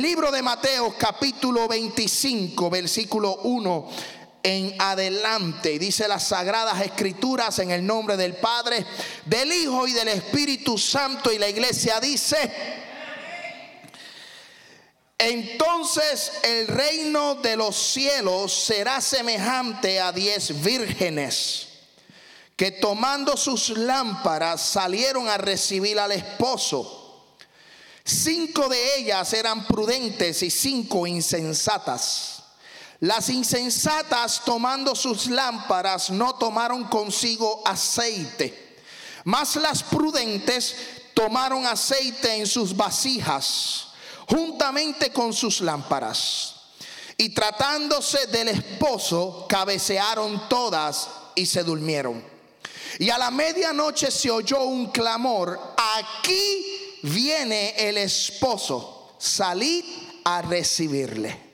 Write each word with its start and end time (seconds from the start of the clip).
Libro 0.00 0.32
de 0.32 0.40
Mateo 0.40 0.94
capítulo 0.96 1.68
25, 1.68 2.70
versículo 2.70 3.34
1 3.42 3.90
en 4.42 4.74
adelante. 4.78 5.78
Dice 5.78 6.08
las 6.08 6.28
sagradas 6.28 6.80
escrituras 6.80 7.58
en 7.58 7.70
el 7.70 7.84
nombre 7.84 8.16
del 8.16 8.32
Padre, 8.36 8.86
del 9.26 9.52
Hijo 9.52 9.86
y 9.86 9.92
del 9.92 10.08
Espíritu 10.08 10.78
Santo. 10.78 11.30
Y 11.30 11.36
la 11.36 11.50
iglesia 11.50 12.00
dice, 12.00 12.50
entonces 15.18 16.32
el 16.44 16.66
reino 16.68 17.34
de 17.34 17.56
los 17.56 17.76
cielos 17.76 18.54
será 18.54 19.02
semejante 19.02 20.00
a 20.00 20.12
diez 20.12 20.62
vírgenes 20.62 21.68
que 22.56 22.70
tomando 22.70 23.36
sus 23.36 23.68
lámparas 23.68 24.62
salieron 24.62 25.28
a 25.28 25.36
recibir 25.36 25.98
al 25.98 26.12
esposo. 26.12 26.99
Cinco 28.10 28.68
de 28.68 28.98
ellas 28.98 29.32
eran 29.34 29.64
prudentes 29.66 30.42
y 30.42 30.50
cinco 30.50 31.06
insensatas. 31.06 32.42
Las 32.98 33.28
insensatas 33.28 34.42
tomando 34.44 34.96
sus 34.96 35.28
lámparas 35.28 36.10
no 36.10 36.34
tomaron 36.34 36.84
consigo 36.84 37.62
aceite, 37.64 38.76
mas 39.22 39.54
las 39.54 39.84
prudentes 39.84 40.74
tomaron 41.14 41.64
aceite 41.66 42.34
en 42.34 42.48
sus 42.48 42.76
vasijas 42.76 43.86
juntamente 44.28 45.12
con 45.12 45.32
sus 45.32 45.60
lámparas. 45.60 46.56
Y 47.16 47.28
tratándose 47.28 48.26
del 48.26 48.48
esposo, 48.48 49.46
cabecearon 49.48 50.48
todas 50.48 51.08
y 51.36 51.46
se 51.46 51.62
durmieron. 51.62 52.24
Y 52.98 53.08
a 53.08 53.18
la 53.18 53.30
medianoche 53.30 54.10
se 54.10 54.32
oyó 54.32 54.64
un 54.64 54.90
clamor, 54.90 55.58
aquí 55.96 56.79
viene 57.02 57.74
el 57.76 57.98
esposo, 57.98 59.14
salid 59.18 59.84
a 60.24 60.42
recibirle. 60.42 61.50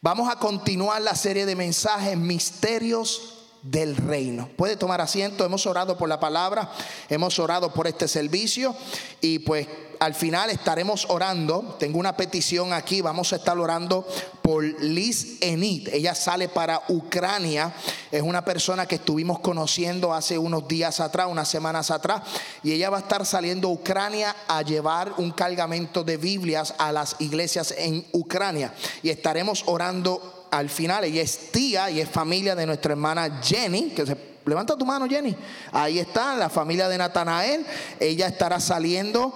Vamos 0.00 0.30
a 0.30 0.38
continuar 0.38 1.02
la 1.02 1.14
serie 1.14 1.46
de 1.46 1.56
mensajes 1.56 2.16
misterios 2.16 3.35
del 3.70 3.96
reino. 3.96 4.48
Puede 4.56 4.76
tomar 4.76 5.00
asiento, 5.00 5.44
hemos 5.44 5.66
orado 5.66 5.96
por 5.96 6.08
la 6.08 6.20
palabra, 6.20 6.70
hemos 7.08 7.38
orado 7.38 7.72
por 7.72 7.86
este 7.86 8.08
servicio 8.08 8.74
y 9.20 9.40
pues 9.40 9.66
al 9.98 10.14
final 10.14 10.50
estaremos 10.50 11.06
orando. 11.08 11.76
Tengo 11.78 11.98
una 11.98 12.16
petición 12.16 12.72
aquí, 12.72 13.00
vamos 13.00 13.32
a 13.32 13.36
estar 13.36 13.58
orando 13.58 14.06
por 14.42 14.62
Liz 14.64 15.38
Enid. 15.40 15.88
Ella 15.92 16.14
sale 16.14 16.48
para 16.48 16.82
Ucrania. 16.88 17.74
Es 18.10 18.22
una 18.22 18.44
persona 18.44 18.86
que 18.86 18.96
estuvimos 18.96 19.40
conociendo 19.40 20.14
hace 20.14 20.38
unos 20.38 20.68
días 20.68 21.00
atrás, 21.00 21.28
unas 21.30 21.48
semanas 21.48 21.90
atrás. 21.90 22.22
Y 22.62 22.72
ella 22.72 22.90
va 22.90 22.98
a 22.98 23.00
estar 23.00 23.24
saliendo 23.26 23.68
a 23.68 23.72
Ucrania 23.72 24.36
a 24.48 24.62
llevar 24.62 25.14
un 25.18 25.30
cargamento 25.30 26.04
de 26.04 26.16
Biblias 26.16 26.74
a 26.78 26.92
las 26.92 27.16
iglesias 27.18 27.74
en 27.76 28.04
Ucrania. 28.12 28.72
Y 29.02 29.10
estaremos 29.10 29.64
orando 29.66 30.35
al 30.58 30.70
final. 30.70 31.04
Ella 31.04 31.22
es 31.22 31.52
tía 31.52 31.90
y 31.90 32.00
es 32.00 32.08
familia 32.08 32.54
de 32.54 32.66
nuestra 32.66 32.92
hermana 32.92 33.40
Jenny, 33.42 33.90
que 33.90 34.06
se 34.06 34.36
Levanta 34.46 34.76
tu 34.76 34.86
mano, 34.86 35.08
Jenny. 35.08 35.34
Ahí 35.72 35.98
está 35.98 36.36
la 36.36 36.48
familia 36.48 36.88
de 36.88 36.96
Natanael. 36.96 37.66
Ella 37.98 38.28
estará 38.28 38.60
saliendo 38.60 39.34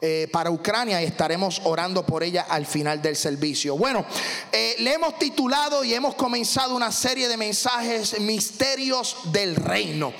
eh, 0.00 0.28
para 0.32 0.50
Ucrania 0.50 1.00
y 1.00 1.04
estaremos 1.04 1.62
orando 1.64 2.04
por 2.04 2.24
ella 2.24 2.46
al 2.48 2.66
final 2.66 3.00
del 3.00 3.14
servicio. 3.14 3.76
Bueno, 3.76 4.04
eh, 4.50 4.74
le 4.80 4.94
hemos 4.94 5.16
titulado 5.20 5.84
y 5.84 5.94
hemos 5.94 6.16
comenzado 6.16 6.74
una 6.74 6.90
serie 6.90 7.28
de 7.28 7.36
mensajes 7.36 8.18
misterios 8.18 9.16
del 9.26 9.54
reino. 9.54 10.12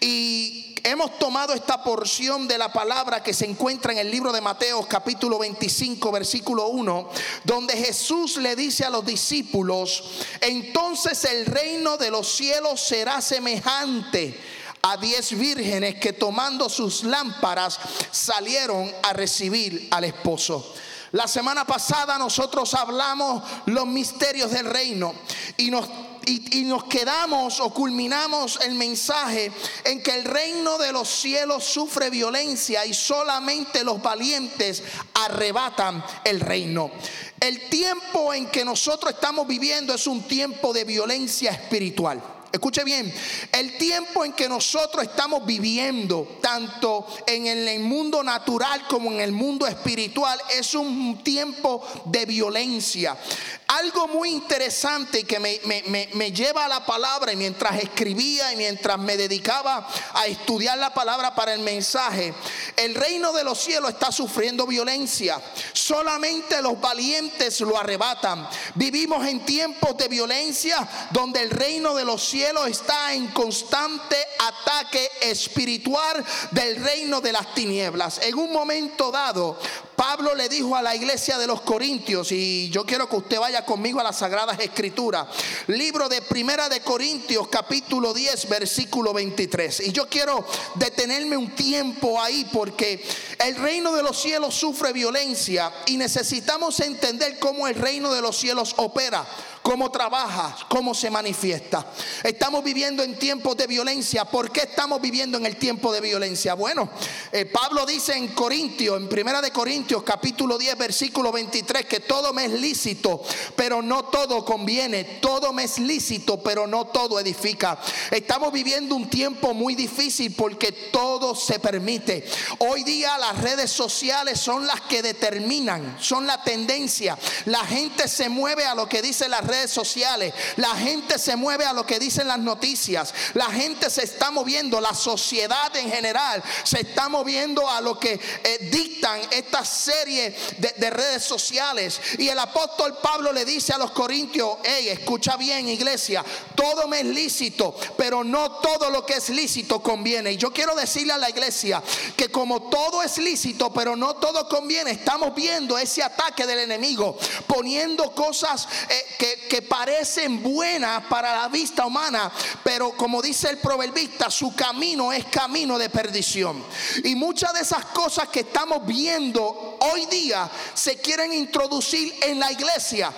Y 0.00 0.63
hemos 0.84 1.18
tomado 1.18 1.54
esta 1.54 1.82
porción 1.82 2.46
de 2.46 2.58
la 2.58 2.72
palabra 2.72 3.22
que 3.22 3.32
se 3.32 3.46
encuentra 3.46 3.92
en 3.92 3.98
el 3.98 4.10
libro 4.10 4.32
de 4.32 4.42
Mateo 4.42 4.86
capítulo 4.86 5.38
25 5.38 6.12
versículo 6.12 6.68
1, 6.68 7.08
donde 7.42 7.74
Jesús 7.74 8.36
le 8.36 8.54
dice 8.54 8.84
a 8.84 8.90
los 8.90 9.04
discípulos, 9.04 10.04
entonces 10.42 11.24
el 11.24 11.46
reino 11.46 11.96
de 11.96 12.10
los 12.10 12.28
cielos 12.28 12.82
será 12.82 13.22
semejante 13.22 14.38
a 14.82 14.98
diez 14.98 15.36
vírgenes 15.36 15.94
que 15.94 16.12
tomando 16.12 16.68
sus 16.68 17.04
lámparas 17.04 17.80
salieron 18.10 18.92
a 19.02 19.14
recibir 19.14 19.88
al 19.90 20.04
esposo. 20.04 20.74
La 21.12 21.26
semana 21.26 21.64
pasada 21.64 22.18
nosotros 22.18 22.74
hablamos 22.74 23.42
los 23.66 23.86
misterios 23.86 24.50
del 24.50 24.66
reino 24.66 25.14
y 25.56 25.70
nos, 25.70 25.88
y, 26.26 26.64
nos 26.64 26.84
quedamos 26.84 27.60
o 27.60 27.72
culminamos 27.72 28.58
el 28.62 28.74
mensaje 28.74 29.52
en 29.84 30.02
que 30.02 30.14
el 30.14 30.24
reino 30.24 30.78
de 30.78 30.92
los 30.92 31.08
cielos 31.08 31.64
sufre 31.64 32.10
violencia 32.10 32.84
y 32.86 32.94
solamente 32.94 33.84
los 33.84 34.02
valientes 34.02 34.82
arrebatan 35.14 36.04
el 36.24 36.40
reino. 36.40 36.90
El 37.38 37.68
tiempo 37.68 38.32
en 38.32 38.46
que 38.46 38.64
nosotros 38.64 39.12
estamos 39.12 39.46
viviendo 39.46 39.94
es 39.94 40.06
un 40.06 40.22
tiempo 40.22 40.72
de 40.72 40.84
violencia 40.84 41.50
espiritual. 41.50 42.33
Escuche 42.54 42.84
bien, 42.84 43.12
el 43.50 43.76
tiempo 43.78 44.24
en 44.24 44.32
que 44.32 44.48
nosotros 44.48 45.02
estamos 45.02 45.44
viviendo, 45.44 46.38
tanto 46.40 47.04
en 47.26 47.48
el 47.48 47.80
mundo 47.80 48.22
natural 48.22 48.86
como 48.86 49.10
en 49.10 49.20
el 49.20 49.32
mundo 49.32 49.66
espiritual, 49.66 50.40
es 50.56 50.72
un 50.76 51.24
tiempo 51.24 51.84
de 52.04 52.26
violencia. 52.26 53.18
Algo 53.66 54.06
muy 54.06 54.30
interesante 54.30 55.24
que 55.24 55.40
me, 55.40 56.30
lleva 56.30 56.66
a 56.66 56.68
la 56.68 56.86
palabra 56.86 57.32
y 57.32 57.36
mientras 57.36 57.82
escribía 57.82 58.52
y 58.52 58.56
mientras 58.56 59.00
me 59.00 59.16
dedicaba 59.16 59.88
a 60.12 60.26
estudiar 60.28 60.78
la 60.78 60.94
palabra 60.94 61.34
para 61.34 61.54
el 61.54 61.60
mensaje, 61.60 62.34
el 62.76 62.94
reino 62.94 63.32
de 63.32 63.42
los 63.42 63.58
cielos 63.58 63.90
está 63.90 64.12
sufriendo 64.12 64.64
violencia. 64.64 65.42
Solamente 65.72 66.62
los 66.62 66.80
valientes 66.80 67.60
lo 67.62 67.76
arrebatan. 67.76 68.48
Vivimos 68.76 69.26
en 69.26 69.44
tiempos 69.44 69.96
de 69.96 70.06
violencia 70.06 70.88
donde 71.10 71.42
el 71.42 71.50
reino 71.50 71.96
de 71.96 72.04
los 72.04 72.22
cielos 72.22 72.43
está 72.66 73.14
en 73.14 73.28
constante 73.28 74.16
ataque 74.38 75.10
espiritual 75.22 76.24
del 76.50 76.76
reino 76.76 77.20
de 77.20 77.32
las 77.32 77.54
tinieblas. 77.54 78.20
En 78.22 78.38
un 78.38 78.52
momento 78.52 79.10
dado, 79.10 79.58
Pablo 79.96 80.34
le 80.34 80.48
dijo 80.48 80.76
a 80.76 80.82
la 80.82 80.94
iglesia 80.94 81.38
de 81.38 81.46
los 81.46 81.62
Corintios, 81.62 82.32
y 82.32 82.68
yo 82.70 82.84
quiero 82.84 83.08
que 83.08 83.16
usted 83.16 83.38
vaya 83.38 83.64
conmigo 83.64 84.00
a 84.00 84.04
las 84.04 84.18
Sagradas 84.18 84.58
Escrituras, 84.60 85.26
libro 85.68 86.08
de 86.08 86.22
Primera 86.22 86.68
de 86.68 86.80
Corintios, 86.80 87.48
capítulo 87.48 88.12
10, 88.12 88.48
versículo 88.48 89.12
23. 89.12 89.80
Y 89.80 89.92
yo 89.92 90.08
quiero 90.08 90.44
detenerme 90.74 91.36
un 91.36 91.54
tiempo 91.54 92.20
ahí 92.20 92.48
porque 92.52 93.04
el 93.44 93.56
reino 93.56 93.92
de 93.92 94.02
los 94.02 94.20
cielos 94.20 94.54
sufre 94.54 94.92
violencia 94.92 95.72
y 95.86 95.96
necesitamos 95.96 96.80
entender 96.80 97.38
cómo 97.38 97.66
el 97.68 97.74
reino 97.74 98.12
de 98.12 98.20
los 98.20 98.36
cielos 98.36 98.74
opera 98.76 99.26
cómo 99.64 99.90
trabaja, 99.90 100.54
cómo 100.68 100.94
se 100.94 101.10
manifiesta. 101.10 101.86
Estamos 102.22 102.62
viviendo 102.62 103.02
en 103.02 103.18
tiempos 103.18 103.56
de 103.56 103.66
violencia. 103.66 104.26
¿Por 104.26 104.52
qué 104.52 104.60
estamos 104.60 105.00
viviendo 105.00 105.38
en 105.38 105.46
el 105.46 105.56
tiempo 105.56 105.90
de 105.90 106.02
violencia? 106.02 106.52
Bueno, 106.52 106.90
eh, 107.32 107.46
Pablo 107.46 107.86
dice 107.86 108.14
en 108.14 108.28
Corintios, 108.28 109.00
en 109.00 109.08
Primera 109.08 109.40
de 109.40 109.50
Corintios 109.50 110.02
capítulo 110.02 110.58
10 110.58 110.76
versículo 110.76 111.32
23 111.32 111.86
que 111.86 112.00
todo 112.00 112.34
me 112.34 112.44
es 112.44 112.52
lícito, 112.52 113.22
pero 113.56 113.80
no 113.80 114.04
todo 114.04 114.44
conviene. 114.44 115.04
Todo 115.22 115.54
me 115.54 115.64
es 115.64 115.78
lícito, 115.78 116.42
pero 116.42 116.66
no 116.66 116.88
todo 116.88 117.18
edifica. 117.18 117.78
Estamos 118.10 118.52
viviendo 118.52 118.94
un 118.94 119.08
tiempo 119.08 119.54
muy 119.54 119.74
difícil 119.74 120.34
porque 120.36 120.72
todo 120.72 121.34
se 121.34 121.58
permite. 121.58 122.26
Hoy 122.58 122.84
día 122.84 123.16
las 123.16 123.40
redes 123.40 123.70
sociales 123.70 124.38
son 124.38 124.66
las 124.66 124.82
que 124.82 125.02
determinan, 125.02 125.96
son 125.98 126.26
la 126.26 126.44
tendencia. 126.44 127.16
La 127.46 127.64
gente 127.64 128.08
se 128.08 128.28
mueve 128.28 128.66
a 128.66 128.74
lo 128.74 128.86
que 128.86 129.00
dice 129.00 129.26
la 129.26 129.40
red 129.40 129.53
redes 129.54 129.70
sociales. 129.70 130.34
La 130.56 130.74
gente 130.76 131.18
se 131.18 131.36
mueve 131.36 131.64
a 131.64 131.72
lo 131.72 131.86
que 131.86 131.98
dicen 131.98 132.28
las 132.28 132.38
noticias. 132.38 133.14
La 133.34 133.46
gente 133.46 133.88
se 133.88 134.02
está 134.02 134.30
moviendo, 134.30 134.80
la 134.80 134.94
sociedad 134.94 135.74
en 135.76 135.90
general 135.90 136.42
se 136.64 136.80
está 136.80 137.08
moviendo 137.08 137.68
a 137.68 137.80
lo 137.80 137.98
que 137.98 138.12
eh, 138.14 138.68
dictan 138.70 139.20
esta 139.30 139.64
serie 139.64 140.34
de, 140.58 140.90
redes 140.90 141.24
sociales. 141.24 142.00
Y 142.18 142.28
el 142.28 142.38
apóstol 142.38 142.98
Pablo 143.02 143.32
le 143.32 143.44
dice 143.44 143.72
a 143.72 143.78
los 143.78 143.90
corintios, 143.92 144.58
hey, 144.62 144.88
escucha 144.88 145.36
bien 145.36 145.68
iglesia, 145.68 146.24
todo 146.54 146.86
me 146.88 147.00
es 147.00 147.06
lícito, 147.06 147.74
pero 147.96 148.22
no 148.22 148.52
todo 148.60 148.90
lo 148.90 149.04
que 149.04 149.14
es 149.14 149.28
lícito 149.30 149.82
conviene. 149.82 150.32
Y 150.32 150.36
yo 150.36 150.52
quiero 150.52 150.74
decirle 150.74 151.12
a 151.12 151.18
la 151.18 151.30
iglesia 151.30 151.82
que 152.16 152.30
como 152.30 152.68
todo 152.68 153.02
es 153.02 153.18
lícito, 153.18 153.72
pero 153.72 153.96
no 153.96 154.14
todo 154.14 154.48
conviene, 154.48 154.90
estamos 154.92 155.34
viendo 155.34 155.78
ese 155.78 156.02
ataque 156.02 156.46
del 156.46 156.60
enemigo, 156.60 157.16
poniendo 157.46 158.14
cosas 158.14 158.68
eh, 158.88 159.04
que, 159.18 159.43
que 159.48 159.62
parecen 159.62 160.42
buenas 160.42 161.04
para 161.06 161.42
la 161.42 161.48
vista 161.48 161.86
humana, 161.86 162.30
pero 162.62 162.92
como 162.92 163.22
dice 163.22 163.50
el 163.50 163.58
proverbista, 163.58 164.30
su 164.30 164.54
camino 164.54 165.12
es 165.12 165.24
camino 165.26 165.78
de 165.78 165.90
perdición. 165.90 166.64
Y 167.04 167.14
muchas 167.14 167.52
de 167.52 167.60
esas 167.60 167.86
cosas 167.86 168.28
que 168.28 168.40
estamos 168.40 168.86
viendo 168.86 169.78
hoy 169.80 170.06
día 170.06 170.50
se 170.74 170.96
quieren 170.96 171.32
introducir 171.32 172.14
en 172.22 172.38
la 172.38 172.52
iglesia 172.52 173.12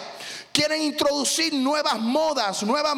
quieren 0.57 0.81
introducir 0.81 1.53
nuevas 1.53 1.99
modas, 1.99 2.63
nuevas, 2.63 2.95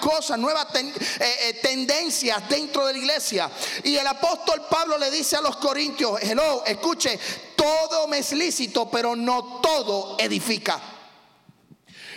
cosas, 0.00 0.38
nuevas 0.38 0.66
eh, 0.74 0.94
eh, 1.20 1.60
tendencias 1.60 2.48
dentro 2.48 2.86
de 2.86 2.94
la 2.94 2.98
iglesia. 2.98 3.50
Y 3.84 3.94
el 3.94 4.06
apóstol 4.06 4.62
Pablo 4.70 4.96
le 4.96 5.10
dice 5.10 5.36
a 5.36 5.42
los 5.42 5.58
corintios, 5.58 6.18
hello, 6.22 6.64
escuche, 6.64 7.20
todo 7.54 8.08
me 8.08 8.20
es 8.20 8.32
lícito, 8.32 8.88
pero 8.88 9.14
no 9.14 9.60
todo 9.60 10.16
edifica. 10.18 10.80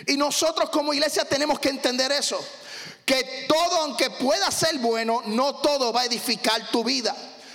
Y 0.06 0.16
nosotros 0.16 0.70
como 0.70 0.92
iglesia 0.92 1.24
tenemos 1.24 1.58
que 1.58 1.68
entender 1.68 2.12
eso, 2.12 2.42
que 3.04 3.46
todo 3.48 3.82
aunque 3.82 4.10
pueda 4.10 4.50
ser 4.50 4.78
bueno, 4.78 5.22
no 5.26 5.56
todo 5.56 5.92
va 5.92 6.02
a 6.02 6.06
edificar 6.06 6.70
tu 6.70 6.84
vida. 6.84 7.14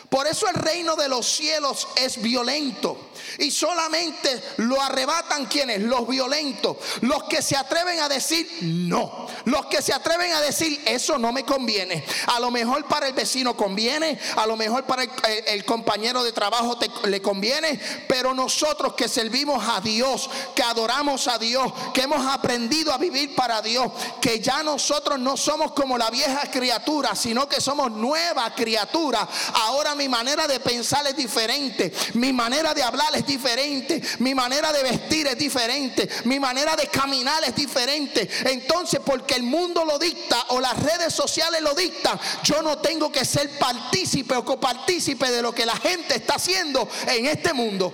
Por 0.10 0.26
eso 0.28 0.48
el 0.48 0.56
reino 0.56 0.96
de 0.96 1.10
los 1.10 1.28
cielos 1.28 1.88
es 1.98 2.22
violento. 2.22 3.10
Y 3.40 3.52
solamente 3.52 4.42
lo 4.58 4.82
arrebatan 4.82 5.46
quienes, 5.46 5.82
los 5.82 6.08
violentos, 6.08 6.78
los 7.02 7.24
que 7.24 7.42
se 7.42 7.56
atreven 7.56 8.00
a 8.00 8.10
decir 8.10 8.48
no, 8.62 9.28
los 9.46 9.66
que 9.68 9.82
se 9.82 9.94
atreven 9.94 10.34
a 10.34 10.42
decir 10.42 10.82
eso 10.86 11.18
no 11.18 11.32
me 11.32 11.44
conviene. 11.44 12.04
A 12.28 12.40
lo 12.40 12.52
mejor 12.52 12.86
para 12.86 13.08
el 13.08 13.14
vecino 13.14 13.56
conviene, 13.56 14.20
a 14.36 14.46
lo 14.46 14.56
mejor 14.56 14.86
para 14.86 15.04
el, 15.04 15.66
compañero 15.66 16.24
de 16.24 16.32
trabajo 16.32 16.78
le 17.06 17.22
conviene, 17.22 17.80
pero 18.08 18.34
nosotros 18.34 18.94
que 18.94 19.08
servimos 19.08 19.64
a 19.68 19.82
Dios, 19.82 20.30
que 20.56 20.64
adoramos 20.64 21.28
a 21.28 21.38
Dios, 21.38 21.72
que 21.94 22.02
hemos 22.02 22.26
aprendido 22.26 22.94
a 22.94 22.98
vivir 22.98 23.36
para 23.36 23.62
Dios, 23.62 23.92
que 24.22 24.40
ya 24.40 24.64
nosotros 24.64 25.20
no 25.20 25.38
somos 25.38 25.74
como 25.74 25.98
la 25.98 26.10
vieja 26.10 26.50
criatura, 26.52 27.16
sino 27.16 27.48
que 27.48 27.62
somos 27.62 27.92
nueva 27.92 28.54
criatura. 28.56 29.28
Ahora 29.54 29.96
mi 29.96 30.08
manera 30.08 30.48
de 30.48 30.60
pensar 30.60 31.06
es 31.08 31.16
diferente, 31.16 31.94
mi 32.14 32.34
manera 32.34 32.74
de 32.74 32.84
hablar 32.84 33.16
es 33.16 33.17
diferente, 33.26 34.02
mi 34.20 34.36
manera 34.36 34.72
de 34.72 34.84
vestir 34.84 35.28
es 35.28 35.38
diferente, 35.38 36.08
mi 36.26 36.40
manera 36.40 36.76
de 36.76 36.88
caminar 36.88 37.44
es 37.44 37.56
diferente. 37.56 38.30
Entonces, 38.46 39.00
porque 39.06 39.36
el 39.36 39.44
mundo 39.44 39.86
lo 39.86 39.98
dicta 39.98 40.46
o 40.50 40.60
las 40.60 40.78
redes 40.82 41.14
sociales 41.14 41.62
lo 41.62 41.74
dictan, 41.74 42.20
yo 42.44 42.62
no 42.62 42.78
tengo 42.80 43.12
que 43.12 43.26
ser 43.26 43.50
partícipe 43.58 44.36
o 44.36 44.46
copartícipe 44.46 45.30
de 45.32 45.42
lo 45.42 45.54
que 45.54 45.66
la 45.66 45.76
gente 45.78 46.16
está 46.16 46.36
haciendo 46.36 46.88
en 47.08 47.26
este 47.26 47.54
mundo. 47.54 47.94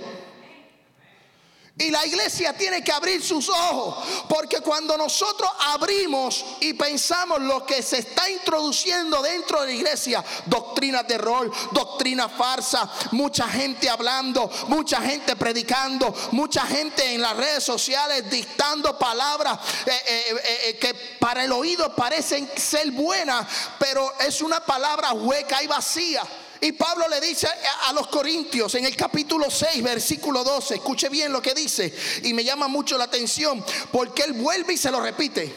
Y 1.76 1.90
la 1.90 2.06
iglesia 2.06 2.54
tiene 2.54 2.84
que 2.84 2.92
abrir 2.92 3.24
sus 3.24 3.50
ojos, 3.50 4.06
porque 4.30 4.60
cuando 4.60 4.96
nosotros 4.96 5.50
abrimos 5.60 6.46
y 6.60 6.74
pensamos 6.74 7.42
lo 7.42 7.66
que 7.66 7.82
se 7.82 7.98
está 7.98 8.30
introduciendo 8.30 9.24
dentro 9.24 9.62
de 9.62 9.68
la 9.68 9.74
iglesia, 9.74 10.24
doctrinas 10.46 11.08
de 11.08 11.18
rol, 11.18 11.52
doctrina 11.72 12.30
farsa, 12.30 12.88
mucha 13.14 13.50
gente 13.50 13.90
hablando, 13.90 14.52
mucha 14.68 15.02
gente 15.02 15.36
predicando, 15.36 16.14
mucha 16.32 16.62
gente 16.62 17.16
en 17.16 17.22
las 17.22 17.36
redes 17.36 17.64
sociales 17.64 18.30
dictando 18.30 19.00
palabras 19.00 19.58
eh, 19.88 20.02
eh, 20.06 20.60
eh, 20.68 20.78
que 20.78 20.94
para 20.94 21.44
el 21.44 21.52
oído 21.52 21.96
parecen 21.96 22.52
ser 22.56 22.92
buenas, 22.92 23.48
pero 23.80 24.14
es 24.20 24.42
una 24.42 24.64
palabra 24.64 25.14
hueca 25.14 25.64
y 25.64 25.66
vacía. 25.66 26.22
Y 26.64 26.72
Pablo 26.72 27.10
le 27.10 27.20
dice 27.20 27.46
a 27.88 27.92
los 27.92 28.08
corintios 28.08 28.74
en 28.76 28.86
el 28.86 28.96
capítulo 28.96 29.52
6, 29.52 29.84
versículo 29.84 30.46
12, 30.46 30.76
escuche 30.76 31.10
bien 31.10 31.30
lo 31.30 31.42
que 31.42 31.54
dice, 31.54 31.94
y 32.24 32.34
me 32.34 32.46
llama 32.46 32.70
mucho 32.70 32.98
la 32.98 33.04
atención, 33.04 33.62
porque 33.92 34.24
él 34.24 34.32
vuelve 34.32 34.72
y 34.72 34.78
se 34.78 34.90
lo 34.90 35.02
repite. 35.02 35.54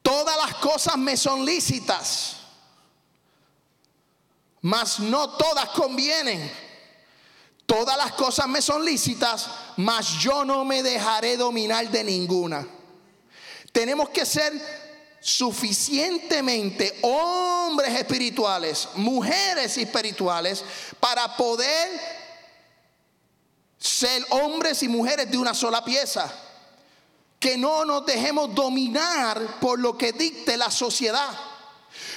Todas 0.00 0.34
las 0.34 0.54
cosas 0.54 0.96
me 0.96 1.14
son 1.14 1.44
lícitas, 1.44 2.36
mas 4.62 4.98
no 4.98 5.36
todas 5.36 5.68
convienen. 5.70 6.50
Todas 7.66 7.98
las 7.98 8.12
cosas 8.12 8.48
me 8.48 8.62
son 8.62 8.82
lícitas, 8.82 9.46
mas 9.76 10.20
yo 10.20 10.42
no 10.46 10.64
me 10.64 10.82
dejaré 10.82 11.36
dominar 11.36 11.86
de 11.90 12.02
ninguna. 12.02 12.66
Tenemos 13.72 14.08
que 14.08 14.24
ser 14.24 14.87
suficientemente 15.20 16.98
hombres 17.02 17.94
espirituales, 17.94 18.88
mujeres 18.94 19.76
espirituales, 19.76 20.64
para 21.00 21.36
poder 21.36 21.88
ser 23.78 24.24
hombres 24.30 24.82
y 24.82 24.88
mujeres 24.88 25.30
de 25.30 25.38
una 25.38 25.54
sola 25.54 25.84
pieza. 25.84 26.32
Que 27.38 27.56
no 27.56 27.84
nos 27.84 28.04
dejemos 28.04 28.52
dominar 28.54 29.60
por 29.60 29.78
lo 29.78 29.96
que 29.96 30.12
dicte 30.12 30.56
la 30.56 30.70
sociedad. 30.70 31.30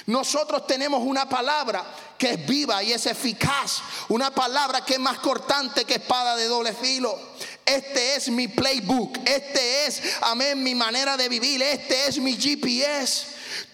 Nosotros 0.06 0.66
tenemos 0.66 1.02
una 1.04 1.28
palabra 1.28 1.84
que 2.18 2.32
es 2.32 2.46
viva 2.46 2.82
y 2.82 2.92
es 2.92 3.06
eficaz, 3.06 3.82
una 4.08 4.32
palabra 4.32 4.84
que 4.84 4.94
es 4.94 5.00
más 5.00 5.18
cortante 5.18 5.84
que 5.84 5.94
espada 5.94 6.36
de 6.36 6.46
doble 6.46 6.72
filo. 6.72 7.16
Este 7.64 8.16
es 8.16 8.28
mi 8.28 8.48
playbook, 8.48 9.18
este 9.24 9.86
es, 9.86 10.02
amén, 10.20 10.62
mi 10.62 10.74
manera 10.74 11.16
de 11.16 11.28
vivir, 11.28 11.62
este 11.62 12.08
es 12.08 12.18
mi 12.18 12.34
GPS. 12.34 13.31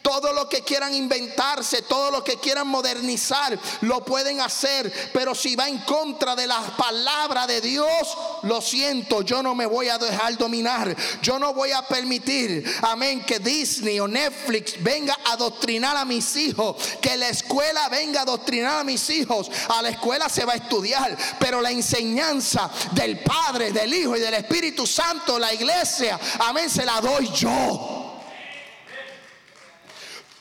Todo 0.08 0.32
lo 0.32 0.48
que 0.48 0.62
quieran 0.62 0.94
inventarse, 0.94 1.82
todo 1.82 2.10
lo 2.10 2.24
que 2.24 2.38
quieran 2.38 2.66
modernizar, 2.66 3.58
lo 3.82 4.02
pueden 4.02 4.40
hacer. 4.40 4.90
Pero 5.12 5.34
si 5.34 5.54
va 5.54 5.68
en 5.68 5.80
contra 5.80 6.34
de 6.34 6.46
la 6.46 6.62
palabra 6.78 7.46
de 7.46 7.60
Dios, 7.60 8.16
lo 8.44 8.62
siento, 8.62 9.20
yo 9.20 9.42
no 9.42 9.54
me 9.54 9.66
voy 9.66 9.90
a 9.90 9.98
dejar 9.98 10.38
dominar. 10.38 10.96
Yo 11.20 11.38
no 11.38 11.52
voy 11.52 11.72
a 11.72 11.82
permitir, 11.82 12.64
amén, 12.80 13.22
que 13.26 13.38
Disney 13.38 14.00
o 14.00 14.08
Netflix 14.08 14.82
venga 14.82 15.14
a 15.26 15.32
adoctrinar 15.32 15.94
a 15.94 16.06
mis 16.06 16.34
hijos. 16.36 16.76
Que 17.02 17.18
la 17.18 17.28
escuela 17.28 17.90
venga 17.90 18.20
a 18.20 18.22
adoctrinar 18.22 18.80
a 18.80 18.84
mis 18.84 19.10
hijos. 19.10 19.50
A 19.68 19.82
la 19.82 19.90
escuela 19.90 20.30
se 20.30 20.46
va 20.46 20.54
a 20.54 20.56
estudiar, 20.56 21.14
pero 21.38 21.60
la 21.60 21.70
enseñanza 21.70 22.70
del 22.92 23.18
Padre, 23.18 23.72
del 23.72 23.92
Hijo 23.92 24.16
y 24.16 24.20
del 24.20 24.32
Espíritu 24.32 24.86
Santo, 24.86 25.38
la 25.38 25.52
iglesia, 25.52 26.18
amén, 26.38 26.70
se 26.70 26.86
la 26.86 26.98
doy 27.02 27.30
yo. 27.34 27.97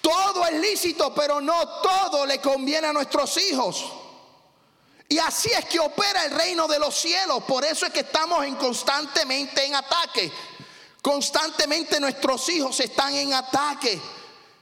Todo 0.08 0.46
es 0.46 0.54
lícito, 0.54 1.14
pero 1.14 1.42
no 1.42 1.68
todo 1.82 2.26
le 2.26 2.40
conviene 2.40 2.88
a 2.88 2.94
nuestros 2.94 3.36
hijos. 3.40 3.84
Y 5.10 5.18
así 5.18 5.52
es 5.52 5.66
que 5.66 5.82
opera 5.82 6.24
el 6.24 6.32
reino 6.32 6.66
de 6.66 6.80
los 6.80 6.96
cielos. 6.96 7.44
Por 7.44 7.66
eso 7.66 7.86
es 7.86 7.92
que 7.92 8.00
estamos 8.00 8.46
en 8.46 8.56
constantemente 8.56 9.66
en 9.66 9.76
ataque. 9.76 10.32
Constantemente 11.02 12.00
nuestros 12.00 12.48
hijos 12.48 12.80
están 12.80 13.16
en 13.16 13.34
ataque. 13.34 14.00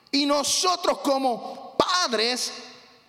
Y 0.10 0.26
nosotros 0.26 0.98
como 1.04 1.76
padres 1.78 2.52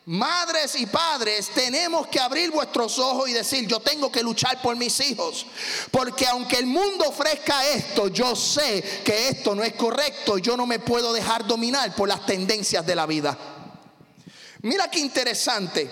Madres 0.08 0.76
y 0.76 0.86
padres, 0.86 1.50
tenemos 1.52 2.06
que 2.06 2.20
abrir 2.20 2.52
vuestros 2.52 2.96
ojos 3.00 3.28
y 3.28 3.32
decir, 3.32 3.66
yo 3.66 3.80
tengo 3.80 4.10
que 4.10 4.22
luchar 4.22 4.62
por 4.62 4.76
mis 4.76 5.00
hijos. 5.00 5.46
Porque 5.90 6.28
aunque 6.28 6.58
el 6.58 6.66
mundo 6.66 7.08
ofrezca 7.08 7.66
esto, 7.66 8.06
yo 8.06 8.36
sé 8.36 9.02
que 9.04 9.30
esto 9.30 9.56
no 9.56 9.64
es 9.64 9.72
correcto. 9.72 10.38
Yo 10.38 10.56
no 10.56 10.64
me 10.64 10.78
puedo 10.78 11.12
dejar 11.12 11.44
dominar 11.44 11.92
por 11.96 12.08
las 12.08 12.24
tendencias 12.24 12.86
de 12.86 12.94
la 12.94 13.04
vida. 13.04 13.36
Mira 14.62 14.88
qué 14.88 15.00
interesante. 15.00 15.90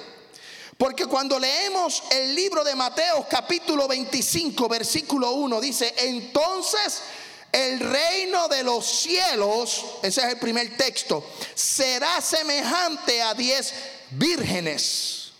Porque 0.79 1.07
cuando 1.07 1.37
leemos 1.37 2.05
el 2.13 2.37
libro 2.37 2.63
de 2.63 2.77
Mateo 2.77 3.27
capítulo 3.29 3.89
25, 3.89 4.69
versículo 4.69 5.33
1, 5.33 5.61
dice, 5.61 5.93
entonces 5.99 7.03
el 7.51 7.81
reino 7.81 8.47
de 8.47 8.63
los 8.63 8.85
cielos, 8.85 9.85
ese 10.03 10.21
es 10.21 10.27
el 10.29 10.39
primer 10.39 10.77
texto, 10.77 11.25
será 11.55 12.21
semejante 12.21 13.21
a 13.21 13.35
diez 13.35 13.73
vírgenes. 14.17 15.33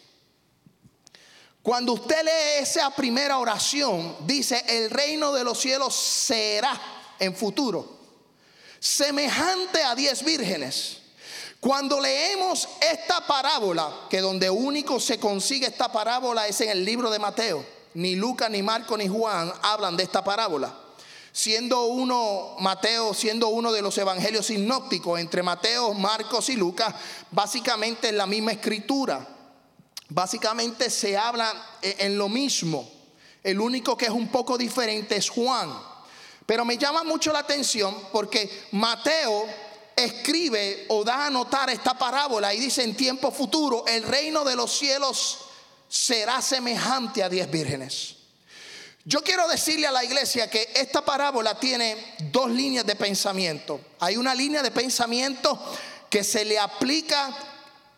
Cuando 1.63 1.95
usted 1.95 2.23
lee 2.25 2.63
esa 2.63 2.91
primera 2.91 3.39
oración, 3.39 4.17
dice, 4.27 4.63
el 4.69 4.91
reino 4.91 5.33
de 5.33 5.45
los 5.45 5.59
cielos 5.59 5.95
será 5.95 6.81
en 7.19 7.35
futuro 7.35 7.95
semejante 8.85 9.83
a 9.83 9.95
diez 9.95 10.23
vírgenes. 10.23 10.99
Cuando 11.59 11.99
leemos 11.99 12.69
esta 12.83 13.27
parábola, 13.27 13.91
que 14.11 14.21
donde 14.21 14.51
único 14.51 15.01
se 15.01 15.19
consigue 15.19 15.67
esta 15.67 15.91
parábola 15.91 16.47
es 16.47 16.61
en 16.61 16.69
el 16.69 16.85
libro 16.85 17.09
de 17.09 17.19
Mateo, 17.19 17.65
ni 17.95 18.15
Lucas, 18.15 18.51
ni 18.51 18.63
Marco, 18.63 18.99
ni 18.99 19.09
Juan 19.09 19.51
hablan 19.63 19.97
de 19.97 20.03
esta 20.03 20.23
parábola 20.23 20.84
siendo 21.35 21.87
uno, 21.87 22.55
Mateo, 22.61 23.13
siendo 23.13 23.49
uno 23.49 23.73
de 23.73 23.83
los 23.83 23.99
evangelios 23.99 24.47
sinópticos, 24.47 25.19
entre 25.19 25.43
Mateo, 25.43 25.93
Marcos 25.93 26.49
y 26.49 26.55
Lucas, 26.55 26.95
básicamente 27.33 28.11
es 28.11 28.15
la 28.15 28.29
misma 28.29 28.53
escritura. 28.53 29.27
Básicamente 30.11 30.89
se 30.91 31.17
habla 31.17 31.53
en 31.83 32.17
lo 32.17 32.29
mismo. 32.29 32.89
El 33.43 33.61
único 33.61 33.97
que 33.97 34.05
es 34.05 34.13
un 34.13 34.29
poco 34.29 34.57
diferente 34.57 35.17
es 35.17 35.29
Juan. 35.29 35.77
Pero 36.47 36.65
me 36.65 36.79
llama 36.79 37.03
mucho 37.03 37.33
la 37.33 37.41
atención 37.41 37.97
porque 38.13 38.69
Mateo 38.71 39.45
escribe 39.97 40.87
o 40.89 41.03
da 41.03 41.27
a 41.27 41.31
notar 41.31 41.69
esta 41.69 41.99
parábola 41.99 42.55
y 42.55 42.61
dice 42.61 42.85
en 42.85 42.95
tiempo 42.95 43.33
futuro, 43.33 43.85
el 43.89 44.05
reino 44.05 44.45
de 44.45 44.55
los 44.55 44.71
cielos 44.71 45.39
será 45.89 46.41
semejante 46.41 47.25
a 47.25 47.29
diez 47.29 47.51
vírgenes. 47.51 48.14
Yo 49.07 49.23
quiero 49.23 49.47
decirle 49.49 49.87
a 49.87 49.93
la 49.93 50.03
iglesia 50.03 50.49
que 50.49 50.71
esta 50.75 51.05
parábola 51.05 51.61
tiene 51.61 52.15
dos 52.33 52.51
líneas 52.51 52.87
de 52.87 52.97
pensamiento. 52.97 53.79
Hay 54.01 54.17
una 54.17 54.35
línea 54.35 54.63
de 54.63 54.71
pensamiento 54.71 55.61
que 56.09 56.25
se 56.25 56.45
le 56.47 56.59
aplica 56.59 57.37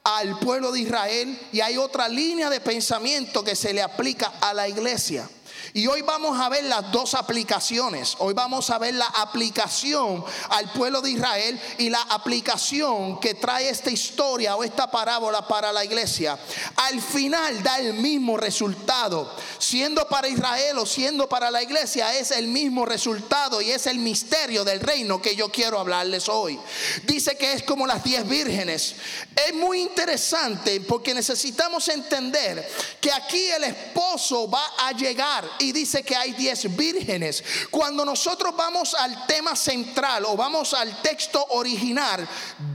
al 0.03 0.39
pueblo 0.41 0.73
de 0.73 0.81
Israel 0.81 1.39
y 1.53 1.61
hay 1.61 1.77
otra 1.77 2.09
línea 2.09 2.51
de 2.51 2.61
pensamiento 2.61 3.45
que 3.45 3.55
se 3.55 3.73
le 3.73 3.83
aplica 3.83 4.35
a 4.41 4.53
la 4.53 4.69
iglesia. 4.69 5.29
Y 5.77 5.87
hoy 5.89 6.01
vamos 6.01 6.41
a 6.41 6.49
ver 6.49 6.65
las 6.65 6.91
dos 6.91 7.13
aplicaciones. 7.13 8.15
Hoy 8.21 8.33
vamos 8.33 8.71
a 8.71 8.79
ver 8.79 8.95
la 8.95 9.09
aplicación 9.09 10.25
al 10.49 10.73
pueblo 10.73 11.03
de 11.03 11.11
Israel 11.11 11.61
y 11.77 11.91
la 11.91 12.01
aplicación 12.01 13.21
que 13.21 13.35
trae 13.35 13.69
esta 13.69 13.91
historia 13.91 14.57
o 14.57 14.65
esta 14.65 14.91
parábola 14.91 15.47
para 15.47 15.75
la 15.75 15.85
iglesia. 15.85 16.39
Al 16.77 17.03
final 17.03 17.63
da 17.63 17.79
el 17.79 17.93
mismo 17.93 18.39
resultado. 18.39 19.31
Siendo 19.59 20.09
para 20.09 20.29
Israel 20.29 20.79
o 20.79 20.87
siendo 20.87 21.29
para 21.29 21.51
la 21.51 21.63
iglesia 21.63 22.15
es 22.15 22.31
el 22.31 22.49
mismo 22.49 22.87
resultado 22.87 23.61
y 23.61 23.71
es 23.71 23.87
el 23.87 23.99
misterio 23.99 24.65
del 24.65 24.81
reino 24.81 25.21
que 25.21 25.37
yo 25.37 25.51
quiero 25.51 25.79
hablarles 25.79 26.31
hoy. 26.31 26.59
Dice 27.05 27.37
que 27.37 27.53
es 27.53 27.63
como 27.65 27.87
las 27.87 28.03
diez 28.03 28.27
vírgenes. 28.27 28.95
Es 29.47 29.53
muy 29.53 29.83
interesante 29.83 30.81
porque 30.81 31.13
necesitamos 31.13 31.87
entender 31.89 32.67
que 32.99 33.13
aquí 33.13 33.49
el 33.49 33.65
esposo 33.65 34.51
va 34.51 34.65
a 34.79 34.93
llegar 34.93 35.45
dice 35.73 36.03
que 36.03 36.17
hay 36.17 36.33
diez 36.33 36.75
vírgenes. 36.77 37.43
Cuando 37.71 38.05
nosotros 38.05 38.55
vamos 38.57 38.95
al 38.95 39.27
tema 39.27 39.55
central 39.57 40.25
o 40.25 40.37
vamos 40.37 40.75
al 40.75 41.01
texto 41.03 41.45
original, 41.51 42.27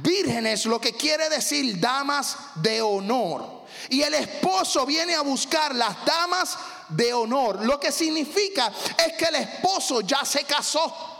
vírgenes 0.01 0.65
lo 0.65 0.79
que 0.79 0.93
quiere 0.93 1.29
decir 1.29 1.79
damas 1.79 2.37
de 2.55 2.81
honor. 2.81 3.61
Y 3.89 4.01
el 4.01 4.13
esposo 4.13 4.85
viene 4.85 5.15
a 5.15 5.21
buscar 5.21 5.75
las 5.75 6.05
damas 6.05 6.57
de 6.89 7.13
honor. 7.13 7.65
Lo 7.65 7.79
que 7.79 7.91
significa 7.91 8.71
es 8.97 9.13
que 9.13 9.25
el 9.25 9.35
esposo 9.35 10.01
ya 10.01 10.23
se 10.23 10.43
casó. 10.43 11.11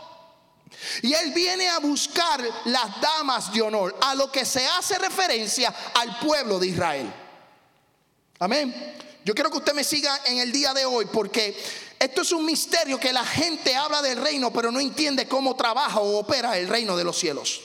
Y 1.02 1.12
él 1.12 1.32
viene 1.32 1.68
a 1.68 1.78
buscar 1.78 2.40
las 2.64 3.00
damas 3.00 3.52
de 3.52 3.62
honor, 3.62 3.96
a 4.00 4.14
lo 4.14 4.30
que 4.30 4.44
se 4.44 4.66
hace 4.66 4.98
referencia 4.98 5.72
al 5.94 6.18
pueblo 6.18 6.58
de 6.58 6.68
Israel. 6.68 7.12
Amén. 8.38 9.01
Yo 9.24 9.34
quiero 9.34 9.50
que 9.50 9.58
usted 9.58 9.74
me 9.74 9.84
siga 9.84 10.20
en 10.26 10.38
el 10.38 10.50
día 10.50 10.74
de 10.74 10.84
hoy 10.84 11.06
porque 11.06 11.56
esto 11.98 12.22
es 12.22 12.32
un 12.32 12.44
misterio 12.44 12.98
que 12.98 13.12
la 13.12 13.24
gente 13.24 13.76
habla 13.76 14.02
del 14.02 14.20
reino 14.20 14.52
pero 14.52 14.72
no 14.72 14.80
entiende 14.80 15.28
cómo 15.28 15.54
trabaja 15.54 16.00
o 16.00 16.18
opera 16.18 16.58
el 16.58 16.68
reino 16.68 16.96
de 16.96 17.04
los 17.04 17.18
cielos. 17.18 17.60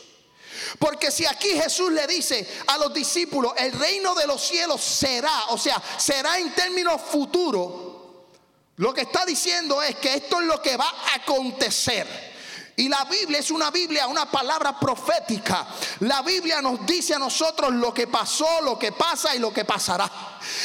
Porque 0.79 1.11
si 1.11 1.25
aquí 1.25 1.49
Jesús 1.49 1.91
le 1.91 2.05
dice 2.07 2.47
a 2.67 2.77
los 2.77 2.93
discípulos, 2.93 3.53
el 3.57 3.71
reino 3.71 4.13
de 4.15 4.27
los 4.27 4.45
cielos 4.45 4.81
será, 4.81 5.47
o 5.49 5.57
sea, 5.57 5.81
será 5.97 6.37
en 6.39 6.53
términos 6.53 7.01
futuros, 7.01 7.87
lo 8.75 8.93
que 8.93 9.01
está 9.01 9.25
diciendo 9.25 9.81
es 9.81 9.95
que 9.95 10.13
esto 10.13 10.39
es 10.39 10.45
lo 10.45 10.61
que 10.61 10.77
va 10.77 10.87
a 10.87 11.15
acontecer. 11.15 12.26
Y 12.79 12.89
la 12.89 13.05
Biblia 13.05 13.39
es 13.39 13.49
una 13.49 13.71
Biblia, 13.71 14.05
una 14.05 14.29
palabra 14.29 14.79
profética. 14.79 15.65
La 16.01 16.21
Biblia 16.21 16.61
nos 16.61 16.85
dice 16.85 17.15
a 17.15 17.19
nosotros 17.19 17.73
lo 17.73 17.91
que 17.91 18.05
pasó, 18.05 18.61
lo 18.61 18.77
que 18.77 18.91
pasa 18.91 19.35
y 19.35 19.39
lo 19.39 19.51
que 19.51 19.65
pasará. 19.65 20.07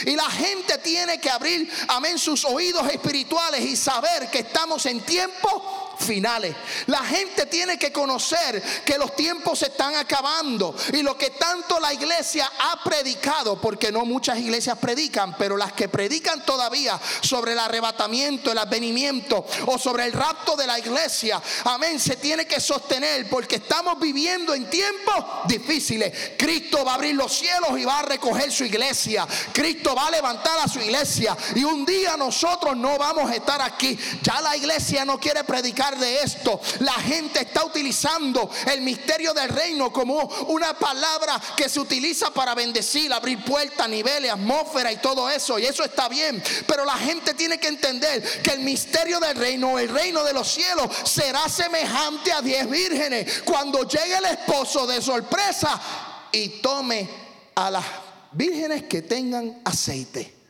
Y 0.05 0.15
la 0.15 0.31
gente 0.31 0.77
tiene 0.77 1.19
que 1.19 1.31
abrir, 1.31 1.73
amén, 1.89 2.19
sus 2.19 2.45
oídos 2.45 2.87
espirituales 2.91 3.65
y 3.65 3.77
saber 3.77 4.31
que 4.31 4.41
estamos 4.41 4.85
en 4.85 5.01
tiempo 5.01 5.92
finales. 5.99 6.55
La 6.87 7.05
gente 7.05 7.47
tiene 7.47 7.79
que 7.79 7.93
conocer 7.93 8.63
que 8.85 8.99
los 8.99 9.15
tiempos 9.15 9.59
se 9.59 9.67
están 9.67 9.95
acabando 9.95 10.75
y 10.93 11.03
lo 11.03 11.17
que 11.17 11.31
tanto 11.31 11.79
la 11.81 11.93
iglesia 11.93 12.51
ha 12.59 12.83
predicado, 12.83 13.61
porque 13.61 13.93
no 13.93 14.05
muchas 14.05 14.39
iglesias 14.39 14.79
predican, 14.79 15.37
pero 15.37 15.57
las 15.57 15.73
que 15.73 15.89
predican 15.89 16.45
todavía 16.45 16.99
sobre 17.21 17.53
el 17.53 17.59
arrebatamiento, 17.59 18.53
el 18.53 18.59
advenimiento 18.59 19.45
o 19.67 19.79
sobre 19.79 20.07
el 20.07 20.13
rapto 20.13 20.57
de 20.57 20.67
la 20.67 20.79
iglesia, 20.79 21.41
amén, 21.65 22.01
se 22.01 22.17
tiene 22.17 22.47
que 22.47 22.61
sostener 22.61 23.29
porque 23.29 23.57
estamos 23.57 23.99
viviendo 23.99 24.55
en 24.55 24.69
tiempos 24.69 25.25
difíciles. 25.47 26.33
Cristo 26.39 26.85
va 26.85 26.93
a 26.93 26.95
abrir 26.97 27.15
los 27.15 27.33
cielos 27.33 27.79
y 27.79 27.85
va 27.85 28.01
a 28.01 28.03
recoger 28.03 28.51
su 28.51 28.65
iglesia. 28.65 29.27
Cristo 29.53 29.95
va 29.95 30.07
a 30.07 30.11
levantar 30.11 30.59
a 30.59 30.69
su 30.69 30.81
iglesia 30.81 31.37
y 31.55 31.65
un 31.65 31.85
día 31.85 32.17
nosotros 32.17 32.77
no 32.77 32.99
vamos 32.99 33.31
a 33.31 33.35
estar 33.35 33.61
aquí. 33.61 33.99
Ya 34.23 34.41
la 34.41 34.57
iglesia 34.57 35.05
no 35.05 35.19
quiere 35.19 35.45
predicar 35.45 35.82
de 35.91 36.21
esto. 36.21 36.61
La 36.81 36.95
gente 36.95 37.41
está 37.41 37.65
utilizando 37.65 38.49
el 38.71 38.81
misterio 38.83 39.35
del 39.35 39.49
reino 39.49 39.93
como 39.93 40.15
una 40.49 40.75
palabra 40.75 41.41
que 41.57 41.69
se 41.69 41.81
utiliza 41.81 42.33
para 42.33 42.55
bendecir, 42.55 43.13
abrir 43.13 43.45
puertas, 43.45 43.89
niveles, 43.89 44.31
atmósfera 44.31 44.93
y 44.93 44.99
todo 44.99 45.29
eso. 45.29 45.59
Y 45.59 45.67
eso 45.67 45.85
está 45.85 46.09
bien. 46.09 46.43
Pero 46.67 46.85
la 46.85 46.97
gente 46.97 47.35
tiene 47.35 47.59
que 47.59 47.69
entender 47.69 48.23
que 48.43 48.53
el 48.53 48.61
misterio 48.61 49.19
del 49.19 49.37
reino, 49.37 49.79
el 49.79 49.89
reino 49.89 50.23
de 50.25 50.33
los 50.33 50.49
cielos, 50.49 50.89
será 51.05 51.49
semejante 51.49 52.33
a 52.33 52.41
diez 52.41 52.69
vírgenes. 52.69 53.43
Cuando 53.45 53.87
llegue 53.89 54.17
el 54.17 54.27
esposo 54.27 54.87
de 54.87 55.03
sorpresa 55.03 55.81
y 56.31 56.61
tome 56.61 57.09
a 57.57 57.71
las 57.71 57.85
vírgenes 58.33 58.85
que 58.85 59.03
tengan 59.03 59.61
aceite 59.65 60.42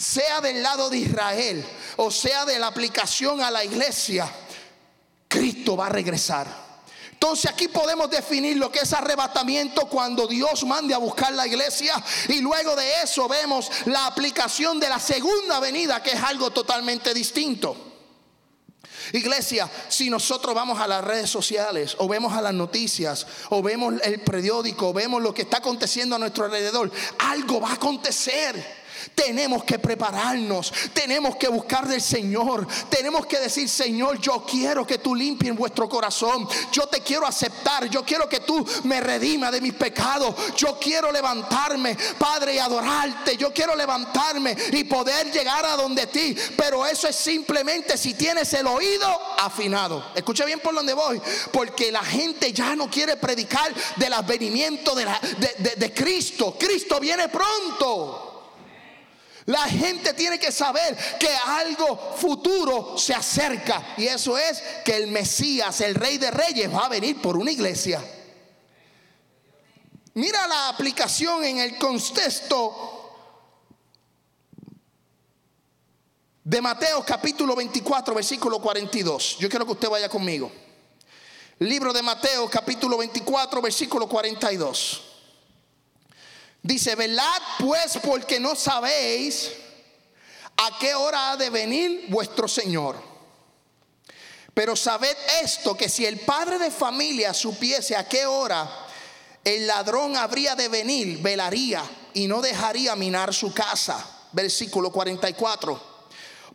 sea 0.00 0.40
del 0.40 0.62
lado 0.62 0.88
de 0.88 0.96
Israel 0.98 1.64
o 1.96 2.10
sea 2.10 2.46
de 2.46 2.58
la 2.58 2.68
aplicación 2.68 3.42
a 3.42 3.50
la 3.50 3.62
iglesia, 3.64 4.30
Cristo 5.28 5.76
va 5.76 5.86
a 5.86 5.90
regresar. 5.90 6.70
Entonces 7.12 7.50
aquí 7.50 7.68
podemos 7.68 8.10
definir 8.10 8.56
lo 8.56 8.72
que 8.72 8.78
es 8.78 8.92
arrebatamiento 8.94 9.82
cuando 9.86 10.26
Dios 10.26 10.64
mande 10.64 10.94
a 10.94 10.98
buscar 10.98 11.34
la 11.34 11.46
iglesia 11.46 12.02
y 12.28 12.40
luego 12.40 12.74
de 12.74 13.02
eso 13.02 13.28
vemos 13.28 13.70
la 13.84 14.06
aplicación 14.06 14.80
de 14.80 14.88
la 14.88 14.98
segunda 14.98 15.60
venida 15.60 16.02
que 16.02 16.12
es 16.12 16.22
algo 16.22 16.50
totalmente 16.50 17.12
distinto. 17.12 17.76
Iglesia, 19.12 19.68
si 19.88 20.08
nosotros 20.08 20.54
vamos 20.54 20.80
a 20.80 20.86
las 20.86 21.04
redes 21.04 21.28
sociales 21.28 21.94
o 21.98 22.08
vemos 22.08 22.32
a 22.32 22.40
las 22.40 22.54
noticias 22.54 23.26
o 23.50 23.62
vemos 23.62 23.94
el 24.02 24.20
periódico, 24.22 24.88
o 24.88 24.92
vemos 24.94 25.20
lo 25.20 25.34
que 25.34 25.42
está 25.42 25.58
aconteciendo 25.58 26.16
a 26.16 26.18
nuestro 26.18 26.46
alrededor, 26.46 26.90
algo 27.18 27.60
va 27.60 27.70
a 27.70 27.74
acontecer. 27.74 28.79
Tenemos 29.14 29.64
que 29.64 29.78
prepararnos, 29.78 30.72
tenemos 30.92 31.36
que 31.36 31.48
buscar 31.48 31.86
del 31.86 32.00
Señor, 32.00 32.66
tenemos 32.88 33.26
que 33.26 33.38
decir, 33.38 33.68
Señor, 33.68 34.18
yo 34.20 34.44
quiero 34.44 34.86
que 34.86 34.98
tú 34.98 35.14
limpies 35.14 35.56
vuestro 35.56 35.88
corazón, 35.88 36.48
yo 36.72 36.86
te 36.86 37.00
quiero 37.00 37.26
aceptar, 37.26 37.88
yo 37.88 38.04
quiero 38.04 38.28
que 38.28 38.40
tú 38.40 38.66
me 38.84 39.00
redima 39.00 39.50
de 39.50 39.60
mis 39.60 39.74
pecados, 39.74 40.34
yo 40.56 40.78
quiero 40.78 41.12
levantarme, 41.12 41.96
Padre, 42.18 42.54
y 42.54 42.58
adorarte, 42.58 43.36
yo 43.36 43.52
quiero 43.52 43.74
levantarme 43.74 44.56
y 44.72 44.84
poder 44.84 45.30
llegar 45.32 45.64
a 45.66 45.76
donde 45.76 46.06
ti, 46.06 46.36
pero 46.56 46.86
eso 46.86 47.08
es 47.08 47.16
simplemente 47.16 47.96
si 47.96 48.14
tienes 48.14 48.52
el 48.54 48.66
oído 48.66 49.20
afinado. 49.38 50.12
Escucha 50.14 50.44
bien 50.44 50.60
por 50.60 50.74
donde 50.74 50.94
voy, 50.94 51.20
porque 51.52 51.92
la 51.92 52.04
gente 52.04 52.52
ya 52.52 52.74
no 52.76 52.90
quiere 52.90 53.16
predicar 53.16 53.72
del 53.96 54.12
advenimiento 54.12 54.94
de, 54.94 55.06
de 55.76 55.94
Cristo, 55.94 56.56
Cristo 56.58 57.00
viene 57.00 57.28
pronto. 57.28 58.29
La 59.50 59.68
gente 59.68 60.14
tiene 60.14 60.38
que 60.38 60.52
saber 60.52 60.96
que 61.18 61.28
algo 61.28 62.14
futuro 62.16 62.96
se 62.96 63.12
acerca. 63.12 63.94
Y 63.96 64.06
eso 64.06 64.38
es 64.38 64.62
que 64.84 64.94
el 64.96 65.08
Mesías, 65.08 65.80
el 65.80 65.96
Rey 65.96 66.18
de 66.18 66.30
Reyes, 66.30 66.72
va 66.72 66.86
a 66.86 66.88
venir 66.88 67.20
por 67.20 67.36
una 67.36 67.50
iglesia. 67.50 68.00
Mira 70.14 70.46
la 70.46 70.68
aplicación 70.68 71.42
en 71.42 71.58
el 71.58 71.76
contexto 71.78 73.12
de 76.44 76.62
Mateo 76.62 77.04
capítulo 77.04 77.56
24, 77.56 78.14
versículo 78.14 78.60
42. 78.60 79.38
Yo 79.40 79.48
quiero 79.48 79.66
que 79.66 79.72
usted 79.72 79.88
vaya 79.88 80.08
conmigo. 80.08 80.52
Libro 81.58 81.92
de 81.92 82.02
Mateo 82.02 82.48
capítulo 82.48 82.98
24, 82.98 83.60
versículo 83.60 84.08
42. 84.08 85.09
Dice, 86.62 86.94
velad 86.94 87.42
pues 87.58 87.98
porque 88.02 88.38
no 88.38 88.54
sabéis 88.54 89.50
a 90.56 90.78
qué 90.78 90.94
hora 90.94 91.32
ha 91.32 91.36
de 91.36 91.48
venir 91.48 92.06
vuestro 92.08 92.46
Señor. 92.46 93.10
Pero 94.52 94.76
sabed 94.76 95.16
esto, 95.42 95.76
que 95.76 95.88
si 95.88 96.04
el 96.04 96.20
padre 96.20 96.58
de 96.58 96.70
familia 96.70 97.32
supiese 97.32 97.96
a 97.96 98.06
qué 98.06 98.26
hora 98.26 98.68
el 99.42 99.66
ladrón 99.66 100.16
habría 100.16 100.54
de 100.54 100.68
venir, 100.68 101.22
velaría 101.22 101.82
y 102.12 102.26
no 102.26 102.42
dejaría 102.42 102.94
minar 102.94 103.32
su 103.32 103.54
casa. 103.54 104.06
Versículo 104.32 104.92
44. 104.92 105.80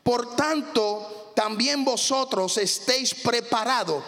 Por 0.03 0.35
tanto, 0.35 1.31
también 1.35 1.83
vosotros 1.83 2.57
estéis 2.57 3.15
preparados, 3.15 4.03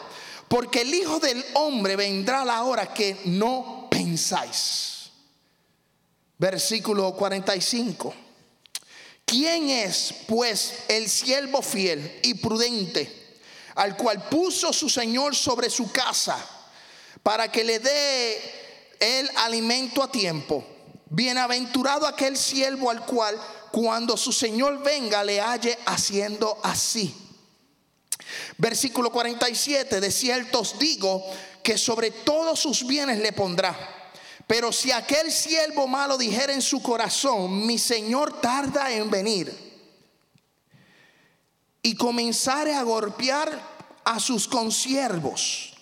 porque 0.48 0.82
el 0.82 0.94
Hijo 0.94 1.20
del 1.20 1.44
Hombre 1.56 1.96
vendrá 1.96 2.44
a 2.44 2.46
la 2.46 2.64
hora 2.64 2.94
que 2.94 3.20
no 3.26 3.88
pensáis. 3.90 4.97
Versículo 6.38 7.14
45. 7.16 8.14
¿Quién 9.26 9.70
es 9.70 10.14
pues 10.28 10.74
el 10.88 11.10
siervo 11.10 11.62
fiel 11.62 12.20
y 12.24 12.36
prudente 12.36 13.42
al 13.76 13.98
cual 13.98 14.30
puso 14.30 14.72
su 14.72 14.90
Señor 14.90 15.36
sobre 15.36 15.70
su 15.70 15.92
casa 15.92 16.38
para 17.24 17.52
que 17.52 17.64
le 17.64 17.80
dé 17.80 18.96
el 19.00 19.30
alimento 19.38 20.04
a 20.04 20.12
tiempo? 20.12 20.66
Bienaventurado 21.10 22.06
aquel 22.06 22.38
siervo 22.38 22.90
al 22.92 23.06
cual 23.06 23.38
cuando 23.72 24.16
su 24.16 24.32
Señor 24.32 24.84
venga 24.84 25.24
le 25.24 25.42
halle 25.42 25.78
haciendo 25.86 26.60
así. 26.64 27.14
Versículo 28.58 29.12
47, 29.12 30.00
de 30.00 30.12
cierto 30.12 30.60
os 30.60 30.78
digo 30.78 31.24
que 31.64 31.78
sobre 31.78 32.12
todos 32.12 32.60
sus 32.60 32.86
bienes 32.86 33.20
le 33.20 33.34
pondrá 33.34 33.97
pero 34.48 34.72
si 34.72 34.92
aquel 34.92 35.32
siervo 35.32 35.88
malo 35.88 36.18
dijera 36.18 36.54
en 36.54 36.62
su 36.62 36.82
corazón, 36.82 37.68
mi 37.68 37.78
Señor 37.78 38.40
tarda 38.40 38.92
en 38.92 39.10
venir, 39.12 39.68
y 41.82 41.96
comenzare 41.96 42.74
a 42.74 42.84
golpear 42.84 43.78
a 44.04 44.20
sus 44.20 44.48
consiervos 44.48 45.74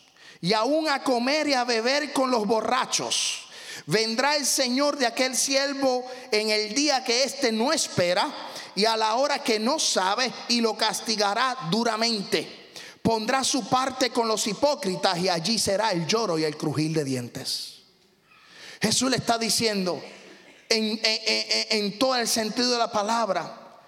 y 0.41 0.53
aún 0.53 0.88
a 0.88 1.03
comer 1.03 1.48
y 1.48 1.53
a 1.53 1.63
beber 1.63 2.13
con 2.13 2.29
los 2.29 2.45
borrachos. 2.45 3.48
Vendrá 3.88 4.36
el 4.36 4.45
Señor 4.45 4.98
de 4.98 5.07
aquel 5.07 5.36
siervo 5.36 6.05
en 6.31 6.50
el 6.50 6.75
día 6.75 7.03
que 7.03 7.24
éste 7.24 7.51
no 7.51 7.74
espera 7.74 8.31
y 8.75 8.86
a 8.86 8.95
la 8.98 9.15
hora 9.15 9.43
que 9.43 9.60
no 9.60 9.79
sabe 9.79 10.31
y 10.48 10.62
lo 10.62 10.77
castigará 10.77 11.57
duramente. 11.72 12.72
Pondrá 13.01 13.43
su 13.43 13.67
parte 13.67 14.12
con 14.12 14.27
los 14.27 14.45
hipócritas 14.45 15.17
y 15.17 15.29
allí 15.29 15.57
será 15.57 15.91
el 15.91 16.05
lloro 16.05 16.38
y 16.38 16.43
el 16.43 16.57
crujir 16.57 16.93
de 16.93 17.03
dientes. 17.03 17.75
Jesús 18.82 19.10
le 19.10 19.17
está 19.17 19.38
diciendo 19.38 20.01
en, 20.70 22.00
todo 22.00 22.15
el 22.15 22.27
sentido 22.27 22.72
de 22.72 22.77
la 22.77 22.91
palabra, 22.91 23.79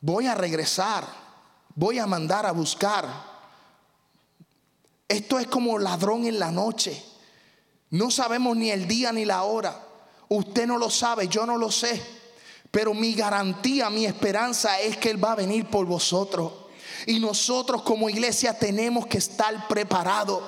voy 0.00 0.26
a 0.26 0.34
regresar, 0.34 1.06
voy 1.74 1.98
a 1.98 2.06
mandar 2.06 2.46
a 2.46 2.52
buscar. 2.52 3.06
Esto 5.06 5.38
es 5.38 5.46
como 5.46 5.78
ladrón 5.78 6.26
en 6.26 6.38
la 6.38 6.50
noche. 6.50 7.02
No 7.90 8.10
sabemos 8.10 8.56
ni 8.56 8.70
el 8.70 8.86
día 8.86 9.12
ni 9.12 9.24
la 9.24 9.44
hora. 9.44 9.84
Usted 10.28 10.66
no 10.66 10.76
lo 10.76 10.90
sabe, 10.90 11.28
yo 11.28 11.46
no 11.46 11.56
lo 11.56 11.70
sé. 11.70 12.02
Pero 12.70 12.92
mi 12.92 13.14
garantía, 13.14 13.88
mi 13.88 14.04
esperanza 14.04 14.78
es 14.80 14.98
que 14.98 15.10
Él 15.10 15.22
va 15.22 15.32
a 15.32 15.36
venir 15.36 15.66
por 15.66 15.86
vosotros. 15.86 16.52
Y 17.06 17.20
nosotros 17.20 17.82
como 17.82 18.10
iglesia 18.10 18.58
tenemos 18.58 19.06
que 19.06 19.18
estar 19.18 19.66
preparados. 19.68 20.42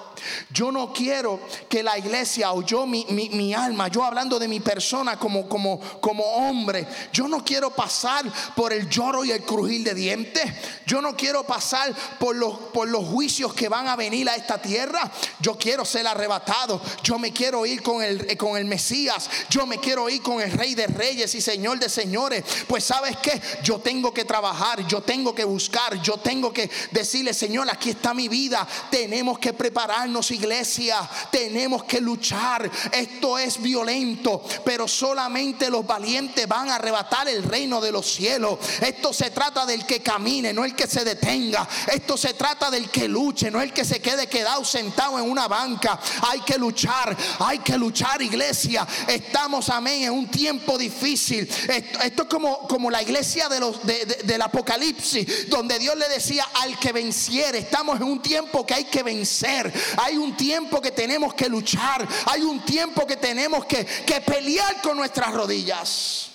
Yo 0.50 0.72
no 0.72 0.92
quiero 0.92 1.40
que 1.68 1.82
la 1.82 1.98
iglesia 1.98 2.52
o 2.52 2.62
yo, 2.62 2.86
mi, 2.86 3.54
alma, 3.54 3.88
yo 3.88 4.04
hablando 4.04 4.38
de 4.38 4.48
mi 4.48 4.60
persona 4.60 5.18
como, 5.18 5.48
como, 5.48 5.80
como 6.00 6.24
hombre, 6.24 6.86
yo 7.12 7.28
no 7.28 7.44
quiero 7.44 7.70
pasar 7.70 8.24
por 8.54 8.72
el 8.72 8.88
lloro 8.88 9.24
y 9.24 9.32
el 9.32 9.42
crujir 9.42 9.84
de 9.84 9.94
dientes. 9.94 10.44
Yo 10.86 11.00
no 11.00 11.16
quiero 11.16 11.44
pasar 11.44 11.94
por 12.18 12.36
los, 12.36 12.58
por 12.72 12.88
los 12.88 13.04
juicios 13.04 13.54
que 13.54 13.68
van 13.68 13.88
a 13.88 13.96
venir 13.96 14.28
a 14.28 14.36
esta 14.36 14.60
tierra. 14.60 15.10
Yo 15.40 15.56
quiero 15.56 15.84
ser 15.84 16.06
arrebatado. 16.06 16.80
Yo 17.02 17.18
me 17.18 17.32
quiero 17.32 17.64
ir 17.66 17.82
con 17.82 18.02
el, 18.02 18.36
con 18.36 18.56
el 18.56 18.64
Mesías. 18.64 19.28
Yo 19.48 19.66
me 19.66 19.78
quiero 19.78 20.08
ir 20.08 20.22
con 20.22 20.40
el 20.40 20.52
Rey 20.52 20.74
de 20.74 20.86
Reyes 20.86 21.34
y 21.34 21.40
Señor 21.40 21.78
de 21.78 21.88
Señores. 21.88 22.44
Pues 22.66 22.84
sabes 22.84 23.16
que 23.18 23.40
yo 23.62 23.78
tengo 23.78 24.12
que 24.12 24.24
trabajar, 24.24 24.86
yo 24.86 25.00
tengo 25.00 25.34
que 25.34 25.44
buscar, 25.44 26.00
yo 26.02 26.18
tengo 26.18 26.52
que 26.52 26.70
decirle, 26.90 27.34
Señor, 27.34 27.68
aquí 27.70 27.90
está 27.90 28.14
mi 28.14 28.28
vida. 28.28 28.66
Tenemos 28.90 29.38
que 29.38 29.52
prepararnos 29.52 30.09
iglesia, 30.30 31.08
tenemos 31.30 31.84
que 31.84 32.00
luchar. 32.00 32.70
Esto 32.92 33.38
es 33.38 33.60
violento, 33.60 34.42
pero 34.64 34.86
solamente 34.88 35.70
los 35.70 35.86
valientes 35.86 36.46
van 36.46 36.70
a 36.70 36.76
arrebatar 36.76 37.28
el 37.28 37.42
reino 37.42 37.80
de 37.80 37.92
los 37.92 38.06
cielos. 38.06 38.58
Esto 38.80 39.12
se 39.12 39.30
trata 39.30 39.64
del 39.66 39.86
que 39.86 40.00
camine, 40.00 40.52
no 40.52 40.64
el 40.64 40.74
que 40.74 40.86
se 40.86 41.04
detenga. 41.04 41.68
Esto 41.92 42.16
se 42.16 42.34
trata 42.34 42.70
del 42.70 42.90
que 42.90 43.08
luche, 43.08 43.50
no 43.50 43.60
el 43.60 43.72
que 43.72 43.84
se 43.84 44.00
quede 44.00 44.26
quedado 44.28 44.64
sentado 44.64 45.18
en 45.18 45.30
una 45.30 45.48
banca. 45.48 45.98
Hay 46.30 46.40
que 46.40 46.58
luchar, 46.58 47.16
hay 47.38 47.58
que 47.58 47.76
luchar, 47.76 48.20
iglesia. 48.22 48.86
Estamos, 49.06 49.68
amén, 49.68 50.04
en 50.04 50.12
un 50.12 50.28
tiempo 50.28 50.76
difícil. 50.76 51.48
Esto, 51.68 52.22
es 52.22 52.28
como, 52.28 52.66
como 52.68 52.90
la 52.90 53.02
iglesia 53.02 53.48
de 53.48 53.60
los, 53.60 53.80
del 53.84 54.42
Apocalipsis, 54.42 55.48
donde 55.48 55.78
Dios 55.78 55.96
le 55.96 56.08
decía 56.08 56.46
al 56.62 56.78
que 56.78 56.92
venciere. 56.92 57.58
Estamos 57.58 57.96
en 57.96 58.06
un 58.06 58.20
tiempo 58.20 58.66
que 58.66 58.74
hay 58.74 58.84
que 58.84 59.02
vencer. 59.02 59.72
Hay 60.02 60.16
un 60.16 60.36
tiempo 60.36 60.80
que 60.80 60.90
tenemos 60.90 61.34
que 61.34 61.48
luchar. 61.48 62.06
Hay 62.26 62.42
un 62.42 62.64
tiempo 62.64 63.06
que 63.06 63.16
tenemos 63.16 63.66
que, 63.66 63.84
que 63.84 64.20
pelear 64.20 64.80
con 64.80 64.96
nuestras 64.96 65.32
rodillas. 65.32 66.30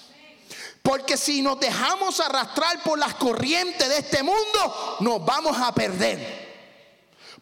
Porque 0.84 1.17
si 1.17 1.41
nos 1.41 1.60
dejamos 1.60 2.19
arrastrar 2.19 2.84
por 2.84 3.00
las 3.00 3.15
corrientes 3.15 3.89
de 3.89 3.98
este 3.98 4.22
mundo, 4.22 4.98
nos 5.00 5.25
vamos 5.25 5.57
a 5.57 5.74
perder. 5.74 6.45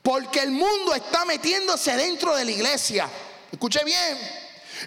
Porque 0.02 0.40
el 0.40 0.52
mundo 0.52 0.96
está 0.96 1.26
metiéndose 1.26 1.94
dentro 1.98 2.36
de 2.36 2.46
la 2.46 2.52
iglesia. 2.52 3.10
Escuche 3.52 3.84
bien. 3.84 4.18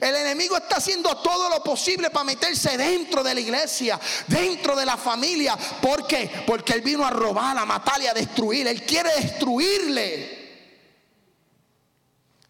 El 0.00 0.14
enemigo 0.16 0.57
está 0.57 0.76
haciendo 0.76 1.16
todo 1.19 1.50
lo 1.50 1.62
posible 1.62 2.11
para 2.11 2.25
meterse 2.25 2.76
dentro 2.78 3.23
de 3.23 3.35
la 3.35 3.40
iglesia, 3.40 4.00
dentro 4.26 4.75
de 4.75 4.87
la 4.87 4.97
familia. 4.97 5.57
¿Por 5.57 6.07
qué? 6.07 6.31
Porque 6.47 6.73
él 6.73 6.81
vino 6.81 7.05
a 7.05 7.11
robar, 7.11 7.57
a 7.59 7.64
matar 7.64 8.00
y 8.00 8.07
a 8.07 8.14
destruir. 8.14 8.66
Él 8.66 8.83
quiere 8.85 9.11
destruirle. 9.21 10.36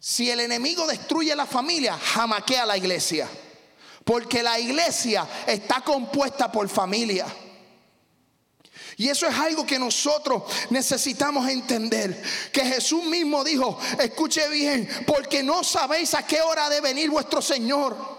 Si 0.08 0.30
el 0.30 0.38
enemigo 0.38 0.86
destruye 0.86 1.34
la 1.34 1.46
familia, 1.46 1.98
jamaquea 1.98 2.64
la 2.64 2.76
iglesia. 2.76 3.28
Porque 4.04 4.40
la 4.40 4.56
iglesia 4.56 5.26
está 5.48 5.80
compuesta 5.80 6.52
por 6.52 6.68
familia. 6.68 7.26
Y 8.96 9.08
eso 9.08 9.26
es 9.26 9.34
algo 9.34 9.66
que 9.66 9.80
nosotros 9.80 10.44
necesitamos 10.70 11.48
entender. 11.48 12.22
Que 12.52 12.64
Jesús 12.64 13.02
mismo 13.02 13.42
dijo, 13.42 13.80
escuche 13.98 14.48
bien, 14.48 14.88
porque 15.08 15.42
no 15.42 15.64
sabéis 15.64 16.14
a 16.14 16.24
qué 16.24 16.40
hora 16.40 16.68
de 16.68 16.80
venir 16.80 17.10
vuestro 17.10 17.42
Señor. 17.42 18.15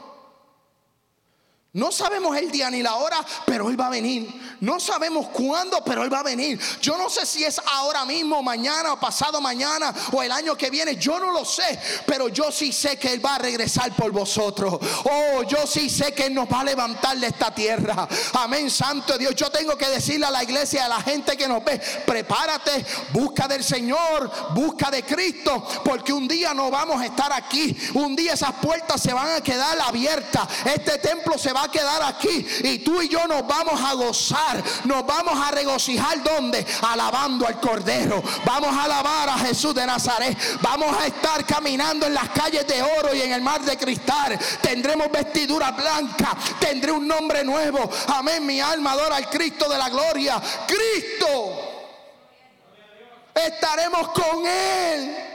No 1.74 1.92
sabemos 1.92 2.36
el 2.38 2.50
día 2.50 2.72
ni 2.72 2.82
la 2.82 2.96
hora, 2.96 3.24
pero 3.46 3.70
Él 3.70 3.80
va 3.80 3.88
a 3.88 3.92
venir. 3.92 4.58
No 4.62 4.80
sabemos 4.80 5.28
cuándo, 5.28 5.84
pero 5.84 6.04
Él 6.04 6.12
va 6.12 6.22
a 6.22 6.24
venir. 6.24 6.60
Yo 6.82 6.98
no 6.98 7.10
sé 7.10 7.26
si 7.26 7.44
es 7.44 7.62
ahora 7.74 8.06
mismo, 8.06 8.42
mañana 8.42 8.94
o 8.94 9.00
pasado 9.00 9.40
mañana 9.42 9.94
o 10.14 10.24
el 10.24 10.32
año 10.32 10.58
que 10.58 10.70
viene. 10.70 10.96
Yo 10.96 11.20
no 11.20 11.32
lo 11.32 11.46
sé, 11.46 11.80
pero 12.06 12.30
yo 12.30 12.52
sí 12.52 12.72
sé 12.72 12.98
que 12.98 13.12
Él 13.14 13.24
va 13.24 13.36
a 13.36 13.40
regresar 13.40 13.94
por 13.96 14.12
vosotros. 14.12 14.80
Oh, 15.04 15.44
yo 15.44 15.68
sí 15.68 15.90
sé 15.90 16.14
que 16.14 16.28
Él 16.28 16.34
nos 16.34 16.52
va 16.52 16.62
a 16.62 16.64
levantar 16.64 17.18
de 17.18 17.28
esta 17.28 17.54
tierra. 17.54 18.08
Amén, 18.34 18.72
Santo 18.72 19.18
Dios. 19.18 19.36
Yo 19.36 19.52
tengo 19.52 19.78
que 19.78 19.90
decirle 19.90 20.26
a 20.26 20.32
la 20.32 20.44
iglesia, 20.44 20.86
a 20.86 20.90
la 20.90 21.02
gente 21.02 21.36
que 21.36 21.48
nos 21.48 21.64
ve, 21.64 21.80
prepárate, 22.06 22.86
busca 23.12 23.48
del 23.48 23.64
Señor, 23.64 24.32
busca 24.56 24.90
de 24.90 25.04
Cristo, 25.04 25.68
porque 25.84 26.14
un 26.14 26.28
día 26.28 26.54
no 26.54 26.72
vamos 26.72 27.02
a 27.02 27.06
estar 27.06 27.32
aquí. 27.34 27.78
Un 27.94 28.16
día 28.16 28.34
esas 28.34 28.54
puertas 28.54 29.02
se 29.02 29.14
van 29.14 29.36
a 29.36 29.42
quedar 29.42 29.78
abiertas. 29.82 30.48
Este 30.66 30.98
templo 30.98 31.38
se 31.38 31.54
va 31.54 31.66
a 31.66 31.67
quedar 31.70 32.04
aquí 32.04 32.46
y 32.64 32.80
tú 32.80 33.02
y 33.02 33.10
yo 33.10 33.28
nos 33.28 33.46
vamos 33.48 33.80
a 33.82 33.94
gozar, 33.94 34.64
nos 34.86 35.06
vamos 35.06 35.40
a 35.40 35.52
regocijar 35.52 36.24
donde? 36.24 36.66
Alabando 36.82 37.48
al 37.48 37.60
Cordero. 37.60 38.22
Vamos 38.46 38.76
a 38.76 38.84
alabar 38.84 39.30
a 39.30 39.38
Jesús 39.40 39.74
de 39.74 39.86
Nazaret. 39.86 40.38
Vamos 40.62 40.96
a 40.98 41.08
estar 41.08 41.46
caminando 41.46 42.06
en 42.06 42.14
las 42.14 42.30
calles 42.30 42.68
de 42.68 42.82
oro 42.82 43.14
y 43.14 43.22
en 43.22 43.34
el 43.34 43.42
mar 43.42 43.62
de 43.62 43.78
cristal. 43.78 44.38
Tendremos 44.62 45.12
vestidura 45.12 45.72
blanca, 45.72 46.36
tendré 46.60 46.92
un 46.92 47.08
nombre 47.08 47.44
nuevo. 47.44 47.90
Amén, 48.08 48.46
mi 48.46 48.60
alma 48.60 48.92
adora 48.92 49.18
al 49.18 49.30
Cristo 49.30 49.70
de 49.70 49.78
la 49.78 49.90
gloria. 49.90 50.42
Cristo. 50.68 51.74
Estaremos 53.34 54.10
con 54.10 54.46
Él. 54.46 55.27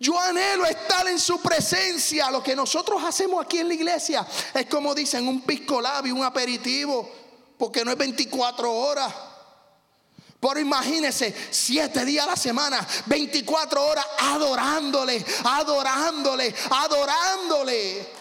Yo 0.00 0.18
anhelo 0.18 0.64
estar 0.64 1.06
en 1.08 1.20
su 1.20 1.40
presencia. 1.42 2.30
Lo 2.30 2.42
que 2.42 2.56
nosotros 2.56 3.04
hacemos 3.04 3.44
aquí 3.44 3.58
en 3.58 3.68
la 3.68 3.74
iglesia 3.74 4.26
es 4.54 4.64
como 4.64 4.94
dicen, 4.94 5.28
un 5.28 5.42
pisco 5.42 5.78
labio, 5.78 6.14
un 6.14 6.24
aperitivo, 6.24 7.06
porque 7.58 7.84
no 7.84 7.90
es 7.90 7.98
24 7.98 8.72
horas. 8.72 9.12
Pero 10.40 10.58
imagínense, 10.58 11.34
siete 11.50 12.02
días 12.06 12.26
a 12.26 12.30
la 12.30 12.36
semana, 12.36 12.86
24 13.04 13.86
horas 13.86 14.06
adorándole, 14.18 15.22
adorándole, 15.44 16.54
adorándole. 16.70 18.19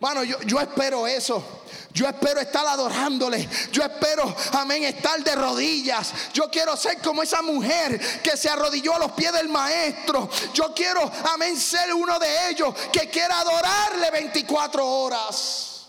Bueno, 0.00 0.22
yo, 0.22 0.40
yo 0.42 0.60
espero 0.60 1.06
eso. 1.06 1.62
Yo 1.92 2.06
espero 2.06 2.40
estar 2.40 2.66
adorándole. 2.66 3.48
Yo 3.72 3.82
espero, 3.82 4.34
amén, 4.52 4.84
estar 4.84 5.22
de 5.24 5.34
rodillas. 5.34 6.12
Yo 6.32 6.48
quiero 6.50 6.76
ser 6.76 6.98
como 6.98 7.22
esa 7.22 7.42
mujer 7.42 7.98
que 8.22 8.36
se 8.36 8.48
arrodilló 8.48 8.94
a 8.94 9.00
los 9.00 9.12
pies 9.12 9.32
del 9.32 9.48
maestro. 9.48 10.30
Yo 10.54 10.72
quiero, 10.74 11.10
amén, 11.32 11.56
ser 11.56 11.92
uno 11.92 12.18
de 12.18 12.50
ellos 12.50 12.74
que 12.92 13.08
quiera 13.10 13.40
adorarle 13.40 14.10
24 14.12 14.86
horas. 14.86 15.88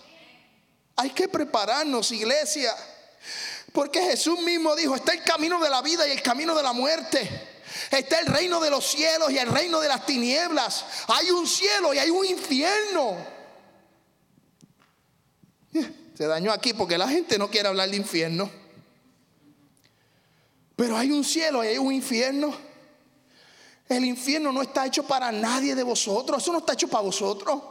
Hay 0.95 1.11
que 1.11 1.27
prepararnos, 1.27 2.11
iglesia. 2.11 2.75
Porque 3.71 4.01
Jesús 4.01 4.39
mismo 4.39 4.75
dijo, 4.75 4.95
está 4.95 5.13
el 5.13 5.23
camino 5.23 5.59
de 5.59 5.69
la 5.69 5.81
vida 5.81 6.07
y 6.07 6.11
el 6.11 6.23
camino 6.23 6.55
de 6.55 6.63
la 6.63 6.73
muerte. 6.73 7.47
Está 7.91 8.19
el 8.19 8.25
reino 8.25 8.59
de 8.59 8.71
los 8.71 8.85
cielos 8.85 9.29
y 9.31 9.37
el 9.37 9.47
reino 9.47 9.79
de 9.79 9.87
las 9.87 10.05
tinieblas. 10.05 10.85
Hay 11.07 11.29
un 11.29 11.45
cielo 11.45 11.93
y 11.93 11.99
hay 11.99 12.09
un 12.09 12.25
infierno. 12.25 13.38
Se 16.19 16.27
dañó 16.27 16.51
aquí 16.51 16.73
porque 16.73 16.97
la 16.97 17.07
gente 17.07 17.37
no 17.37 17.49
quiere 17.49 17.69
hablar 17.69 17.89
de 17.89 17.95
infierno. 17.95 18.51
Pero 20.75 20.97
hay 20.97 21.11
un 21.11 21.23
cielo 21.23 21.63
y 21.63 21.67
hay 21.67 21.77
un 21.77 21.93
infierno. 21.93 22.53
El 23.87 24.03
infierno 24.03 24.51
no 24.51 24.61
está 24.61 24.85
hecho 24.85 25.03
para 25.03 25.31
nadie 25.31 25.75
de 25.75 25.83
vosotros. 25.83 26.43
Eso 26.43 26.51
no 26.51 26.57
está 26.57 26.73
hecho 26.73 26.89
para 26.89 27.03
vosotros. 27.03 27.61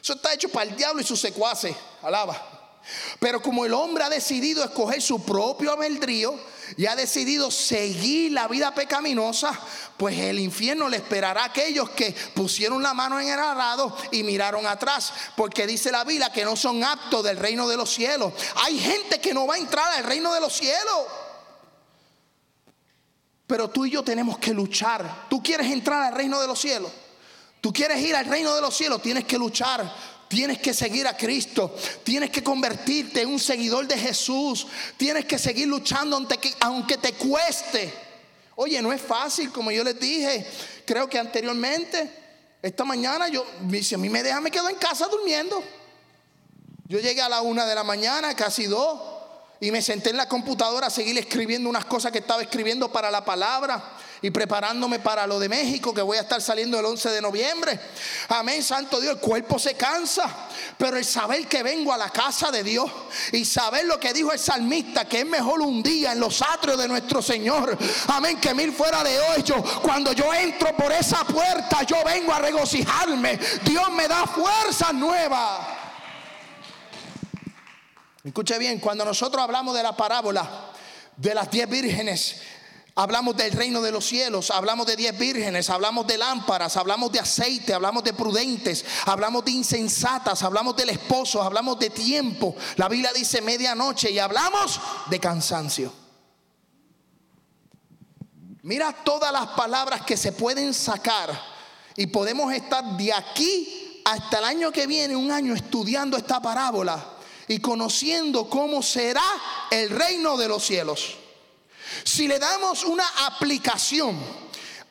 Eso 0.00 0.12
está 0.12 0.32
hecho 0.32 0.48
para 0.48 0.70
el 0.70 0.76
diablo 0.76 1.02
y 1.02 1.04
sus 1.04 1.18
secuaces. 1.18 1.74
Alaba. 2.02 2.80
Pero 3.18 3.42
como 3.42 3.64
el 3.64 3.74
hombre 3.74 4.04
ha 4.04 4.10
decidido 4.10 4.62
escoger 4.62 5.02
su 5.02 5.20
propio 5.24 5.72
albedrío 5.72 6.38
y 6.76 6.86
ha 6.86 6.96
decidido 6.96 7.50
seguir 7.50 8.32
la 8.32 8.48
vida 8.48 8.74
pecaminosa, 8.74 9.58
pues 9.96 10.18
el 10.18 10.38
infierno 10.38 10.88
le 10.88 10.98
esperará 10.98 11.42
a 11.42 11.46
aquellos 11.46 11.90
que 11.90 12.14
pusieron 12.34 12.82
la 12.82 12.94
mano 12.94 13.20
en 13.20 13.28
el 13.28 13.38
arado 13.38 13.96
y 14.10 14.22
miraron 14.22 14.66
atrás, 14.66 15.12
porque 15.36 15.66
dice 15.66 15.90
la 15.90 16.04
Biblia 16.04 16.32
que 16.32 16.44
no 16.44 16.56
son 16.56 16.82
aptos 16.82 17.24
del 17.24 17.36
reino 17.36 17.68
de 17.68 17.76
los 17.76 17.90
cielos. 17.90 18.32
Hay 18.64 18.78
gente 18.78 19.20
que 19.20 19.34
no 19.34 19.46
va 19.46 19.54
a 19.54 19.58
entrar 19.58 19.92
al 19.92 20.04
reino 20.04 20.32
de 20.32 20.40
los 20.40 20.52
cielos. 20.52 21.06
Pero 23.46 23.68
tú 23.68 23.84
y 23.84 23.90
yo 23.90 24.02
tenemos 24.02 24.38
que 24.38 24.54
luchar. 24.54 25.26
Tú 25.28 25.42
quieres 25.42 25.70
entrar 25.70 26.02
al 26.02 26.14
reino 26.14 26.40
de 26.40 26.46
los 26.46 26.58
cielos. 26.58 26.90
Tú 27.60 27.72
quieres 27.72 28.00
ir 28.00 28.16
al 28.16 28.24
reino 28.24 28.54
de 28.54 28.60
los 28.60 28.74
cielos. 28.74 29.02
Tienes 29.02 29.24
que 29.24 29.36
luchar. 29.36 29.94
Tienes 30.32 30.60
que 30.60 30.72
seguir 30.72 31.06
a 31.06 31.14
Cristo. 31.14 31.76
Tienes 32.02 32.30
que 32.30 32.42
convertirte 32.42 33.20
en 33.20 33.28
un 33.28 33.38
seguidor 33.38 33.86
de 33.86 33.98
Jesús. 33.98 34.66
Tienes 34.96 35.26
que 35.26 35.38
seguir 35.38 35.68
luchando 35.68 36.18
aunque 36.60 36.96
te 36.96 37.12
cueste. 37.12 37.92
Oye, 38.56 38.80
no 38.80 38.94
es 38.94 39.02
fácil, 39.02 39.52
como 39.52 39.70
yo 39.70 39.84
les 39.84 40.00
dije. 40.00 40.46
Creo 40.86 41.06
que 41.06 41.18
anteriormente, 41.18 42.10
esta 42.62 42.82
mañana, 42.82 43.28
yo, 43.28 43.44
si 43.82 43.94
a 43.94 43.98
mí 43.98 44.08
me 44.08 44.22
deja, 44.22 44.40
me 44.40 44.50
quedo 44.50 44.70
en 44.70 44.76
casa 44.76 45.06
durmiendo. 45.06 45.62
Yo 46.88 46.98
llegué 46.98 47.20
a 47.20 47.28
la 47.28 47.42
una 47.42 47.66
de 47.66 47.74
la 47.74 47.84
mañana, 47.84 48.34
casi 48.34 48.64
dos, 48.64 49.02
y 49.60 49.70
me 49.70 49.82
senté 49.82 50.08
en 50.08 50.16
la 50.16 50.30
computadora 50.30 50.86
a 50.86 50.90
seguir 50.90 51.18
escribiendo 51.18 51.68
unas 51.68 51.84
cosas 51.84 52.10
que 52.10 52.20
estaba 52.20 52.40
escribiendo 52.40 52.90
para 52.90 53.10
la 53.10 53.22
palabra 53.22 53.98
y 54.22 54.30
preparándome 54.30 55.00
para 55.00 55.26
lo 55.26 55.40
de 55.40 55.48
México, 55.48 55.92
que 55.92 56.00
voy 56.00 56.16
a 56.16 56.20
estar 56.20 56.40
saliendo 56.40 56.78
el 56.78 56.86
11 56.86 57.10
de 57.10 57.20
noviembre. 57.20 57.78
Amén, 58.28 58.62
Santo 58.62 59.00
Dios, 59.00 59.14
el 59.14 59.20
cuerpo 59.20 59.58
se 59.58 59.74
cansa, 59.74 60.48
pero 60.78 60.96
el 60.96 61.04
saber 61.04 61.48
que 61.48 61.64
vengo 61.64 61.92
a 61.92 61.98
la 61.98 62.08
casa 62.10 62.52
de 62.52 62.62
Dios 62.62 62.88
y 63.32 63.44
saber 63.44 63.84
lo 63.86 63.98
que 63.98 64.12
dijo 64.12 64.32
el 64.32 64.38
salmista, 64.38 65.06
que 65.06 65.20
es 65.20 65.26
mejor 65.26 65.60
un 65.60 65.82
día 65.82 66.12
en 66.12 66.20
los 66.20 66.40
atrios 66.40 66.78
de 66.78 66.86
nuestro 66.86 67.20
Señor, 67.20 67.76
amén, 68.06 68.40
que 68.40 68.54
mil 68.54 68.72
fuera 68.72 69.02
de 69.02 69.18
hoy. 69.18 69.44
cuando 69.82 70.12
yo 70.12 70.32
entro 70.32 70.76
por 70.76 70.92
esa 70.92 71.24
puerta, 71.24 71.82
yo 71.82 71.96
vengo 72.04 72.32
a 72.32 72.38
regocijarme. 72.38 73.38
Dios 73.64 73.90
me 73.90 74.06
da 74.06 74.24
fuerza 74.26 74.92
nueva. 74.92 75.78
Escuche 78.22 78.56
bien, 78.56 78.78
cuando 78.78 79.04
nosotros 79.04 79.42
hablamos 79.42 79.74
de 79.74 79.82
la 79.82 79.96
parábola 79.96 80.70
de 81.16 81.34
las 81.34 81.50
diez 81.50 81.68
vírgenes, 81.68 82.40
Hablamos 82.94 83.34
del 83.36 83.52
reino 83.52 83.80
de 83.80 83.90
los 83.90 84.04
cielos, 84.04 84.50
hablamos 84.50 84.86
de 84.86 84.96
diez 84.96 85.18
vírgenes, 85.18 85.70
hablamos 85.70 86.06
de 86.06 86.18
lámparas, 86.18 86.76
hablamos 86.76 87.10
de 87.10 87.20
aceite, 87.20 87.72
hablamos 87.72 88.04
de 88.04 88.12
prudentes, 88.12 88.84
hablamos 89.06 89.46
de 89.46 89.52
insensatas, 89.52 90.42
hablamos 90.42 90.76
del 90.76 90.90
esposo, 90.90 91.42
hablamos 91.42 91.78
de 91.78 91.88
tiempo. 91.88 92.54
La 92.76 92.90
Biblia 92.90 93.10
dice 93.14 93.40
medianoche 93.40 94.10
y 94.10 94.18
hablamos 94.18 94.78
de 95.08 95.18
cansancio. 95.18 95.92
Mira 98.64 98.92
todas 98.92 99.32
las 99.32 99.46
palabras 99.48 100.02
que 100.02 100.18
se 100.18 100.32
pueden 100.32 100.74
sacar 100.74 101.30
y 101.96 102.08
podemos 102.08 102.52
estar 102.52 102.84
de 102.98 103.10
aquí 103.10 104.02
hasta 104.04 104.38
el 104.38 104.44
año 104.44 104.70
que 104.70 104.86
viene, 104.86 105.16
un 105.16 105.30
año 105.30 105.54
estudiando 105.54 106.18
esta 106.18 106.42
parábola 106.42 107.02
y 107.48 107.58
conociendo 107.58 108.50
cómo 108.50 108.82
será 108.82 109.24
el 109.70 109.88
reino 109.88 110.36
de 110.36 110.48
los 110.48 110.62
cielos. 110.62 111.21
Si 112.04 112.26
le 112.28 112.38
damos 112.38 112.84
una 112.84 113.06
aplicación 113.26 114.18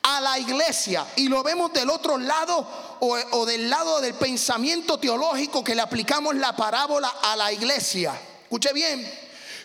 a 0.03 0.21
la 0.21 0.39
iglesia 0.39 1.05
y 1.15 1.27
lo 1.27 1.43
vemos 1.43 1.71
del 1.73 1.89
otro 1.89 2.17
lado 2.17 2.97
o, 2.99 3.45
del 3.45 3.69
lado 3.69 4.01
del 4.01 4.13
pensamiento 4.15 4.99
teológico 4.99 5.63
que 5.63 5.75
le 5.75 5.81
aplicamos 5.81 6.35
la 6.35 6.55
parábola 6.55 7.13
a 7.21 7.35
la 7.35 7.51
iglesia, 7.51 8.19
escuche 8.43 8.73
bien, 8.73 9.07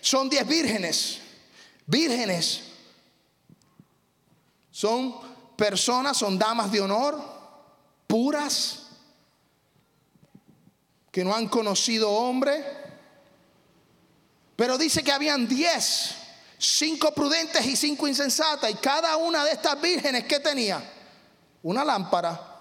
son 0.00 0.28
diez 0.28 0.46
vírgenes, 0.46 1.18
vírgenes, 1.86 2.62
son 4.70 5.16
personas, 5.56 6.16
son 6.16 6.38
damas 6.38 6.70
de 6.70 6.80
honor, 6.80 7.22
puras, 8.06 8.82
que 11.10 11.24
no 11.24 11.34
han 11.34 11.48
conocido 11.48 12.10
hombre, 12.10 12.62
pero 14.54 14.76
dice 14.76 15.02
que 15.02 15.12
habían 15.12 15.48
diez 15.48 16.14
cinco 16.58 17.12
prudentes 17.12 17.64
y 17.66 17.76
cinco 17.76 18.08
insensatas. 18.08 18.70
Y 18.70 18.74
cada 18.74 19.16
una 19.16 19.44
de 19.44 19.52
estas 19.52 19.80
vírgenes, 19.80 20.24
¿qué 20.24 20.40
tenía? 20.40 20.82
Una 21.62 21.84
lámpara. 21.84 22.54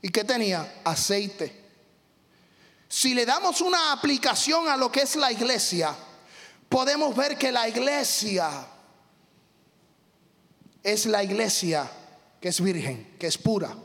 ¿Y 0.00 0.08
qué 0.10 0.24
tenía? 0.24 0.80
Aceite. 0.84 1.66
Si 2.88 3.14
le 3.14 3.26
damos 3.26 3.60
una 3.60 3.92
aplicación 3.92 4.68
a 4.68 4.76
lo 4.76 4.90
que 4.90 5.02
es 5.02 5.16
la 5.16 5.30
iglesia, 5.30 5.94
podemos 6.68 7.14
ver 7.14 7.36
que 7.36 7.52
la 7.52 7.68
iglesia 7.68 8.50
es 10.82 11.06
la 11.06 11.22
iglesia 11.22 11.90
que 12.40 12.48
es 12.48 12.60
virgen, 12.60 13.16
que 13.18 13.26
es 13.26 13.36
pura. 13.36 13.76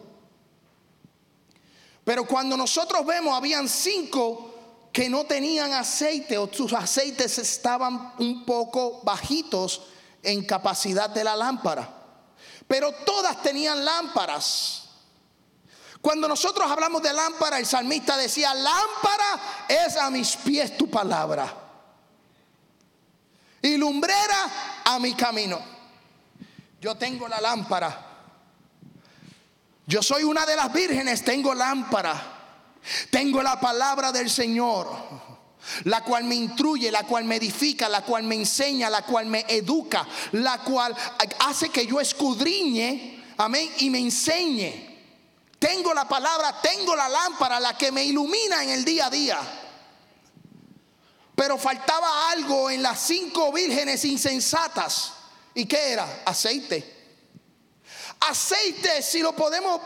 Pero 2.03 2.25
cuando 2.25 2.55
nosotros 2.55 3.05
vemos, 3.05 3.35
habían 3.35 3.67
cinco 3.67 4.52
que 4.93 5.09
no 5.09 5.25
tenían 5.25 5.73
aceite 5.73 6.37
o 6.37 6.47
sus 6.53 6.71
aceites 6.71 7.39
estaban 7.39 8.13
un 8.19 8.45
poco 8.45 9.01
bajitos 9.03 9.81
en 10.21 10.45
capacidad 10.45 11.09
de 11.09 11.23
la 11.23 11.35
lámpara. 11.35 11.89
Pero 12.67 12.91
todas 13.03 13.41
tenían 13.41 13.83
lámparas. 13.83 14.83
Cuando 15.99 16.27
nosotros 16.27 16.69
hablamos 16.69 17.01
de 17.01 17.11
lámpara, 17.11 17.57
el 17.57 17.65
salmista 17.65 18.15
decía, 18.15 18.53
lámpara 18.53 19.65
es 19.67 19.97
a 19.97 20.11
mis 20.11 20.35
pies 20.35 20.77
tu 20.77 20.87
palabra. 20.87 21.51
Y 23.63 23.77
lumbrera 23.77 24.83
a 24.85 24.99
mi 24.99 25.15
camino. 25.15 25.59
Yo 26.79 26.95
tengo 26.95 27.27
la 27.27 27.41
lámpara. 27.41 27.99
Yo 29.87 30.03
soy 30.03 30.23
una 30.23 30.45
de 30.45 30.55
las 30.55 30.71
vírgenes, 30.71 31.23
tengo 31.23 31.55
lámpara. 31.55 32.42
Tengo 33.09 33.41
la 33.41 33.59
palabra 33.59 34.11
del 34.11 34.29
Señor, 34.29 34.89
la 35.85 36.03
cual 36.03 36.25
me 36.25 36.35
instruye, 36.35 36.91
la 36.91 37.03
cual 37.03 37.23
me 37.23 37.37
edifica, 37.37 37.87
la 37.87 38.01
cual 38.01 38.23
me 38.23 38.35
enseña, 38.35 38.89
la 38.89 39.03
cual 39.03 39.27
me 39.27 39.45
educa, 39.47 40.05
la 40.33 40.59
cual 40.59 40.95
hace 41.39 41.69
que 41.69 41.85
yo 41.87 42.01
escudriñe, 42.01 43.23
amén, 43.37 43.71
y 43.79 43.89
me 43.89 43.99
enseñe. 43.99 44.91
Tengo 45.59 45.93
la 45.93 46.07
palabra, 46.07 46.59
tengo 46.61 46.93
la 46.95 47.07
lámpara, 47.07 47.59
la 47.59 47.77
que 47.77 47.91
me 47.91 48.03
ilumina 48.03 48.63
en 48.63 48.69
el 48.71 48.83
día 48.83 49.05
a 49.05 49.09
día. 49.09 49.39
Pero 51.35 51.57
faltaba 51.57 52.31
algo 52.31 52.69
en 52.69 52.83
las 52.83 52.99
cinco 52.99 53.51
vírgenes 53.51 54.03
insensatas. 54.03 55.13
¿Y 55.53 55.65
qué 55.65 55.93
era? 55.93 56.23
Aceite. 56.25 56.93
Aceite, 58.19 59.01
si 59.01 59.19
lo 59.19 59.33
podemos 59.33 59.81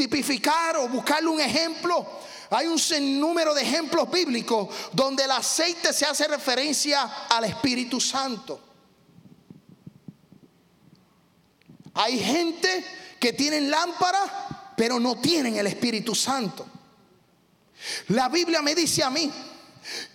tipificar 0.00 0.78
o 0.78 0.88
buscarle 0.88 1.28
un 1.28 1.40
ejemplo, 1.42 2.06
hay 2.48 2.66
un 2.66 2.78
sinnúmero 2.78 3.52
de 3.52 3.60
ejemplos 3.60 4.10
bíblicos 4.10 4.74
donde 4.92 5.24
el 5.24 5.30
aceite 5.30 5.92
se 5.92 6.06
hace 6.06 6.26
referencia 6.26 7.02
al 7.28 7.44
Espíritu 7.44 8.00
Santo. 8.00 8.58
Hay 11.92 12.18
gente 12.18 12.82
que 13.20 13.34
tienen 13.34 13.70
lámpara, 13.70 14.72
pero 14.74 14.98
no 14.98 15.20
tienen 15.20 15.56
el 15.56 15.66
Espíritu 15.66 16.14
Santo. 16.14 16.66
La 18.08 18.30
Biblia 18.30 18.62
me 18.62 18.74
dice 18.74 19.02
a 19.02 19.10
mí 19.10 19.30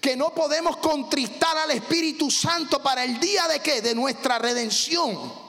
que 0.02 0.15
no 0.15 0.34
podemos 0.34 0.78
contristar 0.78 1.56
al 1.60 1.69
Espíritu 1.69 2.32
Santo 2.32 2.82
para 2.82 3.04
el 3.04 3.19
día 3.19 3.48
de 3.48 3.60
qué? 3.60 3.84
De 3.84 3.93
nuestra 3.93 4.39
redención. 4.39 5.44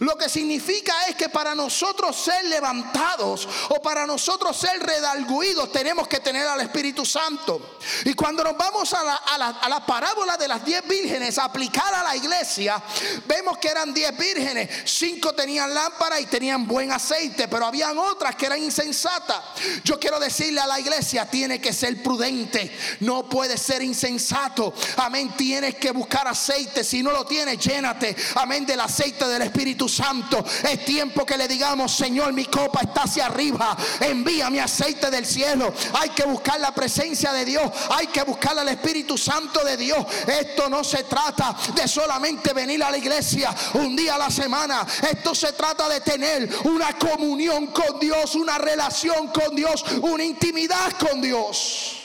Lo 0.00 0.16
que 0.16 0.28
significa 0.28 0.94
es 1.08 1.16
que 1.16 1.28
para 1.28 1.54
nosotros 1.54 2.16
ser 2.16 2.44
levantados 2.46 3.48
o 3.70 3.82
para 3.82 4.06
nosotros 4.06 4.56
ser 4.56 4.80
redalguidos 4.80 5.72
tenemos 5.72 6.08
que 6.08 6.20
tener 6.20 6.46
al 6.46 6.60
Espíritu 6.60 7.04
Santo. 7.04 7.78
Y 8.04 8.14
cuando 8.14 8.44
nos 8.44 8.56
vamos 8.56 8.92
a 8.94 9.38
la, 9.38 9.86
parábola 9.86 10.36
de 10.36 10.48
las 10.48 10.64
diez 10.64 10.86
vírgenes 10.86 11.38
aplicada 11.38 12.00
a 12.00 12.04
la 12.04 12.16
iglesia, 12.16 12.82
vemos 13.26 13.58
que 13.58 13.68
eran 13.68 13.92
diez 13.92 14.16
vírgenes. 14.16 14.68
Cinco 14.84 15.32
tenían 15.34 15.72
lámpara 15.72 16.20
y 16.20 16.26
tenían 16.26 16.66
buen 16.66 16.92
aceite, 16.92 17.48
pero 17.48 17.66
habían 17.66 17.98
otras 17.98 18.36
que 18.36 18.46
eran 18.46 18.62
insensatas. 18.62 19.38
Yo 19.84 19.98
quiero 19.98 20.20
decirle 20.20 20.60
a 20.60 20.66
la 20.66 20.78
iglesia, 20.78 21.28
tiene 21.28 21.60
que 21.60 21.72
ser 21.72 22.02
prudente, 22.02 22.76
no 23.00 23.28
puede 23.28 23.58
ser 23.58 23.82
insensato. 23.82 24.72
Amén, 24.96 25.34
tienes 25.36 25.74
que 25.76 25.90
buscar 25.90 26.28
aceite. 26.28 26.84
Si 26.84 27.02
no 27.02 27.10
lo 27.10 27.26
tienes, 27.26 27.58
llénate. 27.58 28.14
Amén, 28.36 28.64
del 28.64 28.80
aceite 28.80 29.26
del 29.26 29.42
Espíritu 29.42 29.59
Santo. 29.88 30.44
Es 30.62 30.84
tiempo 30.84 31.24
que 31.26 31.36
le 31.36 31.46
digamos, 31.46 31.92
Señor, 31.92 32.32
mi 32.32 32.46
copa 32.46 32.80
está 32.82 33.02
hacia 33.02 33.26
arriba. 33.26 33.76
Envía 34.00 34.50
mi 34.50 34.58
aceite 34.58 35.10
del 35.10 35.26
cielo. 35.26 35.72
Hay 36.00 36.10
que 36.10 36.24
buscar 36.24 36.58
la 36.60 36.72
presencia 36.72 37.32
de 37.32 37.44
Dios. 37.44 37.70
Hay 37.90 38.06
que 38.08 38.22
buscar 38.22 38.58
al 38.58 38.68
Espíritu 38.68 39.18
Santo 39.18 39.62
de 39.64 39.76
Dios. 39.76 40.04
Esto 40.26 40.68
no 40.68 40.82
se 40.82 41.04
trata 41.04 41.56
de 41.74 41.86
solamente 41.86 42.52
venir 42.52 42.82
a 42.82 42.90
la 42.90 42.98
iglesia 42.98 43.54
un 43.74 43.94
día 43.94 44.14
a 44.14 44.18
la 44.18 44.30
semana. 44.30 44.86
Esto 45.10 45.34
se 45.34 45.52
trata 45.52 45.88
de 45.88 46.00
tener 46.00 46.48
una 46.64 46.98
comunión 46.98 47.68
con 47.68 48.00
Dios, 48.00 48.34
una 48.34 48.58
relación 48.58 49.28
con 49.28 49.54
Dios, 49.54 49.84
una 50.02 50.24
intimidad 50.24 50.92
con 50.92 51.20
Dios. 51.20 51.96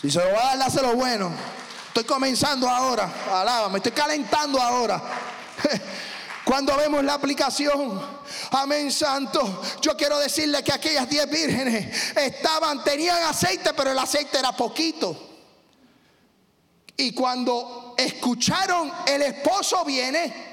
Si 0.00 0.10
se 0.10 0.18
lo 0.18 0.32
va 0.32 0.52
a 0.52 0.56
dar, 0.56 0.82
lo 0.82 0.94
bueno. 0.94 1.32
Estoy 1.96 2.14
comenzando 2.14 2.68
ahora, 2.68 3.10
alaba, 3.32 3.70
me 3.70 3.78
estoy 3.78 3.92
calentando 3.92 4.60
ahora. 4.60 5.02
Cuando 6.44 6.76
vemos 6.76 7.02
la 7.02 7.14
aplicación, 7.14 7.98
amén 8.50 8.92
santo, 8.92 9.62
yo 9.80 9.96
quiero 9.96 10.18
decirle 10.18 10.62
que 10.62 10.74
aquellas 10.74 11.08
diez 11.08 11.26
vírgenes 11.30 12.14
estaban, 12.14 12.84
tenían 12.84 13.22
aceite, 13.22 13.72
pero 13.72 13.92
el 13.92 13.98
aceite 13.98 14.38
era 14.38 14.52
poquito. 14.52 15.16
Y 16.98 17.14
cuando 17.14 17.94
escucharon, 17.96 18.92
el 19.06 19.22
esposo 19.22 19.82
viene. 19.86 20.45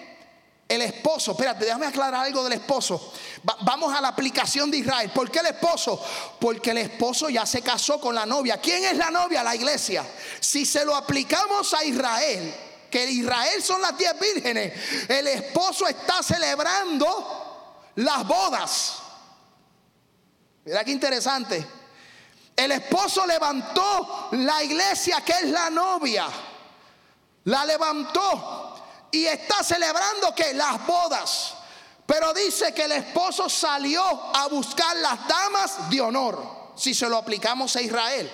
El 0.67 0.82
esposo, 0.82 1.32
espérate, 1.32 1.65
déjame 1.65 1.86
aclarar 1.86 2.26
algo 2.26 2.43
del 2.43 2.54
esposo. 2.54 3.13
vamos 3.62 3.93
a 3.93 4.02
la 4.02 4.08
aplicación 4.08 4.71
de 4.71 4.78
Israel. 4.78 5.12
¿Por 5.13 5.30
qué 5.30 5.39
el 5.39 5.47
esposo? 5.47 6.02
Porque 6.39 6.71
el 6.71 6.78
esposo 6.80 7.30
ya 7.30 7.45
se 7.45 7.62
casó 7.62 7.99
con 7.99 8.15
la 8.15 8.26
novia. 8.26 8.58
¿Quién 8.58 8.84
es 8.86 8.97
la 8.97 9.12
novia? 9.12 9.43
La 9.43 9.56
iglesia. 9.56 10.06
Si 10.39 10.65
se 10.65 10.86
lo 10.86 10.95
aplicamos 10.95 11.73
a 11.73 11.84
Israel, 11.84 12.56
que 12.89 13.06
Israel 13.10 13.62
son 13.62 13.82
las 13.82 13.97
diez 13.97 14.17
vírgenes, 14.19 15.10
el 15.10 15.28
esposo 15.28 15.88
está 15.88 16.23
celebrando 16.23 17.91
las 17.95 18.26
bodas. 18.26 18.93
Mira 20.65 20.84
qué 20.84 20.91
interesante. 20.91 21.65
El 22.56 22.71
esposo 22.71 23.26
levantó 23.26 24.30
la 24.32 24.63
iglesia 24.63 25.21
que 25.21 25.34
es 25.34 25.49
la 25.49 25.69
novia. 25.69 26.28
La 27.45 27.65
levantó 27.65 28.62
y 29.13 29.26
está 29.26 29.63
celebrando 29.63 30.36
que 30.36 30.54
las 30.54 30.86
bodas. 30.86 31.54
Pero 32.06 32.34
dice 32.34 32.73
que 32.73 32.84
el 32.84 32.91
esposo 32.91 33.47
salió 33.47 34.04
a 34.36 34.47
buscar 34.47 34.97
las 34.97 35.26
damas 35.28 35.89
de 35.89 36.02
honor. 36.02 36.73
Si 36.76 36.93
se 36.93 37.08
lo 37.08 37.17
aplicamos 37.17 37.73
a 37.78 37.82
Israel. 37.82 38.30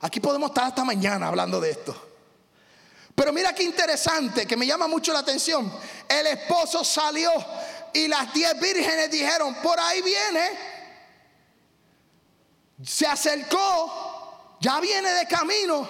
Aquí 0.00 0.20
podemos 0.20 0.50
estar 0.50 0.64
hasta 0.64 0.84
mañana 0.84 1.28
hablando 1.28 1.58
de 1.60 1.70
esto. 1.70 2.10
Pero 3.14 3.32
mira 3.32 3.54
qué 3.54 3.62
interesante, 3.62 4.46
que 4.46 4.56
me 4.56 4.66
llama 4.66 4.88
mucho 4.88 5.12
la 5.12 5.20
atención. 5.20 5.72
El 6.06 6.26
esposo 6.26 6.84
salió 6.84 7.30
y 7.94 8.08
las 8.08 8.34
diez 8.34 8.60
vírgenes 8.60 9.10
dijeron, 9.10 9.54
por 9.62 9.80
ahí 9.80 10.02
viene 10.02 10.74
se 12.82 13.06
acercó, 13.06 14.56
ya 14.60 14.80
viene 14.80 15.10
de 15.10 15.26
camino. 15.26 15.88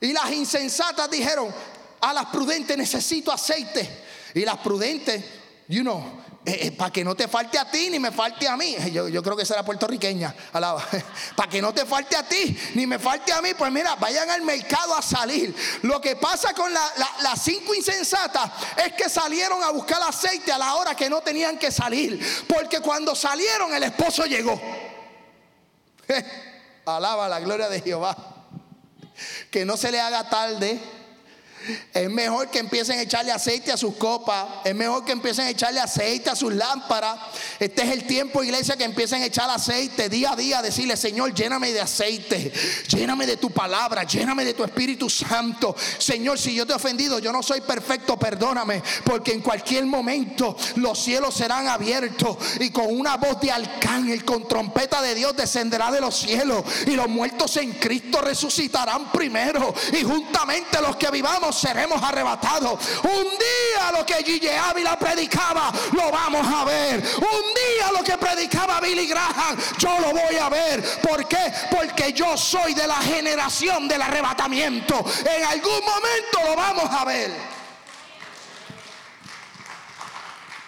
Y 0.00 0.12
las 0.12 0.30
insensatas 0.30 1.10
dijeron, 1.10 1.52
a 2.00 2.12
las 2.12 2.26
prudentes 2.26 2.76
necesito 2.76 3.32
aceite. 3.32 4.06
Y 4.34 4.44
las 4.44 4.58
prudentes, 4.58 5.24
you 5.68 5.82
know, 5.82 6.02
eh, 6.48 6.68
eh, 6.68 6.72
para 6.72 6.90
que 6.90 7.04
no 7.04 7.14
te 7.14 7.28
falte 7.28 7.58
a 7.58 7.70
ti 7.70 7.90
ni 7.90 7.98
me 7.98 8.10
falte 8.10 8.48
a 8.48 8.56
mí. 8.56 8.74
Yo, 8.90 9.06
yo 9.08 9.22
creo 9.22 9.36
que 9.36 9.44
será 9.44 9.62
puertorriqueña, 9.62 10.34
alaba. 10.54 10.82
para 11.36 11.50
que 11.50 11.60
no 11.60 11.74
te 11.74 11.84
falte 11.84 12.16
a 12.16 12.22
ti 12.22 12.56
ni 12.74 12.86
me 12.86 12.98
falte 12.98 13.34
a 13.34 13.42
mí, 13.42 13.52
pues 13.52 13.70
mira, 13.70 13.96
vayan 13.96 14.30
al 14.30 14.40
mercado 14.40 14.94
a 14.94 15.02
salir. 15.02 15.54
Lo 15.82 16.00
que 16.00 16.16
pasa 16.16 16.54
con 16.54 16.72
las 16.72 17.42
cinco 17.42 17.74
insensatas 17.74 18.50
es 18.76 18.94
que 18.94 19.10
salieron 19.10 19.62
a 19.62 19.70
buscar 19.70 20.00
aceite 20.02 20.50
a 20.50 20.56
la 20.56 20.74
hora 20.76 20.94
que 20.94 21.10
no 21.10 21.20
tenían 21.20 21.58
que 21.58 21.70
salir. 21.70 22.18
Porque 22.48 22.80
cuando 22.80 23.14
salieron 23.14 23.74
el 23.74 23.82
esposo 23.82 24.24
llegó. 24.24 24.58
Alaba 26.86 27.28
la 27.28 27.40
gloria 27.40 27.68
de 27.68 27.82
Jehová. 27.82 28.16
Que 29.50 29.66
no 29.66 29.76
se 29.76 29.92
le 29.92 30.00
haga 30.00 30.30
tarde 30.30 30.80
es 31.92 32.10
mejor 32.10 32.48
que 32.50 32.58
empiecen 32.58 32.98
a 32.98 33.02
echarle 33.02 33.32
aceite 33.32 33.72
a 33.72 33.76
sus 33.76 33.94
copas. 33.96 34.46
Es 34.64 34.74
mejor 34.74 35.04
que 35.04 35.12
empiecen 35.12 35.46
a 35.46 35.50
echarle 35.50 35.80
aceite 35.80 36.30
a 36.30 36.36
sus 36.36 36.52
lámparas. 36.52 37.18
Este 37.58 37.82
es 37.82 37.90
el 37.90 38.06
tiempo, 38.06 38.42
iglesia, 38.42 38.76
que 38.76 38.84
empiecen 38.84 39.22
a 39.22 39.26
echar 39.26 39.50
aceite 39.50 40.08
día 40.08 40.32
a 40.32 40.36
día. 40.36 40.62
Decirle, 40.62 40.96
Señor, 40.96 41.34
lléname 41.34 41.72
de 41.72 41.80
aceite. 41.80 42.52
Lléname 42.88 43.26
de 43.26 43.36
tu 43.36 43.50
palabra. 43.50 44.04
Lléname 44.04 44.44
de 44.44 44.54
tu 44.54 44.64
Espíritu 44.64 45.10
Santo. 45.10 45.74
Señor, 45.98 46.38
si 46.38 46.54
yo 46.54 46.66
te 46.66 46.72
he 46.72 46.76
ofendido, 46.76 47.18
yo 47.18 47.32
no 47.32 47.42
soy 47.42 47.60
perfecto, 47.60 48.18
perdóname. 48.18 48.82
Porque 49.04 49.32
en 49.32 49.40
cualquier 49.40 49.84
momento 49.86 50.56
los 50.76 50.98
cielos 50.98 51.34
serán 51.34 51.68
abiertos. 51.68 52.36
Y 52.60 52.70
con 52.70 52.86
una 52.88 53.16
voz 53.16 53.40
de 53.40 53.50
arcángel, 53.50 54.24
con 54.24 54.46
trompeta 54.46 55.02
de 55.02 55.14
Dios, 55.14 55.36
descenderá 55.36 55.90
de 55.90 56.00
los 56.00 56.16
cielos. 56.16 56.64
Y 56.86 56.92
los 56.92 57.08
muertos 57.08 57.56
en 57.56 57.72
Cristo 57.72 58.20
resucitarán 58.20 59.10
primero. 59.12 59.74
Y 59.92 60.04
juntamente 60.04 60.80
los 60.80 60.96
que 60.96 61.10
vivamos 61.10 61.47
seremos 61.52 62.02
arrebatados. 62.02 62.78
Un 63.02 63.24
día 63.24 63.92
lo 63.96 64.04
que 64.04 64.22
Gigi 64.24 64.48
Ávila 64.48 64.98
predicaba, 64.98 65.72
lo 65.92 66.10
vamos 66.10 66.46
a 66.46 66.64
ver. 66.64 67.02
Un 67.18 67.54
día 67.54 67.92
lo 67.92 68.02
que 68.02 68.16
predicaba 68.18 68.80
Billy 68.80 69.06
Graham, 69.06 69.56
yo 69.78 69.98
lo 70.00 70.12
voy 70.12 70.36
a 70.36 70.48
ver. 70.48 71.00
¿Por 71.00 71.26
qué? 71.26 71.52
Porque 71.70 72.12
yo 72.12 72.36
soy 72.36 72.74
de 72.74 72.86
la 72.86 72.96
generación 72.96 73.88
del 73.88 74.02
arrebatamiento. 74.02 75.04
En 75.24 75.44
algún 75.44 75.80
momento 75.84 76.40
lo 76.44 76.56
vamos 76.56 76.90
a 76.90 77.04
ver. 77.04 77.57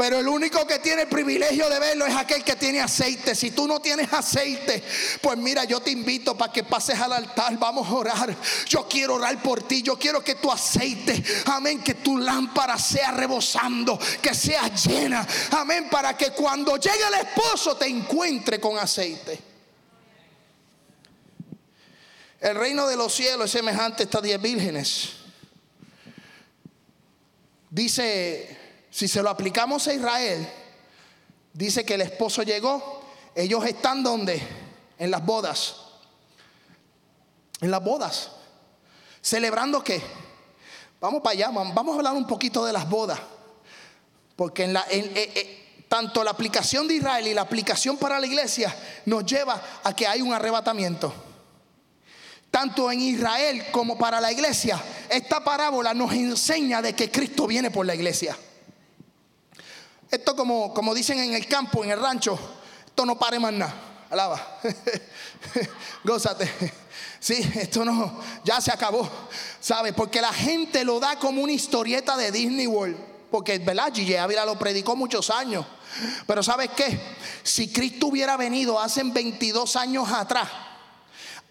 Pero 0.01 0.19
el 0.19 0.29
único 0.29 0.67
que 0.67 0.79
tiene 0.79 1.03
el 1.03 1.09
privilegio 1.09 1.69
de 1.69 1.79
verlo 1.79 2.07
es 2.07 2.17
aquel 2.17 2.43
que 2.43 2.57
tiene 2.57 2.81
aceite. 2.81 3.35
Si 3.35 3.51
tú 3.51 3.67
no 3.67 3.81
tienes 3.81 4.11
aceite, 4.11 4.83
pues 5.21 5.37
mira, 5.37 5.65
yo 5.65 5.81
te 5.81 5.91
invito 5.91 6.35
para 6.39 6.51
que 6.51 6.65
pases 6.65 6.99
al 6.99 7.13
altar. 7.13 7.59
Vamos 7.59 7.87
a 7.87 7.93
orar. 7.93 8.35
Yo 8.67 8.89
quiero 8.89 9.17
orar 9.17 9.43
por 9.43 9.63
ti. 9.69 9.83
Yo 9.83 9.99
quiero 9.99 10.25
que 10.25 10.37
tu 10.37 10.51
aceite, 10.51 11.23
amén, 11.45 11.83
que 11.83 11.97
tu 11.97 12.17
lámpara 12.17 12.79
sea 12.79 13.11
rebosando, 13.11 14.01
que 14.23 14.35
sea 14.35 14.75
llena. 14.75 15.29
Amén, 15.51 15.89
para 15.91 16.17
que 16.17 16.31
cuando 16.31 16.79
llegue 16.79 17.07
el 17.07 17.27
esposo 17.27 17.77
te 17.77 17.87
encuentre 17.87 18.59
con 18.59 18.79
aceite. 18.79 19.39
El 22.41 22.55
reino 22.55 22.87
de 22.87 22.97
los 22.97 23.15
cielos 23.15 23.45
es 23.45 23.51
semejante 23.51 24.05
a 24.05 24.07
estas 24.07 24.23
diez 24.23 24.41
vírgenes. 24.41 25.11
Dice 27.69 28.60
si 28.91 29.07
se 29.09 29.23
lo 29.23 29.31
aplicamos 29.31 29.87
a 29.87 29.95
Israel, 29.95 30.49
dice 31.53 31.85
que 31.85 31.95
el 31.95 32.01
esposo 32.03 32.43
llegó, 32.43 33.03
ellos 33.35 33.65
están 33.65 34.03
donde? 34.03 34.43
En 34.99 35.11
las 35.11 35.25
bodas. 35.25 35.77
En 37.61 37.71
las 37.71 37.83
bodas. 37.83 38.31
¿Celebrando 39.23 39.83
qué? 39.85 40.03
Vamos 41.01 41.23
para 41.23 41.33
allá, 41.33 41.51
vamos 41.51 41.95
a 41.95 41.99
hablar 41.99 42.15
un 42.15 42.27
poquito 42.27 42.65
de 42.65 42.73
las 42.73 42.89
bodas. 42.89 43.19
Porque 44.37 44.65
en 44.65 44.73
la, 44.73 44.85
eh, 44.91 45.13
eh, 45.15 45.85
tanto 45.89 46.25
la 46.25 46.31
aplicación 46.31 46.89
de 46.89 46.95
Israel 46.95 47.27
y 47.27 47.35
la 47.35 47.43
aplicación 47.43 47.97
para 47.97 48.19
la 48.19 48.27
iglesia 48.27 48.75
nos 49.07 49.25
lleva 49.25 49.63
a 49.83 49.95
que 49.95 50.07
hay 50.07 50.23
un 50.23 50.33
arrebatamiento. 50.33 51.13
Tanto 52.51 52.91
en 52.91 53.01
Israel 53.01 53.67
como 53.71 53.97
para 53.97 54.21
la 54.21 54.33
iglesia, 54.33 54.83
esta 55.09 55.43
parábola 55.45 55.95
nos 55.95 56.13
enseña 56.13 56.83
de 56.83 56.95
que 56.95 57.11
Cristo 57.11 57.47
viene 57.47 57.71
por 57.71 57.87
la 57.87 57.95
iglesia. 57.95 58.37
Esto 60.11 60.35
como, 60.35 60.75
como 60.75 60.95
dicen 60.95 61.19
en 61.19 61.35
el 61.35 61.47
campo, 61.47 61.85
en 61.85 61.91
el 61.91 62.01
rancho, 62.01 62.39
esto 62.87 63.07
no 63.07 63.19
pare 63.19 63.39
más 63.39 63.53
nada. 63.53 63.75
Alaba. 64.11 64.59
Gózate. 66.05 66.51
Sí, 67.21 67.35
esto 67.55 67.85
no, 67.85 68.21
ya 68.45 68.61
se 68.61 68.73
acabó. 68.73 69.09
¿Sabes? 69.61 69.93
Porque 69.93 70.21
la 70.21 70.33
gente 70.33 70.85
lo 70.85 70.99
da 70.99 71.19
como 71.19 71.43
una 71.43 71.53
historieta 71.53 72.17
de 72.17 72.33
Disney 72.33 72.67
World. 72.67 72.97
Porque, 73.31 73.59
¿verdad? 73.59 73.93
Gigi 73.95 74.17
Ávila 74.17 74.45
lo 74.45 74.59
predicó 74.59 74.97
muchos 74.97 75.31
años. 75.31 75.65
Pero 76.27 76.43
¿sabes 76.43 76.71
qué? 76.75 76.99
Si 77.43 77.73
Cristo 77.73 78.09
hubiera 78.09 78.37
venido 78.37 78.81
hace 78.81 79.03
22 79.05 79.77
años 79.77 80.11
atrás, 80.11 80.49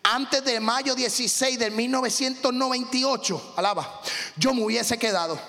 antes 0.03 0.43
de 0.43 0.59
mayo 0.59 0.95
16 0.95 1.59
de 1.59 1.69
1998, 1.69 3.53
alaba, 3.55 4.01
yo 4.35 4.53
me 4.53 4.63
hubiese 4.63 4.97
quedado. 4.97 5.39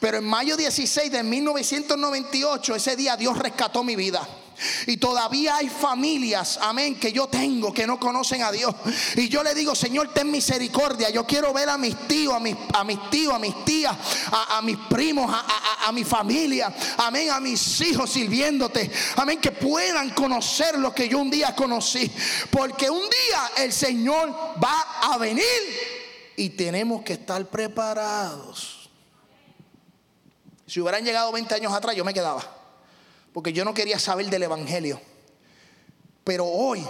Pero 0.00 0.18
en 0.18 0.24
mayo 0.24 0.56
16 0.56 1.10
de 1.10 1.22
1998, 1.22 2.74
ese 2.74 2.96
día 2.96 3.16
Dios 3.16 3.38
rescató 3.38 3.82
mi 3.82 3.96
vida. 3.96 4.26
Y 4.86 4.96
todavía 4.96 5.56
hay 5.56 5.68
familias, 5.68 6.58
amén, 6.62 6.98
que 6.98 7.12
yo 7.12 7.26
tengo 7.26 7.74
que 7.74 7.86
no 7.86 8.00
conocen 8.00 8.42
a 8.42 8.50
Dios. 8.50 8.74
Y 9.14 9.28
yo 9.28 9.42
le 9.42 9.54
digo, 9.54 9.74
Señor, 9.74 10.12
ten 10.14 10.30
misericordia. 10.30 11.10
Yo 11.10 11.26
quiero 11.26 11.52
ver 11.52 11.68
a 11.68 11.76
mis 11.76 11.96
tíos, 12.08 12.34
a 12.34 12.40
mis, 12.40 12.56
a 12.72 12.84
mis 12.84 13.10
tíos, 13.10 13.34
a 13.34 13.38
mis 13.38 13.64
tías, 13.64 13.94
a, 14.32 14.62
mis 14.62 14.78
primos, 14.88 15.30
a, 15.30 15.86
a, 15.86 15.92
mi 15.92 16.04
familia, 16.04 16.74
amén, 16.98 17.30
a 17.30 17.40
mis 17.40 17.80
hijos 17.82 18.10
sirviéndote. 18.10 18.90
Amén, 19.16 19.40
que 19.40 19.52
puedan 19.52 20.10
conocer 20.10 20.78
lo 20.78 20.94
que 20.94 21.08
yo 21.08 21.18
un 21.18 21.30
día 21.30 21.54
conocí. 21.54 22.10
Porque 22.50 22.88
un 22.88 23.02
día 23.02 23.64
el 23.64 23.72
Señor 23.72 24.34
va 24.62 24.80
a 25.02 25.18
venir 25.18 25.44
y 26.36 26.50
tenemos 26.50 27.02
que 27.02 27.14
estar 27.14 27.46
preparados. 27.48 28.75
Si 30.66 30.80
hubieran 30.80 31.04
llegado 31.04 31.30
20 31.32 31.54
años 31.54 31.72
atrás, 31.72 31.94
yo 31.94 32.04
me 32.04 32.12
quedaba. 32.14 32.42
Porque 33.32 33.52
yo 33.52 33.64
no 33.64 33.74
quería 33.74 33.98
saber 33.98 34.28
del 34.28 34.42
Evangelio. 34.42 35.00
Pero 36.24 36.46
hoy, 36.46 36.84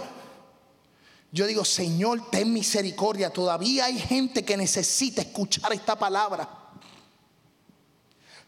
yo 1.30 1.46
digo, 1.46 1.64
Señor, 1.64 2.30
ten 2.30 2.52
misericordia. 2.52 3.30
Todavía 3.30 3.86
hay 3.86 3.98
gente 3.98 4.44
que 4.44 4.56
necesita 4.56 5.20
escuchar 5.20 5.72
esta 5.72 5.98
palabra. 5.98 6.48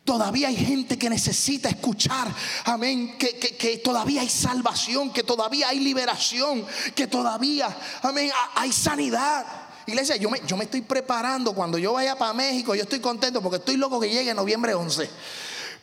Todavía 0.03 0.49
hay 0.49 0.57
gente 0.57 0.97
que 0.99 1.11
necesita 1.11 1.69
escuchar, 1.69 2.35
amén, 2.65 3.19
que, 3.19 3.39
que, 3.39 3.77
todavía 3.77 4.23
hay 4.23 4.29
salvación, 4.31 5.13
que 5.13 5.23
todavía 5.23 5.69
hay 5.69 5.81
liberación, 5.81 6.65
que 6.95 7.07
todavía, 7.07 7.77
amén, 8.01 8.31
hay 8.55 8.73
sanidad. 8.73 9.68
Iglesia, 9.89 10.17
yo 10.17 10.31
me, 10.31 10.41
yo 10.47 10.57
me 10.57 10.65
estoy 10.65 10.83
preparando. 10.83 11.53
Cuando 11.53 11.79
yo 11.79 11.93
vaya 11.93 12.17
para 12.17 12.33
México, 12.33 12.75
yo 12.75 12.83
estoy 12.83 13.01
contento 13.01 13.41
porque 13.43 13.57
estoy 13.57 13.77
loco 13.77 14.01
que 14.01 14.11
llegue 14.11 14.35
noviembre 14.35 14.75
11. 14.75 15.09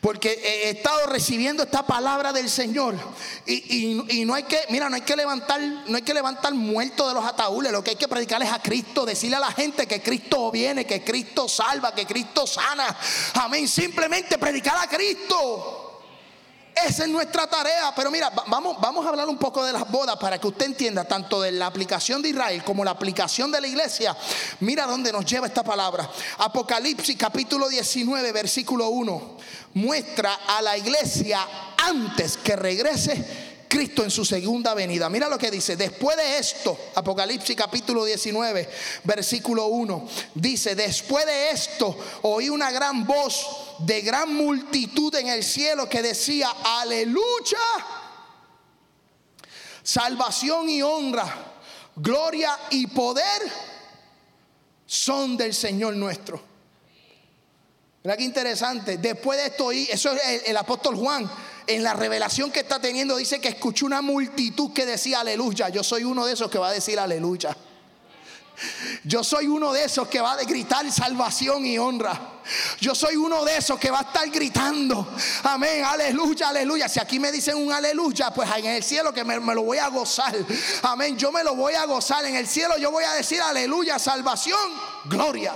porque 0.05 0.39
he 0.43 0.69
estado 0.69 1.07
recibiendo 1.07 1.63
esta 1.63 1.87
palabra 1.87 2.31
del 2.31 2.47
Señor. 2.47 2.93
Y, 3.47 4.23
no 4.23 4.35
hay 4.35 4.43
que, 4.43 4.59
mira, 4.69 4.87
no 4.87 4.95
hay 4.95 5.01
que 5.01 5.15
levantar, 5.15 5.59
no 5.59 5.95
hay 5.95 6.03
que 6.03 6.13
levantar 6.13 6.53
muertos 6.53 7.07
de 7.07 7.15
los 7.15 7.25
ataúdes, 7.25 7.71
lo 7.71 7.83
que 7.83 7.91
hay 7.91 7.95
que 7.95 8.07
predicar 8.07 8.43
es 8.43 8.51
a 8.51 8.61
Cristo, 8.61 9.03
decirle 9.03 9.37
a 9.37 9.39
la 9.39 9.51
gente 9.51 9.87
que 9.87 10.03
Cristo 10.03 10.51
viene, 10.51 10.85
que 10.85 11.03
Cristo 11.03 11.49
salva, 11.49 11.95
que 11.95 12.05
Cristo 12.05 12.45
sana, 12.45 12.95
amén, 13.33 13.67
simplemente 13.67 14.37
predicar 14.37 14.77
a 14.77 14.87
Cristo. 14.87 15.84
Esa 16.75 17.03
es 17.03 17.09
nuestra 17.09 17.47
tarea. 17.47 17.93
Pero 17.95 18.11
mira, 18.11 18.29
vamos, 18.47 18.77
vamos 18.81 19.05
a 19.05 19.09
hablar 19.09 19.29
un 19.29 19.37
poco 19.37 19.63
de 19.63 19.71
las 19.71 19.89
bodas 19.89 20.17
para 20.17 20.37
que 20.37 20.47
usted 20.47 20.65
entienda 20.65 21.05
tanto 21.05 21.41
de 21.41 21.53
la 21.53 21.67
aplicación 21.67 22.21
de 22.21 22.29
Israel 22.29 22.63
como 22.63 22.83
la 22.83 22.91
aplicación 22.91 23.51
de 23.51 23.61
la 23.61 23.67
iglesia. 23.67 24.15
Mira 24.59 24.85
dónde 24.85 25.11
nos 25.11 25.25
lleva 25.25 25.47
esta 25.47 25.63
palabra. 25.63 26.09
Apocalipsis 26.39 27.15
capítulo 27.17 27.69
19, 27.69 28.31
versículo 28.33 28.89
1. 28.89 29.37
Muestra 29.75 30.39
a 30.47 30.61
la 30.61 30.77
iglesia 30.77 31.39
antes 31.77 32.37
que 32.37 32.55
regrese 32.55 33.44
Cristo 33.75 34.05
en 34.05 34.09
su 34.09 34.23
segunda 34.23 34.73
venida. 34.73 35.09
Mira 35.09 35.27
lo 35.27 35.37
que 35.37 35.51
dice, 35.51 35.75
después 35.75 36.15
de 36.15 36.37
esto, 36.37 36.79
Apocalipsis 36.95 37.57
capítulo 37.57 38.05
19, 38.05 38.69
versículo 39.03 39.65
1, 39.65 40.07
dice, 40.33 40.75
después 40.75 41.25
de 41.25 41.49
esto 41.49 41.97
oí 42.21 42.47
una 42.47 42.71
gran 42.71 43.05
voz 43.05 43.75
de 43.79 43.99
gran 43.99 44.33
multitud 44.33 45.13
en 45.15 45.27
el 45.27 45.43
cielo 45.43 45.89
que 45.89 46.01
decía, 46.01 46.55
aleluya, 46.63 47.59
salvación 49.83 50.69
y 50.69 50.81
honra, 50.81 51.27
gloria 51.97 52.57
y 52.69 52.87
poder 52.87 53.41
son 54.85 55.35
del 55.35 55.53
Señor 55.53 55.97
nuestro. 55.97 56.41
Mira 58.05 58.15
qué 58.15 58.23
interesante. 58.23 58.99
Después 58.99 59.37
de 59.37 59.47
esto, 59.47 59.69
eso 59.73 60.13
es 60.13 60.43
el 60.45 60.55
apóstol 60.55 60.95
Juan 60.95 61.29
en 61.67 61.83
la 61.83 61.93
revelación 61.93 62.51
que 62.51 62.61
está 62.61 62.79
teniendo, 62.79 63.15
dice 63.17 63.39
que 63.39 63.49
escuchó 63.49 63.85
una 63.85 64.01
multitud 64.01 64.73
que 64.73 64.85
decía 64.85 65.21
aleluya. 65.21 65.69
Yo 65.69 65.83
soy 65.83 66.03
uno 66.03 66.25
de 66.25 66.33
esos 66.33 66.49
que 66.49 66.57
va 66.57 66.69
a 66.69 66.73
decir 66.73 66.99
aleluya. 66.99 67.55
Yo 69.03 69.23
soy 69.23 69.47
uno 69.47 69.73
de 69.73 69.83
esos 69.83 70.07
que 70.07 70.21
va 70.21 70.33
a 70.33 70.43
gritar 70.43 70.89
salvación 70.91 71.65
y 71.65 71.77
honra. 71.77 72.31
Yo 72.79 72.93
soy 72.93 73.15
uno 73.15 73.43
de 73.43 73.57
esos 73.57 73.79
que 73.79 73.89
va 73.89 73.99
a 73.99 74.03
estar 74.03 74.29
gritando, 74.29 75.07
amén, 75.43 75.83
aleluya, 75.83 76.49
aleluya. 76.49 76.87
Si 76.87 76.99
aquí 76.99 77.19
me 77.19 77.31
dicen 77.31 77.57
un 77.57 77.71
aleluya, 77.71 78.31
pues 78.31 78.49
en 78.57 78.67
el 78.67 78.83
cielo 78.83 79.11
que 79.13 79.23
me, 79.23 79.35
lo 79.39 79.63
voy 79.63 79.79
a 79.79 79.87
gozar, 79.87 80.35
amén, 80.83 81.17
yo 81.17 81.31
me 81.31 81.43
lo 81.43 81.55
voy 81.55 81.73
a 81.73 81.85
gozar. 81.85 82.23
En 82.25 82.35
el 82.35 82.47
cielo 82.47 82.77
yo 82.77 82.91
voy 82.91 83.03
a 83.03 83.13
decir 83.13 83.41
aleluya, 83.41 83.97
salvación, 83.97 84.71
gloria. 85.05 85.53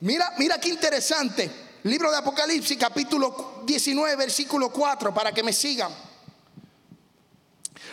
Mira, 0.00 0.34
mira 0.38 0.60
qué 0.60 0.68
interesante. 0.68 1.63
Libro 1.84 2.10
de 2.10 2.16
Apocalipsis, 2.16 2.78
capítulo 2.78 3.60
19, 3.66 4.16
versículo 4.16 4.70
4, 4.70 5.12
para 5.12 5.32
que 5.32 5.42
me 5.42 5.52
sigan. 5.52 5.92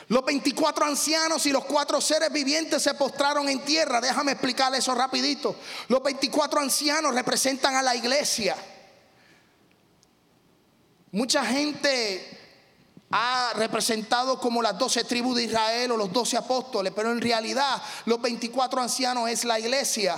Los 0.07 0.23
24 0.23 0.85
ancianos 0.85 1.45
y 1.45 1.51
los 1.51 1.65
cuatro 1.65 1.99
seres 1.99 2.31
vivientes 2.31 2.81
se 2.81 2.93
postraron 2.93 3.49
en 3.49 3.59
tierra. 3.65 3.99
Déjame 3.99 4.31
explicar 4.31 4.73
eso 4.75 4.95
rapidito. 4.95 5.57
Los 5.89 6.01
24 6.01 6.61
ancianos 6.61 7.13
representan 7.13 7.75
a 7.75 7.81
la 7.81 7.93
iglesia. 7.93 8.55
Mucha 11.11 11.45
gente 11.45 12.39
ha 13.11 13.51
representado 13.55 14.39
como 14.39 14.61
las 14.61 14.77
12 14.77 15.03
tribus 15.03 15.35
de 15.35 15.43
Israel 15.43 15.91
o 15.91 15.97
los 15.97 16.13
12 16.13 16.37
apóstoles, 16.37 16.93
pero 16.95 17.11
en 17.11 17.19
realidad 17.19 17.81
los 18.05 18.21
24 18.21 18.81
ancianos 18.81 19.29
es 19.29 19.43
la 19.43 19.59
iglesia. 19.59 20.15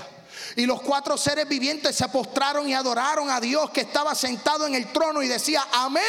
Y 0.56 0.65
los 0.65 0.82
cuatro 0.82 1.17
seres 1.17 1.47
vivientes 1.47 1.95
se 1.95 2.08
postraron 2.10 2.67
y 2.67 2.73
adoraron 2.73 3.29
a 3.29 3.39
Dios 3.39 3.69
que 3.71 3.82
estaba 3.82 4.15
sentado 4.15 4.67
en 4.67 4.75
el 4.75 4.91
trono 4.91 5.21
y 5.21 5.27
decía 5.27 5.67
amén 5.71 6.03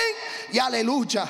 y 0.53 0.59
aleluya. 0.59 1.29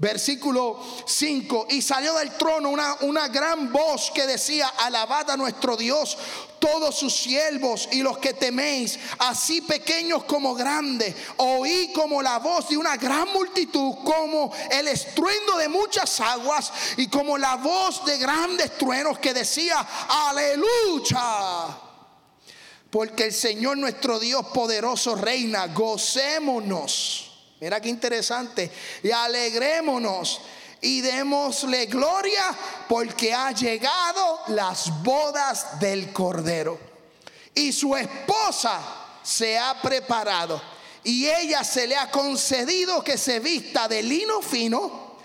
Versículo 0.00 0.82
5, 1.06 1.66
y 1.68 1.82
salió 1.82 2.14
del 2.14 2.30
trono 2.30 2.70
una, 2.70 2.96
una 3.02 3.28
gran 3.28 3.70
voz 3.70 4.10
que 4.14 4.26
decía, 4.26 4.66
alabad 4.78 5.30
a 5.30 5.36
nuestro 5.36 5.76
Dios, 5.76 6.16
todos 6.58 6.98
sus 6.98 7.14
siervos 7.14 7.86
y 7.92 8.00
los 8.00 8.16
que 8.16 8.32
teméis, 8.32 8.98
así 9.18 9.60
pequeños 9.60 10.24
como 10.24 10.54
grandes. 10.54 11.14
Oí 11.36 11.92
como 11.94 12.22
la 12.22 12.38
voz 12.38 12.70
de 12.70 12.78
una 12.78 12.96
gran 12.96 13.30
multitud, 13.34 13.96
como 14.02 14.50
el 14.70 14.88
estruendo 14.88 15.58
de 15.58 15.68
muchas 15.68 16.18
aguas 16.20 16.72
y 16.96 17.08
como 17.08 17.36
la 17.36 17.56
voz 17.56 18.02
de 18.06 18.16
grandes 18.16 18.78
truenos 18.78 19.18
que 19.18 19.34
decía, 19.34 19.86
aleluya 20.28 21.89
porque 22.90 23.26
el 23.26 23.32
Señor 23.32 23.78
nuestro 23.78 24.18
Dios 24.18 24.46
poderoso 24.46 25.14
reina. 25.14 25.68
Gocémonos. 25.68 27.30
Mira 27.60 27.80
qué 27.80 27.88
interesante. 27.88 28.70
Y 29.02 29.10
alegrémonos 29.10 30.40
y 30.80 31.00
démosle 31.00 31.86
gloria 31.86 32.56
porque 32.88 33.32
ha 33.32 33.52
llegado 33.52 34.40
las 34.48 35.02
bodas 35.02 35.78
del 35.78 36.12
Cordero. 36.12 36.78
Y 37.54 37.72
su 37.72 37.94
esposa 37.96 38.80
se 39.22 39.58
ha 39.58 39.80
preparado. 39.80 40.60
Y 41.04 41.26
ella 41.26 41.64
se 41.64 41.86
le 41.86 41.96
ha 41.96 42.10
concedido 42.10 43.02
que 43.02 43.16
se 43.16 43.40
vista 43.40 43.88
de 43.88 44.02
lino 44.02 44.42
fino, 44.42 45.16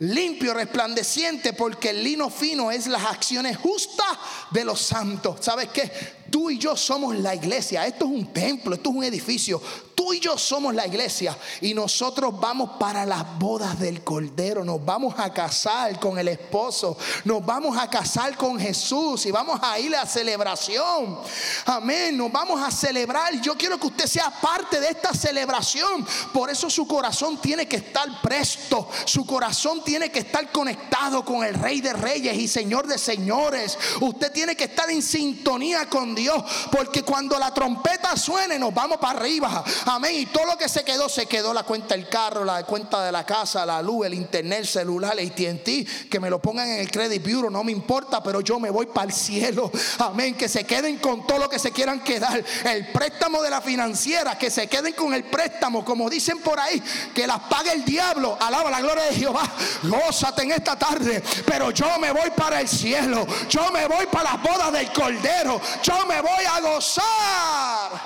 limpio, 0.00 0.54
resplandeciente, 0.54 1.52
porque 1.52 1.90
el 1.90 2.02
lino 2.02 2.28
fino 2.30 2.70
es 2.70 2.86
las 2.86 3.04
acciones 3.04 3.56
justas 3.56 4.18
de 4.50 4.64
los 4.64 4.80
santos. 4.80 5.38
¿Sabes 5.40 5.68
qué? 5.68 6.21
Tú 6.32 6.48
y 6.48 6.56
yo 6.56 6.74
somos 6.78 7.14
la 7.14 7.34
iglesia. 7.34 7.86
Esto 7.86 8.06
es 8.06 8.10
un 8.10 8.32
templo, 8.32 8.74
esto 8.74 8.88
es 8.88 8.96
un 8.96 9.04
edificio. 9.04 9.60
Tú 9.94 10.14
y 10.14 10.18
yo 10.18 10.38
somos 10.38 10.74
la 10.74 10.86
iglesia 10.86 11.36
y 11.60 11.74
nosotros 11.74 12.40
vamos 12.40 12.70
para 12.80 13.04
las 13.04 13.38
bodas 13.38 13.78
del 13.78 14.02
Cordero. 14.02 14.64
Nos 14.64 14.82
vamos 14.82 15.14
a 15.18 15.30
casar 15.30 16.00
con 16.00 16.18
el 16.18 16.28
esposo. 16.28 16.96
Nos 17.24 17.44
vamos 17.44 17.76
a 17.76 17.90
casar 17.90 18.34
con 18.38 18.58
Jesús 18.58 19.26
y 19.26 19.30
vamos 19.30 19.60
a 19.62 19.78
ir 19.78 19.94
a 19.94 20.06
celebración. 20.06 21.18
Amén. 21.66 22.16
Nos 22.16 22.32
vamos 22.32 22.62
a 22.62 22.70
celebrar. 22.70 23.38
Yo 23.42 23.54
quiero 23.54 23.78
que 23.78 23.88
usted 23.88 24.06
sea 24.06 24.30
parte 24.30 24.80
de 24.80 24.88
esta 24.88 25.12
celebración. 25.12 26.06
Por 26.32 26.48
eso 26.48 26.70
su 26.70 26.86
corazón 26.86 27.38
tiene 27.42 27.68
que 27.68 27.76
estar 27.76 28.08
presto. 28.22 28.88
Su 29.04 29.26
corazón 29.26 29.84
tiene 29.84 30.10
que 30.10 30.20
estar 30.20 30.50
conectado 30.50 31.26
con 31.26 31.44
el 31.44 31.52
Rey 31.52 31.82
de 31.82 31.92
Reyes 31.92 32.38
y 32.38 32.48
Señor 32.48 32.86
de 32.86 32.96
Señores. 32.96 33.78
Usted 34.00 34.32
tiene 34.32 34.56
que 34.56 34.64
estar 34.64 34.88
en 34.88 35.02
sintonía 35.02 35.90
con 35.90 36.14
Dios 36.14 36.21
Dios. 36.22 36.42
Porque 36.70 37.02
cuando 37.02 37.38
la 37.38 37.52
trompeta 37.52 38.16
suene, 38.16 38.58
nos 38.58 38.72
vamos 38.72 38.98
para 38.98 39.18
arriba. 39.18 39.64
Amén. 39.86 40.14
Y 40.14 40.26
todo 40.26 40.46
lo 40.46 40.56
que 40.56 40.68
se 40.68 40.84
quedó, 40.84 41.08
se 41.08 41.26
quedó 41.26 41.52
la 41.52 41.64
cuenta 41.64 41.94
del 41.94 42.08
carro, 42.08 42.44
la 42.44 42.64
cuenta 42.64 43.04
de 43.04 43.12
la 43.12 43.26
casa, 43.26 43.66
la 43.66 43.82
luz, 43.82 44.06
el 44.06 44.14
internet, 44.14 44.60
el 44.60 44.66
celular, 44.66 45.18
el 45.18 45.28
ATT. 45.28 46.08
Que 46.08 46.20
me 46.20 46.30
lo 46.30 46.40
pongan 46.40 46.68
en 46.68 46.80
el 46.80 46.90
credit 46.90 47.22
bureau, 47.22 47.50
no 47.50 47.64
me 47.64 47.72
importa, 47.72 48.22
pero 48.22 48.40
yo 48.40 48.58
me 48.60 48.70
voy 48.70 48.86
para 48.86 49.08
el 49.08 49.12
cielo. 49.12 49.70
Amén. 49.98 50.34
Que 50.34 50.48
se 50.48 50.64
queden 50.64 50.98
con 50.98 51.26
todo 51.26 51.38
lo 51.38 51.48
que 51.48 51.58
se 51.58 51.72
quieran 51.72 52.00
quedar. 52.00 52.42
El 52.64 52.92
préstamo 52.92 53.42
de 53.42 53.50
la 53.50 53.60
financiera, 53.60 54.38
que 54.38 54.50
se 54.50 54.68
queden 54.68 54.92
con 54.92 55.12
el 55.14 55.24
préstamo, 55.24 55.84
como 55.84 56.08
dicen 56.08 56.38
por 56.38 56.58
ahí, 56.60 56.82
que 57.14 57.26
las 57.26 57.40
pague 57.40 57.72
el 57.72 57.84
diablo. 57.84 58.36
Alaba 58.40 58.70
la 58.70 58.80
gloria 58.80 59.04
de 59.04 59.14
Jehová. 59.14 59.42
Gózate 59.82 60.42
en 60.42 60.52
esta 60.52 60.78
tarde. 60.78 61.22
Pero 61.46 61.70
yo 61.70 61.98
me 61.98 62.12
voy 62.12 62.30
para 62.36 62.60
el 62.60 62.68
cielo. 62.68 63.26
Yo 63.48 63.70
me 63.72 63.86
voy 63.86 64.06
para 64.06 64.32
las 64.32 64.42
bodas 64.42 64.72
del 64.72 64.92
Cordero. 64.92 65.60
Yo 65.82 66.06
me 66.06 66.11
me 66.12 66.20
voy 66.20 66.44
a 66.44 66.60
gozar. 66.60 68.00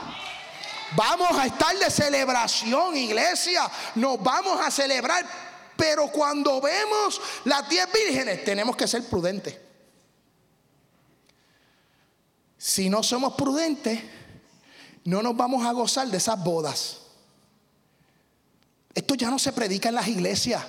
Vamos 0.95 1.31
a 1.33 1.47
estar 1.47 1.77
de 1.77 1.91
celebración, 1.91 2.97
iglesia. 2.97 3.71
Nos 3.97 4.23
vamos 4.23 4.61
a 4.61 4.71
celebrar. 4.71 5.27
Pero 5.77 6.09
cuando 6.09 6.61
vemos 6.61 7.21
las 7.45 7.69
diez 7.69 7.87
vírgenes, 7.93 8.45
tenemos 8.45 8.77
que 8.77 8.89
ser 8.89 9.07
prudentes. 9.09 9.59
Si 12.57 12.89
no 12.89 13.03
somos 13.03 13.35
prudentes, 13.35 14.01
no 15.05 15.23
nos 15.23 15.37
vamos 15.37 15.67
a 15.67 15.73
gozar 15.73 16.09
de 16.09 16.17
esas 16.17 16.43
bodas. 16.43 16.99
Esto 18.95 19.15
ya 19.15 19.31
no 19.31 19.39
se 19.39 19.53
predica 19.53 19.91
en 19.91 19.97
las 19.97 20.09
iglesias. 20.09 20.65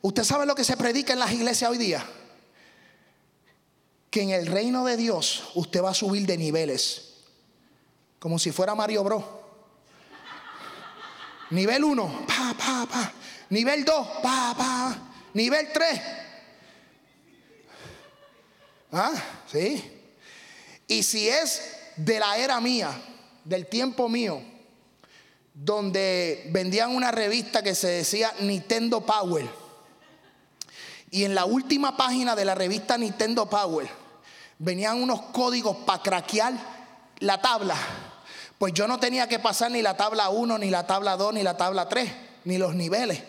¿Usted 0.00 0.24
sabe 0.24 0.46
lo 0.46 0.56
que 0.56 0.64
se 0.64 0.76
predica 0.76 1.12
en 1.12 1.20
las 1.20 1.30
iglesias 1.30 1.70
hoy 1.70 1.78
día? 1.78 2.04
Que 4.12 4.20
en 4.20 4.30
el 4.30 4.46
reino 4.46 4.84
de 4.84 4.98
Dios 4.98 5.44
usted 5.54 5.82
va 5.82 5.90
a 5.90 5.94
subir 5.94 6.26
de 6.26 6.36
niveles. 6.36 7.14
Como 8.18 8.38
si 8.38 8.52
fuera 8.52 8.74
Mario 8.74 9.02
Bro. 9.02 9.42
Nivel 11.48 11.82
1, 11.82 12.26
pa, 12.26 12.54
pa, 12.56 12.86
pa. 12.86 13.12
Nivel 13.48 13.86
2, 13.86 14.08
pa, 14.22 14.54
pa. 14.56 14.98
Nivel 15.32 15.66
3. 15.72 16.00
¿Ah? 18.92 19.12
Sí. 19.50 19.82
Y 20.86 21.02
si 21.02 21.30
es 21.30 21.62
de 21.96 22.20
la 22.20 22.36
era 22.36 22.60
mía, 22.60 22.92
del 23.44 23.66
tiempo 23.66 24.10
mío, 24.10 24.42
donde 25.54 26.50
vendían 26.50 26.94
una 26.94 27.12
revista 27.12 27.62
que 27.62 27.74
se 27.74 27.88
decía 27.88 28.34
Nintendo 28.40 29.00
Power. 29.00 29.48
Y 31.10 31.24
en 31.24 31.34
la 31.34 31.46
última 31.46 31.96
página 31.96 32.36
de 32.36 32.44
la 32.44 32.54
revista 32.54 32.98
Nintendo 32.98 33.48
Power 33.48 34.01
venían 34.62 35.02
unos 35.02 35.20
códigos 35.32 35.76
para 35.78 36.02
craquear 36.02 36.54
la 37.18 37.40
tabla. 37.40 37.74
Pues 38.58 38.72
yo 38.72 38.86
no 38.86 39.00
tenía 39.00 39.26
que 39.26 39.40
pasar 39.40 39.72
ni 39.72 39.82
la 39.82 39.96
tabla 39.96 40.30
1, 40.30 40.56
ni 40.58 40.70
la 40.70 40.86
tabla 40.86 41.16
2, 41.16 41.34
ni 41.34 41.42
la 41.42 41.56
tabla 41.56 41.88
3, 41.88 42.12
ni 42.44 42.58
los 42.58 42.74
niveles. 42.74 43.22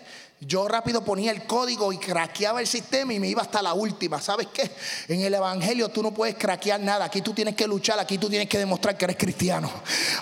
Yo 0.45 0.67
rápido 0.67 1.03
ponía 1.03 1.31
el 1.31 1.45
código 1.45 1.93
y 1.93 1.97
craqueaba 1.97 2.59
el 2.59 2.67
sistema 2.67 3.13
y 3.13 3.19
me 3.19 3.27
iba 3.27 3.41
hasta 3.41 3.61
la 3.61 3.73
última. 3.73 4.19
¿Sabes 4.21 4.47
qué? 4.53 4.69
En 5.07 5.21
el 5.21 5.33
Evangelio 5.33 5.89
tú 5.89 6.03
no 6.03 6.11
puedes 6.11 6.35
craquear 6.35 6.81
nada. 6.81 7.05
Aquí 7.05 7.21
tú 7.21 7.33
tienes 7.33 7.55
que 7.55 7.65
luchar, 7.65 7.97
aquí 7.99 8.17
tú 8.17 8.29
tienes 8.29 8.49
que 8.49 8.57
demostrar 8.57 8.97
que 8.97 9.05
eres 9.05 9.17
cristiano. 9.17 9.71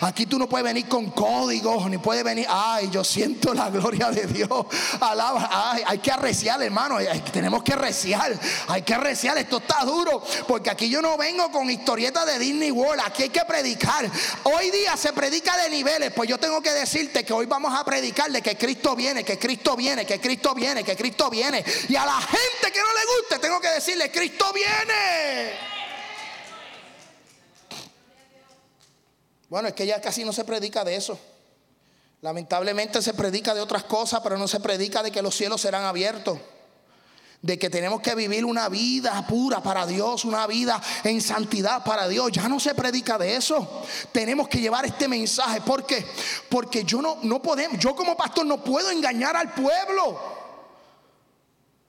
Aquí 0.01 0.27
tú 0.27 0.37
no 0.37 0.47
puedes 0.47 0.63
venir 0.63 0.87
con 0.87 1.09
códigos, 1.11 1.89
ni 1.89 1.97
puedes 1.97 2.23
venir, 2.23 2.45
ay, 2.49 2.89
yo 2.91 3.03
siento 3.03 3.53
la 3.53 3.69
gloria 3.69 4.11
de 4.11 4.27
Dios. 4.27 4.49
Alaba, 4.99 5.49
ay, 5.51 5.83
hay 5.85 5.97
que 5.97 6.11
arreciar, 6.11 6.61
hermano. 6.61 6.97
tenemos 7.31 7.63
que 7.63 7.73
arreciar, 7.73 8.37
hay 8.67 8.83
que 8.83 8.93
arreciar. 8.93 9.37
Esto 9.37 9.57
está 9.57 9.83
duro, 9.85 10.23
porque 10.47 10.69
aquí 10.69 10.89
yo 10.89 11.01
no 11.01 11.17
vengo 11.17 11.51
con 11.51 11.69
historietas 11.69 12.25
de 12.27 12.37
Disney 12.37 12.71
World. 12.71 13.01
Aquí 13.05 13.23
hay 13.23 13.29
que 13.29 13.45
predicar. 13.45 14.09
Hoy 14.43 14.69
día 14.69 14.95
se 14.97 15.13
predica 15.13 15.57
de 15.57 15.69
niveles. 15.69 16.11
Pues 16.11 16.29
yo 16.29 16.37
tengo 16.37 16.61
que 16.61 16.71
decirte 16.71 17.23
que 17.23 17.33
hoy 17.33 17.47
vamos 17.47 17.73
a 17.73 17.83
predicar 17.83 18.31
de 18.31 18.41
que 18.41 18.55
Cristo 18.55 18.95
viene, 18.95 19.23
que 19.23 19.39
Cristo 19.39 19.75
viene, 19.75 20.05
Cristo 20.19 20.53
viene, 20.53 20.83
que 20.83 20.95
Cristo 20.95 21.29
viene. 21.29 21.63
Y 21.87 21.95
a 21.95 22.05
la 22.05 22.19
gente 22.19 22.71
que 22.73 22.79
no 22.79 22.93
le 22.93 23.21
guste, 23.21 23.39
tengo 23.39 23.61
que 23.61 23.69
decirle, 23.69 24.11
Cristo 24.11 24.51
viene. 24.53 25.53
Bueno, 29.49 29.67
es 29.67 29.73
que 29.73 29.85
ya 29.85 30.01
casi 30.01 30.23
no 30.23 30.33
se 30.33 30.43
predica 30.43 30.83
de 30.83 30.95
eso. 30.95 31.19
Lamentablemente 32.21 33.01
se 33.01 33.13
predica 33.13 33.53
de 33.53 33.61
otras 33.61 33.83
cosas, 33.83 34.21
pero 34.21 34.37
no 34.37 34.47
se 34.47 34.59
predica 34.59 35.03
de 35.03 35.11
que 35.11 35.21
los 35.21 35.35
cielos 35.35 35.61
serán 35.61 35.83
abiertos 35.83 36.39
de 37.41 37.57
que 37.57 37.69
tenemos 37.69 38.01
que 38.01 38.13
vivir 38.13 38.45
una 38.45 38.69
vida 38.69 39.25
pura 39.27 39.61
para 39.61 39.87
Dios, 39.87 40.25
una 40.25 40.45
vida 40.45 40.79
en 41.03 41.21
santidad 41.21 41.83
para 41.83 42.07
Dios. 42.07 42.31
Ya 42.31 42.47
no 42.47 42.59
se 42.59 42.75
predica 42.75 43.17
de 43.17 43.35
eso. 43.35 43.83
Tenemos 44.11 44.47
que 44.47 44.59
llevar 44.59 44.85
este 44.85 45.07
mensaje. 45.07 45.61
¿Por 45.61 45.85
qué? 45.85 46.05
Porque 46.49 46.83
yo 46.83 47.01
no, 47.01 47.17
no 47.23 47.41
podemos, 47.41 47.79
yo 47.79 47.95
como 47.95 48.15
pastor 48.15 48.45
no 48.45 48.63
puedo 48.63 48.91
engañar 48.91 49.35
al 49.35 49.53
pueblo. 49.53 50.41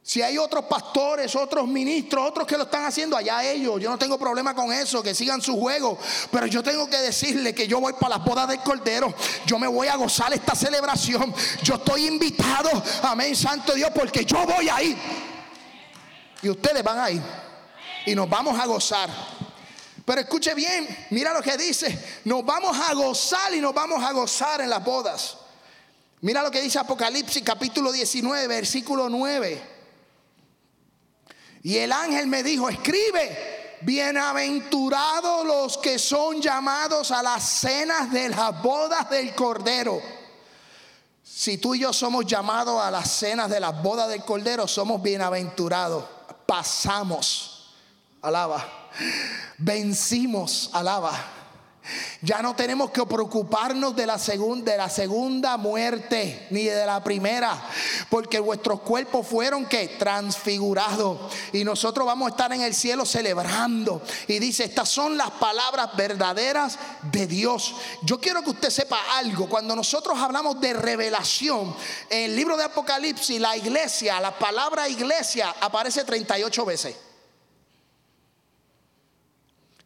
Si 0.04 0.20
hay 0.20 0.36
otros 0.36 0.64
pastores, 0.64 1.36
otros 1.36 1.68
ministros, 1.68 2.28
otros 2.28 2.44
que 2.44 2.56
lo 2.56 2.64
están 2.64 2.84
haciendo, 2.84 3.16
allá 3.16 3.44
ellos. 3.44 3.80
Yo 3.80 3.88
no 3.88 3.96
tengo 3.96 4.18
problema 4.18 4.52
con 4.52 4.72
eso, 4.72 5.00
que 5.00 5.14
sigan 5.14 5.40
su 5.40 5.56
juego. 5.60 5.96
Pero 6.32 6.46
yo 6.46 6.60
tengo 6.60 6.88
que 6.88 6.98
decirle 6.98 7.54
que 7.54 7.68
yo 7.68 7.78
voy 7.78 7.92
para 7.92 8.16
las 8.16 8.24
bodas 8.24 8.48
del 8.48 8.58
Cordero. 8.60 9.14
Yo 9.46 9.60
me 9.60 9.68
voy 9.68 9.86
a 9.86 9.94
gozar 9.94 10.32
esta 10.32 10.56
celebración. 10.56 11.32
Yo 11.62 11.76
estoy 11.76 12.06
invitado, 12.06 12.70
amén, 13.02 13.36
Santo 13.36 13.74
Dios, 13.74 13.90
porque 13.94 14.24
yo 14.24 14.44
voy 14.44 14.68
ahí. 14.68 14.98
Y 16.42 16.48
ustedes 16.48 16.82
van 16.82 16.98
ahí. 16.98 17.22
Y 18.04 18.14
nos 18.14 18.28
vamos 18.28 18.58
a 18.58 18.66
gozar. 18.66 19.08
Pero 20.04 20.20
escuche 20.20 20.54
bien, 20.54 21.06
mira 21.10 21.32
lo 21.32 21.40
que 21.40 21.56
dice. 21.56 22.20
Nos 22.24 22.44
vamos 22.44 22.76
a 22.78 22.92
gozar 22.94 23.54
y 23.54 23.60
nos 23.60 23.72
vamos 23.72 24.02
a 24.02 24.12
gozar 24.12 24.60
en 24.60 24.68
las 24.68 24.84
bodas. 24.84 25.36
Mira 26.20 26.42
lo 26.42 26.50
que 26.50 26.60
dice 26.60 26.78
Apocalipsis 26.78 27.42
capítulo 27.42 27.92
19, 27.92 28.48
versículo 28.48 29.08
9. 29.08 29.62
Y 31.62 31.76
el 31.76 31.92
ángel 31.92 32.26
me 32.26 32.42
dijo, 32.42 32.68
escribe, 32.68 33.78
bienaventurados 33.82 35.46
los 35.46 35.78
que 35.78 35.98
son 35.98 36.40
llamados 36.42 37.12
a 37.12 37.22
las 37.22 37.44
cenas 37.44 38.10
de 38.10 38.28
las 38.28 38.60
bodas 38.60 39.08
del 39.10 39.32
Cordero. 39.34 40.02
Si 41.22 41.58
tú 41.58 41.76
y 41.76 41.80
yo 41.80 41.92
somos 41.92 42.26
llamados 42.26 42.82
a 42.82 42.90
las 42.90 43.08
cenas 43.08 43.48
de 43.48 43.60
las 43.60 43.80
bodas 43.80 44.08
del 44.08 44.24
Cordero, 44.24 44.66
somos 44.66 45.00
bienaventurados 45.00 46.04
pasamos. 46.46 47.74
Alaba. 48.20 48.64
Vencimos. 49.58 50.70
Alaba. 50.72 51.41
Ya 52.20 52.40
no 52.40 52.54
tenemos 52.54 52.92
que 52.92 53.04
preocuparnos 53.04 53.96
de 53.96 54.06
la, 54.06 54.16
segunda, 54.16 54.70
de 54.70 54.78
la 54.78 54.88
segunda 54.88 55.56
muerte 55.56 56.46
ni 56.50 56.64
de 56.64 56.86
la 56.86 57.02
primera, 57.02 57.60
porque 58.08 58.38
vuestros 58.38 58.80
cuerpos 58.82 59.26
fueron 59.26 59.66
que 59.66 59.88
transfigurados 59.88 61.18
y 61.52 61.64
nosotros 61.64 62.06
vamos 62.06 62.28
a 62.28 62.30
estar 62.30 62.52
en 62.52 62.62
el 62.62 62.74
cielo 62.74 63.04
celebrando. 63.04 64.00
Y 64.28 64.38
dice, 64.38 64.64
estas 64.64 64.88
son 64.88 65.16
las 65.16 65.32
palabras 65.32 65.96
verdaderas 65.96 66.78
de 67.10 67.26
Dios. 67.26 67.74
Yo 68.02 68.20
quiero 68.20 68.42
que 68.42 68.50
usted 68.50 68.70
sepa 68.70 69.00
algo, 69.16 69.48
cuando 69.48 69.74
nosotros 69.74 70.16
hablamos 70.20 70.60
de 70.60 70.74
revelación, 70.74 71.74
en 72.08 72.30
el 72.30 72.36
libro 72.36 72.56
de 72.56 72.64
Apocalipsis, 72.64 73.40
la 73.40 73.56
iglesia, 73.56 74.20
la 74.20 74.38
palabra 74.38 74.88
iglesia 74.88 75.52
aparece 75.60 76.04
38 76.04 76.64
veces. 76.64 76.96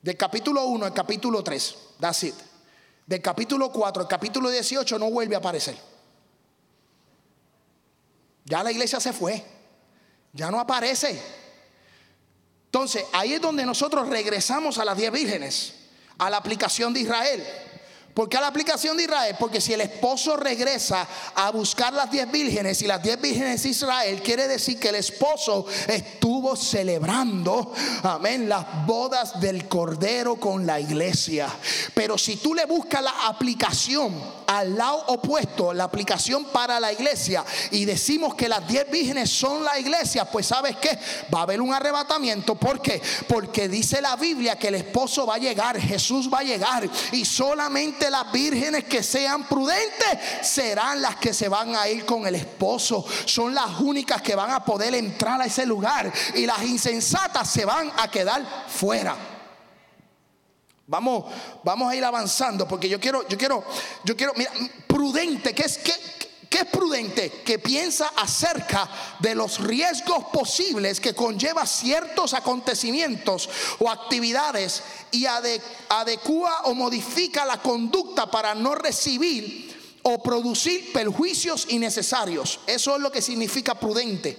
Del 0.02 0.16
capítulo 0.16 0.66
1 0.66 0.84
al 0.86 0.92
capítulo 0.92 1.42
3. 1.42 1.85
That's 2.00 2.22
it. 2.24 2.34
Del 3.06 3.22
capítulo 3.22 3.70
4 3.70 4.02
al 4.02 4.08
capítulo 4.08 4.50
18 4.50 4.98
no 4.98 5.10
vuelve 5.10 5.34
a 5.34 5.38
aparecer. 5.38 5.76
Ya 8.44 8.62
la 8.62 8.70
iglesia 8.70 9.00
se 9.00 9.12
fue. 9.12 9.44
Ya 10.32 10.50
no 10.50 10.60
aparece. 10.60 11.20
Entonces, 12.66 13.04
ahí 13.12 13.34
es 13.34 13.40
donde 13.40 13.64
nosotros 13.64 14.08
regresamos 14.08 14.78
a 14.78 14.84
las 14.84 14.96
diez 14.96 15.10
vírgenes, 15.10 15.74
a 16.18 16.28
la 16.28 16.36
aplicación 16.36 16.92
de 16.92 17.00
Israel. 17.00 17.44
¿Por 18.16 18.30
qué 18.30 18.38
a 18.38 18.40
la 18.40 18.46
aplicación 18.46 18.96
de 18.96 19.02
Israel? 19.02 19.36
Porque 19.38 19.60
si 19.60 19.74
el 19.74 19.82
esposo 19.82 20.38
regresa 20.38 21.06
a 21.34 21.50
buscar 21.50 21.92
las 21.92 22.10
diez 22.10 22.30
vírgenes 22.30 22.80
y 22.80 22.86
las 22.86 23.02
diez 23.02 23.20
vírgenes 23.20 23.62
de 23.62 23.68
Israel, 23.68 24.22
quiere 24.22 24.48
decir 24.48 24.80
que 24.80 24.88
el 24.88 24.94
esposo 24.94 25.66
estuvo 25.86 26.56
celebrando, 26.56 27.74
amén, 28.02 28.48
las 28.48 28.86
bodas 28.86 29.38
del 29.38 29.68
Cordero 29.68 30.36
con 30.36 30.64
la 30.64 30.80
iglesia. 30.80 31.46
Pero 31.92 32.16
si 32.16 32.36
tú 32.36 32.54
le 32.54 32.64
buscas 32.64 33.02
la 33.02 33.26
aplicación 33.26 34.14
al 34.46 34.78
lado 34.78 35.04
opuesto, 35.08 35.74
la 35.74 35.84
aplicación 35.84 36.46
para 36.46 36.80
la 36.80 36.94
iglesia, 36.94 37.44
y 37.70 37.84
decimos 37.84 38.34
que 38.34 38.48
las 38.48 38.66
diez 38.66 38.90
vírgenes 38.90 39.28
son 39.28 39.62
la 39.62 39.78
iglesia, 39.78 40.24
pues 40.24 40.46
sabes 40.46 40.76
que 40.76 40.98
va 41.34 41.40
a 41.40 41.42
haber 41.42 41.60
un 41.60 41.74
arrebatamiento. 41.74 42.54
¿Por 42.54 42.80
qué? 42.80 43.02
Porque 43.28 43.68
dice 43.68 44.00
la 44.00 44.16
Biblia 44.16 44.56
que 44.56 44.68
el 44.68 44.76
esposo 44.76 45.26
va 45.26 45.34
a 45.34 45.38
llegar, 45.38 45.78
Jesús 45.78 46.30
va 46.32 46.38
a 46.38 46.44
llegar, 46.44 46.88
y 47.12 47.22
solamente 47.26 48.05
las 48.10 48.30
vírgenes 48.32 48.84
que 48.84 49.02
sean 49.02 49.46
prudentes 49.48 50.18
serán 50.42 51.02
las 51.02 51.16
que 51.16 51.32
se 51.32 51.48
van 51.48 51.74
a 51.76 51.88
ir 51.88 52.04
con 52.04 52.26
el 52.26 52.34
esposo. 52.34 53.04
Son 53.24 53.54
las 53.54 53.80
únicas 53.80 54.22
que 54.22 54.34
van 54.34 54.50
a 54.50 54.64
poder 54.64 54.94
entrar 54.94 55.40
a 55.40 55.46
ese 55.46 55.66
lugar. 55.66 56.12
Y 56.34 56.46
las 56.46 56.62
insensatas 56.62 57.50
se 57.50 57.64
van 57.64 57.92
a 57.96 58.10
quedar 58.10 58.44
fuera. 58.68 59.16
Vamos, 60.88 61.24
vamos 61.64 61.90
a 61.90 61.96
ir 61.96 62.04
avanzando 62.04 62.68
porque 62.68 62.88
yo 62.88 63.00
quiero, 63.00 63.26
yo 63.28 63.36
quiero, 63.36 63.64
yo 64.04 64.16
quiero, 64.16 64.32
mira, 64.36 64.52
prudente, 64.86 65.52
¿qué 65.52 65.64
es, 65.64 65.78
qué, 65.78 65.92
¿Qué 66.48 66.58
es 66.58 66.66
prudente? 66.66 67.42
Que 67.44 67.58
piensa 67.58 68.12
acerca 68.16 68.88
de 69.18 69.34
los 69.34 69.58
riesgos 69.58 70.24
posibles 70.32 71.00
que 71.00 71.14
conlleva 71.14 71.66
ciertos 71.66 72.34
acontecimientos 72.34 73.48
o 73.78 73.90
actividades 73.90 74.82
y 75.10 75.26
adecua 75.26 76.62
o 76.64 76.74
modifica 76.74 77.44
la 77.44 77.60
conducta 77.60 78.30
para 78.30 78.54
no 78.54 78.74
recibir 78.74 79.98
o 80.02 80.22
producir 80.22 80.92
perjuicios 80.92 81.66
innecesarios. 81.70 82.60
Eso 82.66 82.94
es 82.94 83.02
lo 83.02 83.10
que 83.10 83.20
significa 83.20 83.74
prudente. 83.74 84.38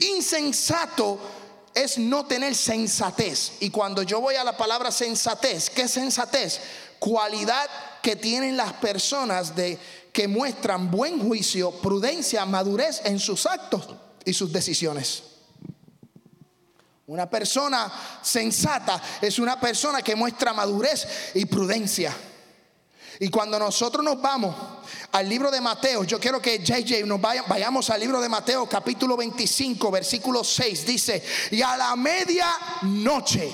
Insensato 0.00 1.18
es 1.74 1.96
no 1.96 2.26
tener 2.26 2.54
sensatez. 2.54 3.52
Y 3.60 3.70
cuando 3.70 4.02
yo 4.02 4.20
voy 4.20 4.34
a 4.34 4.44
la 4.44 4.56
palabra 4.56 4.90
sensatez, 4.90 5.70
¿qué 5.70 5.82
es 5.82 5.92
sensatez? 5.92 6.60
Cualidad 6.98 7.68
que 8.02 8.16
tienen 8.16 8.56
las 8.56 8.72
personas 8.74 9.54
de 9.54 9.78
que 10.18 10.26
muestran 10.26 10.90
buen 10.90 11.20
juicio, 11.20 11.70
prudencia, 11.70 12.44
madurez 12.44 13.02
en 13.04 13.20
sus 13.20 13.46
actos 13.46 13.88
y 14.24 14.34
sus 14.34 14.52
decisiones. 14.52 15.22
Una 17.06 17.30
persona 17.30 18.18
sensata 18.20 19.00
es 19.22 19.38
una 19.38 19.60
persona 19.60 20.02
que 20.02 20.16
muestra 20.16 20.52
madurez 20.52 21.06
y 21.34 21.44
prudencia. 21.44 22.12
Y 23.20 23.28
cuando 23.28 23.60
nosotros 23.60 24.04
nos 24.04 24.20
vamos 24.20 24.56
al 25.12 25.28
libro 25.28 25.52
de 25.52 25.60
Mateo, 25.60 26.02
yo 26.02 26.18
quiero 26.18 26.42
que 26.42 26.64
JJ 26.64 27.06
nos 27.06 27.20
vaya, 27.20 27.44
vayamos 27.46 27.88
al 27.88 28.00
libro 28.00 28.20
de 28.20 28.28
Mateo 28.28 28.68
capítulo 28.68 29.16
25, 29.16 29.88
versículo 29.88 30.42
6, 30.42 30.84
dice, 30.84 31.22
y 31.52 31.62
a 31.62 31.76
la 31.76 31.94
medianoche 31.94 33.52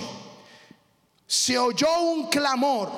se 1.26 1.58
oyó 1.58 2.00
un 2.00 2.30
clamor, 2.30 2.90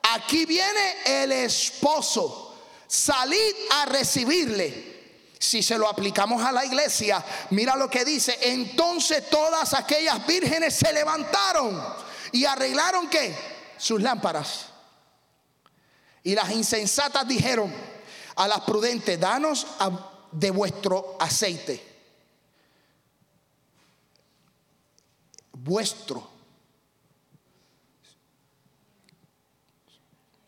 aquí 0.00 0.46
viene 0.46 0.94
el 1.04 1.32
esposo 1.32 2.49
salid 2.90 3.54
a 3.70 3.86
recibirle. 3.86 4.90
Si 5.38 5.62
se 5.62 5.78
lo 5.78 5.88
aplicamos 5.88 6.42
a 6.42 6.52
la 6.52 6.66
iglesia, 6.66 7.24
mira 7.50 7.76
lo 7.76 7.88
que 7.88 8.04
dice. 8.04 8.36
Entonces 8.42 9.30
todas 9.30 9.72
aquellas 9.72 10.26
vírgenes 10.26 10.74
se 10.74 10.92
levantaron 10.92 11.82
y 12.32 12.44
arreglaron 12.44 13.08
qué? 13.08 13.34
Sus 13.78 14.02
lámparas. 14.02 14.66
Y 16.22 16.34
las 16.34 16.50
insensatas 16.50 17.26
dijeron 17.26 17.72
a 18.36 18.48
las 18.48 18.60
prudentes, 18.60 19.18
danos 19.18 19.66
de 20.32 20.50
vuestro 20.50 21.16
aceite. 21.18 21.82
Vuestro. 25.52 26.28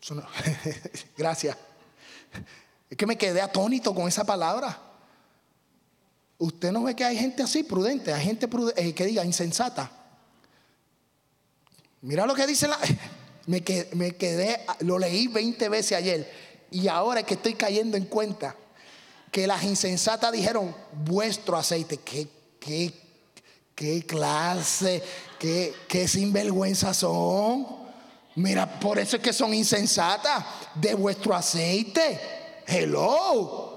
Gracias. 1.17 1.57
Es 2.93 2.97
que 2.97 3.07
me 3.07 3.17
quedé 3.17 3.41
atónito 3.41 3.95
con 3.95 4.07
esa 4.07 4.23
palabra. 4.23 4.77
Usted 6.37 6.71
no 6.71 6.83
ve 6.83 6.95
que 6.95 7.03
hay 7.03 7.17
gente 7.17 7.41
así, 7.41 7.63
prudente, 7.63 8.13
hay 8.13 8.23
gente 8.23 8.47
eh, 8.75 8.93
que 8.93 9.05
diga 9.07 9.25
insensata. 9.25 9.89
Mira 12.01 12.27
lo 12.27 12.35
que 12.35 12.45
dice 12.45 12.67
la... 12.67 12.77
Me 13.47 13.63
quedé, 13.63 14.63
lo 14.81 14.99
leí 14.99 15.27
20 15.27 15.69
veces 15.69 15.97
ayer 15.97 16.31
y 16.69 16.87
ahora 16.87 17.21
es 17.21 17.25
que 17.25 17.33
estoy 17.33 17.55
cayendo 17.55 17.97
en 17.97 18.05
cuenta 18.05 18.55
que 19.31 19.47
las 19.47 19.63
insensatas 19.63 20.31
dijeron, 20.31 20.75
vuestro 21.03 21.57
aceite, 21.57 21.97
qué 21.97 22.27
clase, 24.05 25.01
qué, 25.39 25.73
qué 25.87 26.07
sinvergüenza 26.07 26.93
son. 26.93 27.65
Mira, 28.35 28.79
por 28.79 28.99
eso 28.99 29.15
es 29.15 29.23
que 29.23 29.33
son 29.33 29.51
insensatas 29.55 30.45
de 30.75 30.93
vuestro 30.93 31.33
aceite. 31.33 32.42
Hello. 32.67 33.73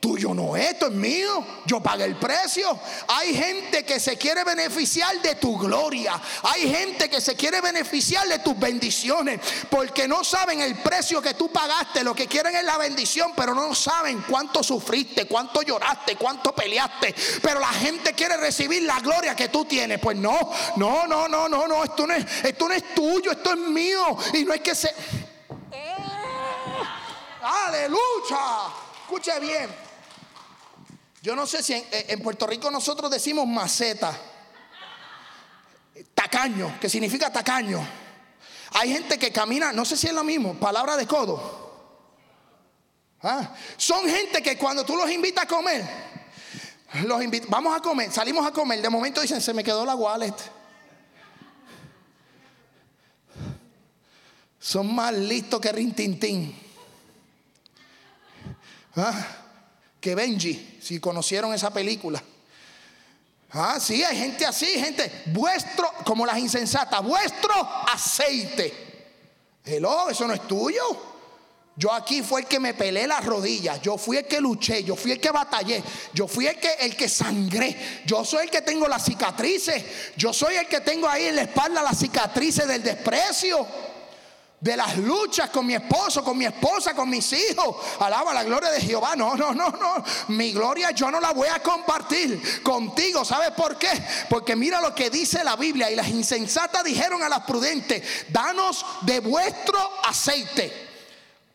Tuyo 0.00 0.32
no 0.32 0.56
es, 0.56 0.74
esto 0.74 0.86
es 0.86 0.92
mío, 0.92 1.44
yo 1.66 1.80
pagué 1.80 2.04
el 2.04 2.16
precio. 2.16 2.78
Hay 3.08 3.34
gente 3.34 3.84
que 3.84 3.98
se 3.98 4.16
quiere 4.16 4.44
beneficiar 4.44 5.20
de 5.20 5.34
tu 5.34 5.58
gloria, 5.58 6.20
hay 6.44 6.70
gente 6.72 7.10
que 7.10 7.20
se 7.20 7.34
quiere 7.34 7.60
beneficiar 7.60 8.28
de 8.28 8.38
tus 8.38 8.56
bendiciones, 8.56 9.40
porque 9.68 10.06
no 10.06 10.22
saben 10.22 10.60
el 10.60 10.76
precio 10.76 11.20
que 11.20 11.34
tú 11.34 11.50
pagaste, 11.50 12.04
lo 12.04 12.14
que 12.14 12.28
quieren 12.28 12.54
es 12.54 12.62
la 12.62 12.78
bendición, 12.78 13.32
pero 13.34 13.54
no 13.54 13.74
saben 13.74 14.24
cuánto 14.28 14.62
sufriste, 14.62 15.26
cuánto 15.26 15.62
lloraste, 15.62 16.14
cuánto 16.14 16.54
peleaste, 16.54 17.12
pero 17.42 17.58
la 17.58 17.72
gente 17.72 18.12
quiere 18.12 18.36
recibir 18.36 18.84
la 18.84 19.00
gloria 19.00 19.34
que 19.34 19.48
tú 19.48 19.64
tienes. 19.64 19.98
Pues 19.98 20.16
no, 20.16 20.52
no, 20.76 21.08
no, 21.08 21.26
no, 21.26 21.48
no, 21.48 21.66
no, 21.66 21.82
esto 21.82 22.06
no 22.06 22.14
es, 22.14 22.24
esto 22.44 22.68
no 22.68 22.74
es 22.74 22.94
tuyo, 22.94 23.32
esto 23.32 23.52
es 23.52 23.58
mío, 23.58 24.16
y 24.32 24.44
no 24.44 24.54
es 24.54 24.60
que 24.60 24.76
se... 24.76 24.94
Aleluya. 27.48 28.74
Escuche 29.02 29.40
bien. 29.40 29.70
Yo 31.22 31.34
no 31.34 31.46
sé 31.46 31.62
si 31.62 31.72
eh, 31.72 32.06
en, 32.08 32.20
Puerto 32.20 32.46
Rico 32.46 32.70
nosotros 32.70 33.10
decimos 33.10 33.46
maceta, 33.46 34.16
tacaño, 36.14 36.78
que 36.78 36.90
significa 36.90 37.32
tacaño. 37.32 37.80
Hay 38.72 38.92
gente 38.92 39.18
que 39.18 39.32
camina, 39.32 39.72
no 39.72 39.86
sé 39.86 39.96
si 39.96 40.08
es 40.08 40.12
lo 40.12 40.22
mismo, 40.24 40.54
palabra 40.54 40.96
de 40.96 41.06
codo. 41.06 41.66
¿Ah? 43.22 43.54
Son 43.78 44.06
gente 44.06 44.42
que 44.42 44.58
cuando 44.58 44.84
tú 44.84 44.94
los 44.94 45.10
invitas 45.10 45.44
a 45.44 45.48
comer, 45.48 45.84
los 47.04 47.20
vamos 47.48 47.74
a 47.76 47.80
comer, 47.80 48.12
salimos 48.12 48.46
a 48.46 48.52
comer, 48.52 48.82
de 48.82 48.90
momento 48.90 49.22
dicen, 49.22 49.40
se 49.40 49.54
me 49.54 49.64
quedó 49.64 49.86
la 49.86 49.94
wallet. 49.94 50.34
Son 54.60 54.94
más 54.94 55.14
listos 55.14 55.60
que 55.60 55.72
Rintintín. 55.72 56.67
¿Ah? 58.98 59.38
que 60.00 60.14
Benji, 60.14 60.78
si 60.80 61.00
conocieron 61.00 61.52
esa 61.54 61.72
película. 61.72 62.22
Ah, 63.50 63.78
sí, 63.80 64.04
hay 64.04 64.16
gente 64.16 64.44
así, 64.44 64.66
gente, 64.66 65.24
vuestro, 65.26 65.90
como 66.04 66.26
las 66.26 66.38
insensatas, 66.38 67.02
vuestro 67.02 67.54
aceite. 67.90 68.86
Hello, 69.64 70.10
eso 70.10 70.26
no 70.26 70.34
es 70.34 70.46
tuyo. 70.46 70.82
Yo 71.74 71.92
aquí 71.92 72.22
fue 72.22 72.40
el 72.40 72.46
que 72.46 72.58
me 72.58 72.74
pelé 72.74 73.06
las 73.06 73.24
rodillas, 73.24 73.80
yo 73.80 73.96
fui 73.96 74.16
el 74.16 74.26
que 74.26 74.40
luché, 74.40 74.82
yo 74.82 74.96
fui 74.96 75.12
el 75.12 75.20
que 75.20 75.30
batallé, 75.30 75.80
yo 76.12 76.26
fui 76.26 76.48
el 76.48 76.58
que, 76.58 76.72
el 76.80 76.96
que 76.96 77.08
sangré, 77.08 78.02
yo 78.04 78.24
soy 78.24 78.46
el 78.46 78.50
que 78.50 78.62
tengo 78.62 78.88
las 78.88 79.04
cicatrices, 79.04 79.84
yo 80.16 80.32
soy 80.32 80.56
el 80.56 80.66
que 80.66 80.80
tengo 80.80 81.08
ahí 81.08 81.26
en 81.26 81.36
la 81.36 81.42
espalda 81.42 81.80
las 81.80 81.98
cicatrices 81.98 82.66
del 82.66 82.82
desprecio 82.82 83.64
de 84.60 84.76
las 84.76 84.96
luchas 84.96 85.50
con 85.50 85.66
mi 85.66 85.74
esposo, 85.74 86.24
con 86.24 86.36
mi 86.36 86.44
esposa, 86.44 86.94
con 86.94 87.08
mis 87.08 87.32
hijos. 87.32 87.76
Alaba 88.00 88.34
la 88.34 88.42
gloria 88.42 88.70
de 88.70 88.80
Jehová. 88.80 89.14
No, 89.14 89.36
no, 89.36 89.54
no, 89.54 89.70
no. 89.70 90.04
Mi 90.28 90.52
gloria 90.52 90.90
yo 90.90 91.10
no 91.10 91.20
la 91.20 91.32
voy 91.32 91.48
a 91.48 91.62
compartir 91.62 92.62
contigo. 92.62 93.24
¿Sabes 93.24 93.52
por 93.52 93.78
qué? 93.78 93.90
Porque 94.28 94.56
mira 94.56 94.80
lo 94.80 94.94
que 94.94 95.10
dice 95.10 95.44
la 95.44 95.56
Biblia. 95.56 95.90
Y 95.90 95.96
las 95.96 96.08
insensatas 96.08 96.82
dijeron 96.84 97.22
a 97.22 97.28
las 97.28 97.40
prudentes, 97.40 98.02
danos 98.30 98.84
de 99.02 99.20
vuestro 99.20 99.78
aceite. 100.04 100.88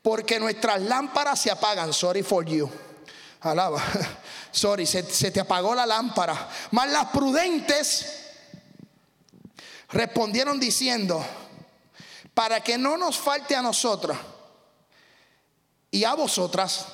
Porque 0.01 0.39
nuestras 0.39 0.81
lámparas 0.81 1.41
se 1.41 1.51
apagan. 1.51 1.93
Sorry 1.93 2.23
for 2.23 2.45
you. 2.45 2.69
Alaba. 3.41 3.83
Sorry, 4.51 4.85
se, 4.85 5.03
te 5.03 5.39
apagó 5.39 5.73
la 5.73 5.85
lámpara. 5.85 6.49
Mas 6.71 6.89
las 6.91 7.07
prudentes 7.07 8.05
respondieron 9.89 10.59
diciendo, 10.59 11.25
para 12.33 12.61
que 12.61 12.77
no 12.77 12.97
nos 12.97 13.17
falte 13.17 13.55
a 13.55 13.61
nosotros 13.61 14.17
y 15.91 16.03
a 16.03 16.15
vosotras, 16.15 16.87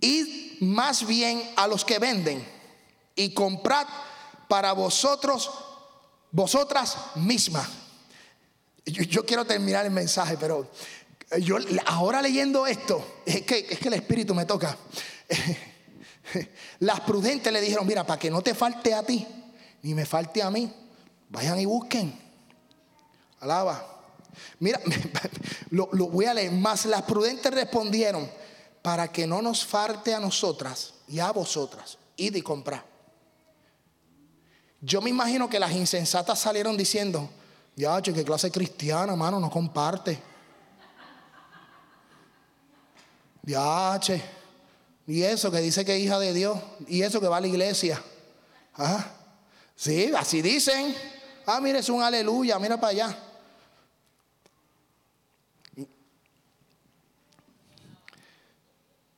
id 0.00 0.60
más 0.60 1.06
bien 1.06 1.42
a 1.56 1.66
los 1.66 1.84
que 1.84 1.98
venden 1.98 2.46
y 3.14 3.32
comprad 3.32 3.86
para 4.48 4.72
vosotros, 4.72 5.50
vosotras 6.30 6.96
mismas. 7.16 7.68
Yo, 8.84 9.24
quiero 9.24 9.44
terminar 9.44 9.84
el 9.84 9.90
mensaje, 9.90 10.36
pero 10.38 10.70
yo 11.40 11.56
ahora 11.86 12.22
leyendo 12.22 12.66
esto, 12.66 13.22
es 13.24 13.42
que, 13.42 13.66
es 13.70 13.78
que 13.78 13.88
el 13.88 13.94
Espíritu 13.94 14.34
me 14.34 14.44
toca. 14.44 14.76
Las 16.80 17.00
prudentes 17.00 17.52
le 17.52 17.60
dijeron, 17.60 17.86
mira, 17.86 18.06
para 18.06 18.18
que 18.18 18.30
no 18.30 18.42
te 18.42 18.54
falte 18.54 18.94
a 18.94 19.02
ti, 19.02 19.26
ni 19.82 19.94
me 19.94 20.04
falte 20.06 20.42
a 20.42 20.50
mí, 20.50 20.70
vayan 21.28 21.58
y 21.60 21.64
busquen 21.64 22.27
Alaba. 23.40 23.98
Mira, 24.58 24.80
lo, 25.70 25.86
voy 25.86 26.26
a 26.26 26.34
leer. 26.34 26.52
Más 26.52 26.86
las 26.86 27.02
prudentes 27.02 27.52
respondieron, 27.52 28.30
para 28.82 29.10
que 29.10 29.26
no 29.26 29.42
nos 29.42 29.64
falte 29.64 30.14
a 30.14 30.20
nosotras 30.20 30.94
y 31.08 31.18
a 31.18 31.30
vosotras, 31.30 31.98
id 32.16 32.36
y 32.36 32.42
comprar. 32.42 32.84
Yo 34.80 35.00
me 35.00 35.10
imagino 35.10 35.48
que 35.48 35.58
las 35.58 35.72
insensatas 35.72 36.38
salieron 36.38 36.76
diciendo, 36.76 37.28
ya, 37.74 38.00
che, 38.00 38.12
qué 38.12 38.24
clase 38.24 38.50
cristiana, 38.50 39.16
mano, 39.16 39.40
no 39.40 39.50
comparte. 39.50 40.22
Ya, 43.42 43.98
che. 44.00 44.22
Y 45.06 45.22
eso 45.22 45.50
que 45.50 45.58
dice 45.58 45.84
que 45.84 45.96
es 45.96 46.02
hija 46.02 46.18
de 46.18 46.34
Dios. 46.34 46.58
Y 46.86 47.02
eso 47.02 47.20
que 47.20 47.28
va 47.28 47.38
a 47.38 47.40
la 47.40 47.46
iglesia. 47.46 48.02
¿Ah? 48.76 49.04
Sí, 49.74 50.12
así 50.16 50.42
dicen. 50.42 50.94
Ah, 51.46 51.60
mire, 51.60 51.78
es 51.78 51.88
un 51.88 52.02
aleluya, 52.02 52.58
mira 52.58 52.78
para 52.78 52.90
allá. 52.90 53.18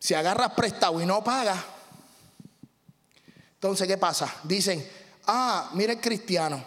Si 0.00 0.14
agarras 0.14 0.54
prestado 0.54 1.00
y 1.00 1.06
no 1.06 1.22
pagas, 1.22 1.62
entonces 3.54 3.86
¿qué 3.86 3.98
pasa? 3.98 4.34
Dicen, 4.42 4.84
ah, 5.26 5.70
mira 5.74 5.92
el 5.92 6.00
cristiano. 6.00 6.64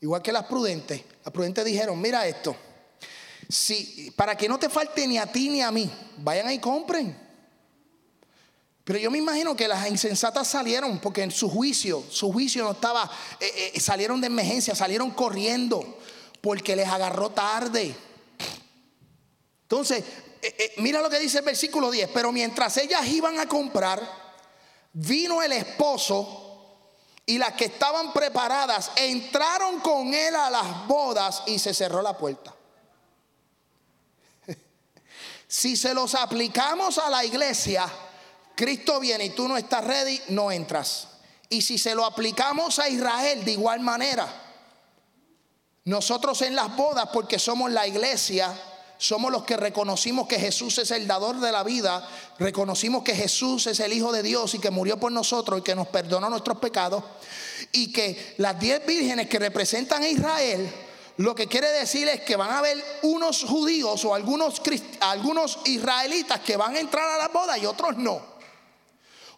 Igual 0.00 0.22
que 0.22 0.32
las 0.32 0.46
prudentes. 0.46 1.02
Las 1.22 1.32
prudentes 1.32 1.62
dijeron, 1.66 2.00
mira 2.00 2.26
esto. 2.26 2.56
Si, 3.46 4.10
para 4.16 4.36
que 4.36 4.48
no 4.48 4.58
te 4.58 4.70
falte 4.70 5.06
ni 5.06 5.18
a 5.18 5.30
ti 5.30 5.50
ni 5.50 5.60
a 5.60 5.70
mí, 5.70 5.90
vayan 6.16 6.46
ahí 6.46 6.56
y 6.56 6.60
compren. 6.60 7.14
Pero 8.84 8.98
yo 8.98 9.10
me 9.10 9.18
imagino 9.18 9.54
que 9.54 9.68
las 9.68 9.86
insensatas 9.90 10.48
salieron 10.48 10.98
porque 10.98 11.22
en 11.22 11.30
su 11.30 11.50
juicio, 11.50 12.02
su 12.08 12.32
juicio 12.32 12.64
no 12.64 12.70
estaba, 12.70 13.10
eh, 13.38 13.72
eh, 13.74 13.80
salieron 13.80 14.18
de 14.20 14.28
emergencia, 14.28 14.74
salieron 14.74 15.10
corriendo 15.10 15.98
porque 16.40 16.74
les 16.74 16.88
agarró 16.88 17.30
tarde. 17.30 17.94
Entonces, 19.62 20.02
eh, 20.42 20.54
eh, 20.58 20.74
mira 20.78 21.00
lo 21.00 21.10
que 21.10 21.18
dice 21.18 21.38
el 21.38 21.44
versículo 21.44 21.90
10, 21.90 22.10
pero 22.12 22.32
mientras 22.32 22.76
ellas 22.78 23.06
iban 23.06 23.38
a 23.38 23.46
comprar, 23.46 24.00
vino 24.92 25.42
el 25.42 25.52
esposo 25.52 26.50
y 27.26 27.38
las 27.38 27.52
que 27.52 27.66
estaban 27.66 28.12
preparadas 28.12 28.90
entraron 28.96 29.80
con 29.80 30.12
él 30.14 30.34
a 30.34 30.50
las 30.50 30.86
bodas 30.86 31.42
y 31.46 31.58
se 31.58 31.74
cerró 31.74 32.02
la 32.02 32.16
puerta. 32.16 32.54
Si 35.46 35.76
se 35.76 35.94
los 35.94 36.14
aplicamos 36.14 36.98
a 36.98 37.10
la 37.10 37.24
iglesia, 37.24 37.90
Cristo 38.54 39.00
viene 39.00 39.24
y 39.24 39.30
tú 39.30 39.48
no 39.48 39.56
estás 39.56 39.84
ready, 39.84 40.20
no 40.28 40.52
entras. 40.52 41.08
Y 41.48 41.62
si 41.62 41.76
se 41.76 41.94
lo 41.94 42.04
aplicamos 42.04 42.78
a 42.78 42.88
Israel 42.88 43.44
de 43.44 43.52
igual 43.52 43.80
manera, 43.80 44.28
nosotros 45.84 46.42
en 46.42 46.54
las 46.54 46.76
bodas, 46.76 47.08
porque 47.12 47.40
somos 47.40 47.72
la 47.72 47.86
iglesia, 47.86 48.54
somos 49.00 49.32
los 49.32 49.44
que 49.44 49.56
reconocimos 49.56 50.28
que 50.28 50.38
Jesús 50.38 50.76
es 50.76 50.90
el 50.90 51.06
dador 51.06 51.40
de 51.40 51.50
la 51.50 51.64
vida, 51.64 52.06
reconocimos 52.38 53.02
que 53.02 53.14
Jesús 53.14 53.66
es 53.66 53.80
el 53.80 53.94
Hijo 53.94 54.12
de 54.12 54.22
Dios 54.22 54.54
y 54.54 54.58
que 54.58 54.70
murió 54.70 55.00
por 55.00 55.10
nosotros 55.10 55.58
y 55.58 55.62
que 55.62 55.74
nos 55.74 55.88
perdonó 55.88 56.28
nuestros 56.28 56.58
pecados, 56.58 57.02
y 57.72 57.90
que 57.90 58.34
las 58.36 58.60
diez 58.60 58.84
vírgenes 58.84 59.26
que 59.26 59.38
representan 59.38 60.02
a 60.02 60.08
Israel, 60.08 60.70
lo 61.16 61.34
que 61.34 61.46
quiere 61.46 61.70
decir 61.70 62.08
es 62.08 62.20
que 62.20 62.36
van 62.36 62.50
a 62.50 62.58
haber 62.58 62.76
unos 63.02 63.42
judíos 63.44 64.04
o 64.04 64.14
algunos, 64.14 64.60
algunos 65.00 65.58
israelitas 65.64 66.40
que 66.40 66.58
van 66.58 66.76
a 66.76 66.80
entrar 66.80 67.08
a 67.08 67.16
la 67.16 67.28
boda 67.28 67.56
y 67.56 67.64
otros 67.64 67.96
no. 67.96 68.29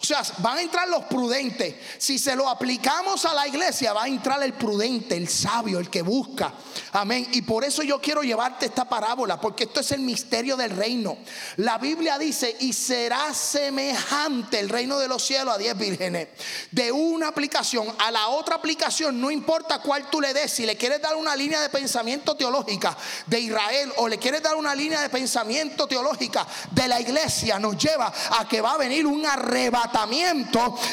O 0.02 0.04
sea, 0.04 0.20
van 0.38 0.58
a 0.58 0.62
entrar 0.62 0.88
los 0.88 1.04
prudentes. 1.04 1.76
Si 1.96 2.18
se 2.18 2.34
lo 2.34 2.48
aplicamos 2.48 3.24
a 3.24 3.32
la 3.34 3.46
iglesia, 3.46 3.92
va 3.92 4.02
a 4.02 4.08
entrar 4.08 4.42
el 4.42 4.52
prudente, 4.52 5.16
el 5.16 5.28
sabio, 5.28 5.78
el 5.78 5.88
que 5.88 6.02
busca. 6.02 6.52
Amén. 6.90 7.28
Y 7.30 7.42
por 7.42 7.62
eso 7.62 7.84
yo 7.84 8.00
quiero 8.00 8.22
llevarte 8.22 8.66
esta 8.66 8.84
parábola, 8.88 9.40
porque 9.40 9.62
esto 9.64 9.78
es 9.78 9.92
el 9.92 10.00
misterio 10.00 10.56
del 10.56 10.70
reino. 10.70 11.18
La 11.58 11.78
Biblia 11.78 12.18
dice, 12.18 12.56
y 12.58 12.72
será 12.72 13.32
semejante 13.32 14.58
el 14.58 14.70
reino 14.70 14.98
de 14.98 15.06
los 15.06 15.24
cielos 15.24 15.54
a 15.54 15.58
diez 15.58 15.78
vírgenes. 15.78 16.30
De 16.72 16.90
una 16.90 17.28
aplicación 17.28 17.86
a 18.00 18.10
la 18.10 18.26
otra 18.26 18.56
aplicación, 18.56 19.20
no 19.20 19.30
importa 19.30 19.80
cuál 19.82 20.10
tú 20.10 20.20
le 20.20 20.34
des, 20.34 20.50
si 20.50 20.66
le 20.66 20.76
quieres 20.76 21.00
dar 21.00 21.14
una 21.14 21.36
línea 21.36 21.60
de 21.60 21.68
pensamiento 21.68 22.34
teológica 22.34 22.96
de 23.26 23.38
Israel 23.38 23.92
o 23.98 24.08
le 24.08 24.18
quieres 24.18 24.42
dar 24.42 24.56
una 24.56 24.74
línea 24.74 25.00
de 25.00 25.08
pensamiento 25.08 25.86
teológica 25.86 26.44
de 26.72 26.88
la 26.88 27.00
iglesia, 27.00 27.60
nos 27.60 27.76
lleva 27.78 28.12
a 28.36 28.48
que 28.48 28.60
va 28.60 28.72
a 28.72 28.78
venir 28.78 29.06
un 29.06 29.24
arrebatamiento 29.24 29.91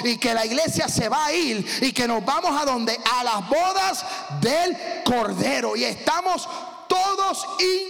y 0.03 0.17
que 0.17 0.33
la 0.33 0.45
iglesia 0.45 0.87
se 0.87 1.09
va 1.09 1.25
a 1.25 1.33
ir 1.33 1.65
y 1.81 1.91
que 1.91 2.07
nos 2.07 2.23
vamos 2.23 2.59
a 2.59 2.65
donde? 2.65 2.97
A 3.11 3.23
las 3.23 3.47
bodas 3.47 4.05
del 4.41 4.77
Cordero. 5.03 5.75
Y 5.75 5.83
estamos 5.83 6.47
todos 6.87 7.45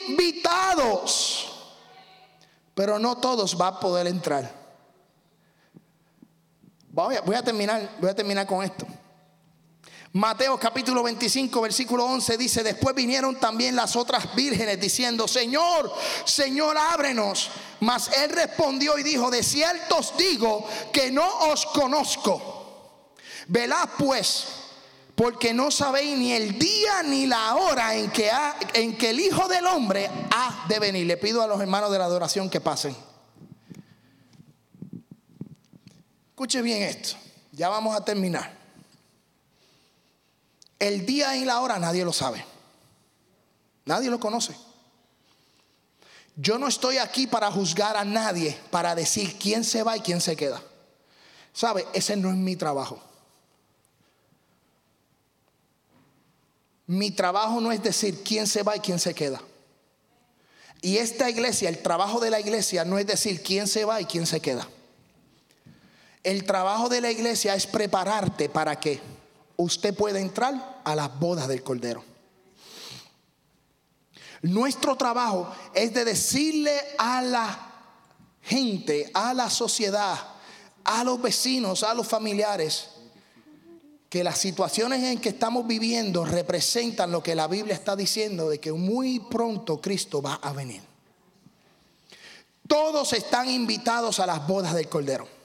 invitados. 0.08 1.46
Pero 2.74 3.00
no 3.00 3.18
todos 3.18 3.58
van 3.58 3.74
a 3.76 3.80
poder 3.80 4.08
entrar. 4.08 4.50
Voy 6.92 7.16
a, 7.16 7.22
voy 7.22 7.36
a 7.36 7.44
terminar, 7.44 7.90
voy 8.00 8.10
a 8.10 8.16
terminar 8.16 8.46
con 8.48 8.64
esto. 8.64 8.86
Mateo 10.14 10.58
capítulo 10.58 11.04
25, 11.04 11.62
versículo 11.62 12.04
11 12.06 12.38
dice, 12.38 12.64
después 12.64 12.96
vinieron 12.96 13.40
también 13.40 13.76
las 13.76 13.96
otras 13.96 14.34
vírgenes 14.34 14.80
diciendo, 14.80 15.28
Señor, 15.28 15.94
Señor, 16.26 16.78
ábrenos. 16.78 17.52
Mas 17.82 18.10
él 18.18 18.32
respondió 18.32 18.98
y 18.98 19.04
dijo, 19.04 19.30
de 19.30 19.44
cierto 19.44 19.98
os 19.98 20.18
digo 20.18 20.68
que 20.92 21.12
no 21.12 21.28
os 21.52 21.64
conozco. 21.68 22.96
Velad 23.48 23.88
pues, 24.00 24.48
porque 25.14 25.54
no 25.54 25.70
sabéis 25.70 26.18
ni 26.18 26.32
el 26.32 26.58
día 26.58 27.04
ni 27.04 27.28
la 27.28 27.56
hora 27.56 27.94
en 27.94 28.10
que, 28.10 28.32
en 28.74 28.98
que 28.98 29.12
el 29.12 29.20
Hijo 29.20 29.48
del 29.48 29.68
Hombre 29.68 30.10
ha 30.32 30.66
de 30.68 30.80
venir. 30.80 31.06
Le 31.06 31.18
pido 31.18 31.44
a 31.44 31.48
los 31.48 31.62
hermanos 31.62 31.92
de 31.92 32.00
la 32.00 32.06
adoración 32.06 32.50
que 32.50 32.60
pasen. 32.60 32.96
Escuche 36.30 36.64
bien 36.64 36.82
esto, 36.82 37.16
ya 37.52 37.70
vamos 37.70 37.96
a 37.96 38.04
terminar. 38.04 38.59
El 40.80 41.06
día 41.06 41.36
y 41.36 41.44
la 41.44 41.60
hora 41.60 41.78
nadie 41.78 42.06
lo 42.06 42.14
sabe. 42.14 42.44
Nadie 43.86 44.10
lo 44.10 44.20
conoce. 44.20 44.56
Yo 46.38 46.58
no 46.58 46.70
estoy 46.70 46.98
aquí 46.98 47.28
para 47.28 47.52
juzgar 47.52 47.98
a 47.98 48.06
nadie, 48.06 48.58
para 48.72 48.96
decir 48.96 49.38
quién 49.38 49.66
se 49.66 49.84
va 49.84 49.98
y 49.98 50.00
quién 50.00 50.22
se 50.22 50.38
queda. 50.38 50.64
¿Sabe? 51.52 51.86
Ese 51.94 52.16
no 52.16 52.30
es 52.30 52.36
mi 52.36 52.56
trabajo. 52.56 53.02
Mi 56.88 57.12
trabajo 57.12 57.60
no 57.60 57.74
es 57.74 57.84
decir 57.84 58.24
quién 58.24 58.48
se 58.48 58.64
va 58.64 58.78
y 58.78 58.80
quién 58.80 59.00
se 59.00 59.14
queda. 59.14 59.42
Y 60.82 60.98
esta 60.98 61.30
iglesia, 61.30 61.68
el 61.68 61.84
trabajo 61.84 62.22
de 62.22 62.30
la 62.30 62.40
iglesia 62.40 62.86
no 62.86 62.98
es 62.98 63.06
decir 63.06 63.44
quién 63.44 63.68
se 63.68 63.84
va 63.84 64.00
y 64.00 64.06
quién 64.06 64.26
se 64.26 64.40
queda. 64.40 64.68
El 66.24 66.46
trabajo 66.46 66.88
de 66.88 67.02
la 67.02 67.12
iglesia 67.12 67.54
es 67.54 67.68
prepararte 67.68 68.48
para 68.48 68.80
qué 68.80 69.02
usted 69.60 69.94
puede 69.94 70.22
entrar 70.22 70.82
a 70.86 70.96
las 70.96 71.20
bodas 71.20 71.48
del 71.50 71.64
Cordero. 71.64 72.04
Nuestro 74.42 74.96
trabajo 74.96 75.54
es 75.74 75.94
de 75.94 76.06
decirle 76.06 76.72
a 76.98 77.22
la 77.22 77.72
gente, 78.42 79.12
a 79.14 79.34
la 79.34 79.50
sociedad, 79.50 80.18
a 80.86 81.04
los 81.04 81.22
vecinos, 81.22 81.84
a 81.84 81.94
los 81.94 82.08
familiares, 82.08 82.92
que 84.08 84.24
las 84.24 84.38
situaciones 84.38 85.04
en 85.04 85.20
que 85.20 85.30
estamos 85.30 85.68
viviendo 85.68 86.24
representan 86.24 87.12
lo 87.12 87.22
que 87.22 87.36
la 87.36 87.48
Biblia 87.48 87.76
está 87.76 87.98
diciendo 87.98 88.50
de 88.50 88.60
que 88.60 88.72
muy 88.72 89.20
pronto 89.20 89.82
Cristo 89.82 90.22
va 90.22 90.36
a 90.36 90.54
venir. 90.54 90.82
Todos 92.66 93.12
están 93.12 93.50
invitados 93.50 94.22
a 94.22 94.26
las 94.26 94.48
bodas 94.48 94.74
del 94.74 94.88
Cordero. 94.88 95.39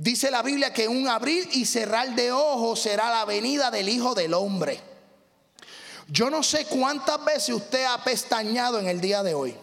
Dice 0.00 0.30
la 0.30 0.40
Biblia 0.40 0.72
que 0.72 0.88
un 0.88 1.06
abrir 1.08 1.46
y 1.52 1.66
cerrar 1.66 2.14
de 2.14 2.32
ojos 2.32 2.80
será 2.80 3.10
la 3.10 3.26
venida 3.26 3.70
del 3.70 3.86
Hijo 3.86 4.14
del 4.14 4.32
Hombre. 4.32 4.80
Yo 6.08 6.30
no 6.30 6.42
sé 6.42 6.64
cuántas 6.64 7.22
veces 7.22 7.54
usted 7.54 7.84
ha 7.84 8.02
pestañado 8.02 8.78
en 8.78 8.88
el 8.88 8.98
día 8.98 9.22
de 9.22 9.34
hoy. 9.34 9.54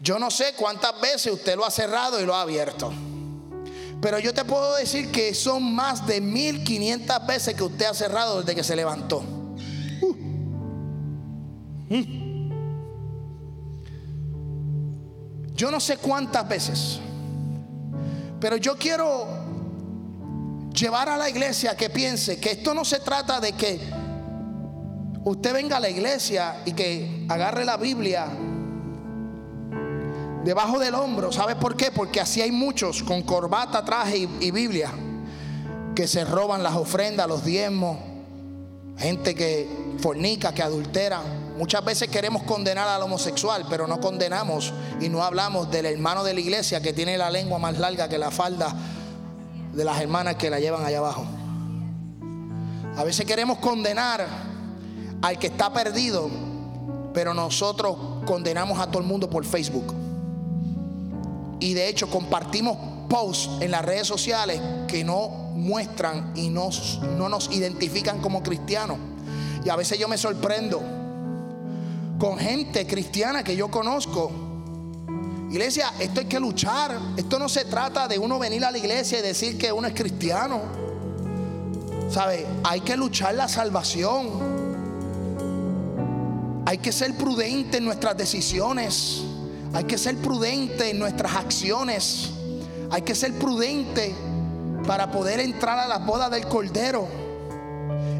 Yo 0.00 0.18
no 0.18 0.30
sé 0.30 0.52
cuántas 0.58 1.00
veces 1.00 1.32
usted 1.32 1.56
lo 1.56 1.64
ha 1.64 1.70
cerrado 1.70 2.20
y 2.20 2.26
lo 2.26 2.34
ha 2.34 2.42
abierto. 2.42 2.92
Pero 4.02 4.18
yo 4.18 4.34
te 4.34 4.44
puedo 4.44 4.74
decir 4.74 5.10
que 5.10 5.32
son 5.32 5.74
más 5.74 6.06
de 6.06 6.20
1500 6.20 7.26
veces 7.26 7.54
que 7.54 7.62
usted 7.62 7.86
ha 7.86 7.94
cerrado 7.94 8.42
desde 8.42 8.54
que 8.54 8.64
se 8.64 8.76
levantó. 8.76 9.24
Uh. 10.02 10.14
Mm. 11.88 12.24
Yo 15.54 15.70
no 15.70 15.80
sé 15.80 15.96
cuántas 15.96 16.46
veces. 16.46 17.00
Pero 18.44 18.58
yo 18.58 18.76
quiero 18.76 19.26
llevar 20.74 21.08
a 21.08 21.16
la 21.16 21.30
iglesia 21.30 21.74
que 21.74 21.88
piense 21.88 22.38
que 22.38 22.50
esto 22.50 22.74
no 22.74 22.84
se 22.84 23.00
trata 23.00 23.40
de 23.40 23.52
que 23.52 23.80
usted 25.24 25.54
venga 25.54 25.78
a 25.78 25.80
la 25.80 25.88
iglesia 25.88 26.56
y 26.66 26.72
que 26.72 27.24
agarre 27.30 27.64
la 27.64 27.78
Biblia 27.78 28.26
debajo 30.44 30.78
del 30.78 30.94
hombro. 30.94 31.32
¿Sabe 31.32 31.56
por 31.56 31.74
qué? 31.74 31.90
Porque 31.90 32.20
así 32.20 32.42
hay 32.42 32.52
muchos 32.52 33.02
con 33.02 33.22
corbata, 33.22 33.82
traje 33.82 34.28
y, 34.38 34.50
Biblia 34.50 34.92
que 35.96 36.06
se 36.06 36.22
roban 36.26 36.62
las 36.62 36.74
ofrendas, 36.74 37.26
los 37.26 37.46
diezmos, 37.46 37.96
gente 38.98 39.34
que 39.34 39.66
fornica, 40.00 40.52
que 40.52 40.62
adultera. 40.62 41.22
Muchas 41.56 41.84
veces 41.84 42.08
queremos 42.08 42.42
condenar 42.42 42.88
al 42.88 43.02
homosexual, 43.02 43.64
pero 43.70 43.86
no 43.86 44.00
condenamos 44.00 44.72
y 45.00 45.08
no 45.08 45.22
hablamos 45.22 45.70
del 45.70 45.86
hermano 45.86 46.24
de 46.24 46.34
la 46.34 46.40
iglesia 46.40 46.82
que 46.82 46.92
tiene 46.92 47.16
la 47.16 47.30
lengua 47.30 47.60
más 47.60 47.78
larga 47.78 48.08
que 48.08 48.18
la 48.18 48.32
falda 48.32 48.74
de 49.72 49.84
las 49.84 50.00
hermanas 50.00 50.34
que 50.34 50.50
la 50.50 50.58
llevan 50.58 50.84
allá 50.84 50.98
abajo. 50.98 51.24
A 52.96 53.04
veces 53.04 53.24
queremos 53.24 53.58
condenar 53.58 54.26
al 55.22 55.38
que 55.38 55.46
está 55.46 55.72
perdido, 55.72 56.28
pero 57.12 57.32
nosotros 57.34 57.96
condenamos 58.26 58.80
a 58.80 58.88
todo 58.88 58.98
el 58.98 59.06
mundo 59.06 59.30
por 59.30 59.44
Facebook. 59.44 59.94
Y 61.60 61.74
de 61.74 61.88
hecho 61.88 62.10
compartimos 62.10 62.76
posts 63.08 63.62
en 63.62 63.70
las 63.70 63.84
redes 63.84 64.08
sociales 64.08 64.60
que 64.88 65.04
no 65.04 65.28
muestran 65.28 66.32
y 66.34 66.50
no 66.50 66.68
nos 67.28 67.50
identifican 67.52 68.20
como 68.20 68.42
cristianos. 68.42 68.98
Y 69.64 69.68
a 69.70 69.76
veces 69.76 70.00
yo 70.00 70.08
me 70.08 70.18
sorprendo 70.18 71.03
con 72.18 72.38
gente 72.38 72.86
cristiana 72.86 73.42
que 73.42 73.56
yo 73.56 73.70
conozco. 73.70 74.30
Iglesia, 75.50 75.92
esto 75.98 76.20
hay 76.20 76.26
que 76.26 76.40
luchar. 76.40 76.98
Esto 77.16 77.38
no 77.38 77.48
se 77.48 77.64
trata 77.64 78.08
de 78.08 78.18
uno 78.18 78.38
venir 78.38 78.64
a 78.64 78.70
la 78.70 78.78
iglesia 78.78 79.18
y 79.20 79.22
decir 79.22 79.56
que 79.56 79.72
uno 79.72 79.86
es 79.86 79.94
cristiano. 79.94 80.62
¿Sabe? 82.10 82.46
Hay 82.64 82.80
que 82.80 82.96
luchar 82.96 83.34
la 83.34 83.48
salvación. 83.48 84.54
Hay 86.66 86.78
que 86.78 86.92
ser 86.92 87.14
prudente 87.16 87.78
en 87.78 87.84
nuestras 87.84 88.16
decisiones. 88.16 89.22
Hay 89.72 89.84
que 89.84 89.98
ser 89.98 90.16
prudente 90.16 90.90
en 90.90 90.98
nuestras 90.98 91.34
acciones. 91.34 92.30
Hay 92.90 93.02
que 93.02 93.14
ser 93.14 93.34
prudente 93.34 94.14
para 94.86 95.10
poder 95.10 95.40
entrar 95.40 95.78
a 95.78 95.88
las 95.88 96.04
bodas 96.04 96.30
del 96.30 96.46
Cordero. 96.46 97.06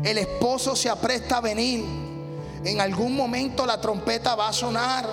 El 0.03 0.19
esposo 0.19 0.77
se 0.77 0.89
apresta 0.89 1.39
a 1.39 1.41
venir. 1.41 2.04
En 2.65 2.81
algún 2.81 3.15
momento 3.15 3.67
la 3.67 3.81
trompeta 3.81 4.35
va 4.35 4.49
a 4.49 4.53
sonar. 4.53 5.09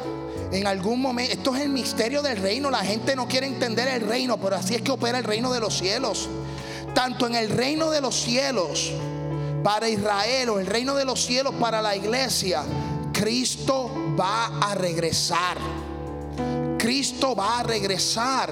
En 0.51 0.67
algún 0.67 1.01
momento, 1.01 1.33
esto 1.33 1.55
es 1.55 1.61
el 1.61 1.69
misterio 1.69 2.21
del 2.21 2.37
reino. 2.37 2.71
La 2.71 2.79
gente 2.79 3.15
no 3.15 3.27
quiere 3.27 3.47
entender 3.47 3.87
el 3.87 4.01
reino, 4.01 4.37
pero 4.37 4.55
así 4.55 4.75
es 4.75 4.81
que 4.81 4.91
opera 4.91 5.17
el 5.17 5.23
reino 5.23 5.51
de 5.51 5.59
los 5.59 5.77
cielos. 5.77 6.29
Tanto 6.93 7.27
en 7.27 7.35
el 7.35 7.49
reino 7.49 7.89
de 7.89 8.01
los 8.01 8.15
cielos 8.15 8.91
para 9.63 9.87
Israel 9.87 10.49
o 10.49 10.59
el 10.59 10.65
reino 10.65 10.95
de 10.95 11.05
los 11.05 11.25
cielos 11.25 11.53
para 11.59 11.81
la 11.81 11.95
iglesia, 11.95 12.63
Cristo 13.13 13.91
va 14.19 14.47
a 14.61 14.75
regresar. 14.75 15.57
Cristo 16.77 17.35
va 17.35 17.59
a 17.59 17.63
regresar 17.63 18.51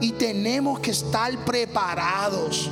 y 0.00 0.12
tenemos 0.12 0.80
que 0.80 0.92
estar 0.92 1.36
preparados. 1.44 2.70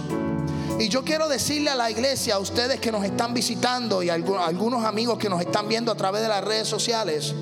Y 0.78 0.88
yo 0.88 1.04
quiero 1.04 1.28
decirle 1.28 1.70
a 1.70 1.76
la 1.76 1.90
iglesia, 1.90 2.34
a 2.34 2.38
ustedes 2.38 2.80
que 2.80 2.90
nos 2.90 3.04
están 3.04 3.32
visitando 3.32 4.02
y 4.02 4.10
a 4.10 4.14
algunos 4.14 4.84
amigos 4.84 5.18
que 5.18 5.28
nos 5.28 5.40
están 5.40 5.68
viendo 5.68 5.92
a 5.92 5.94
través 5.94 6.22
de 6.22 6.28
las 6.28 6.42
redes 6.42 6.66
sociales, 6.66 7.32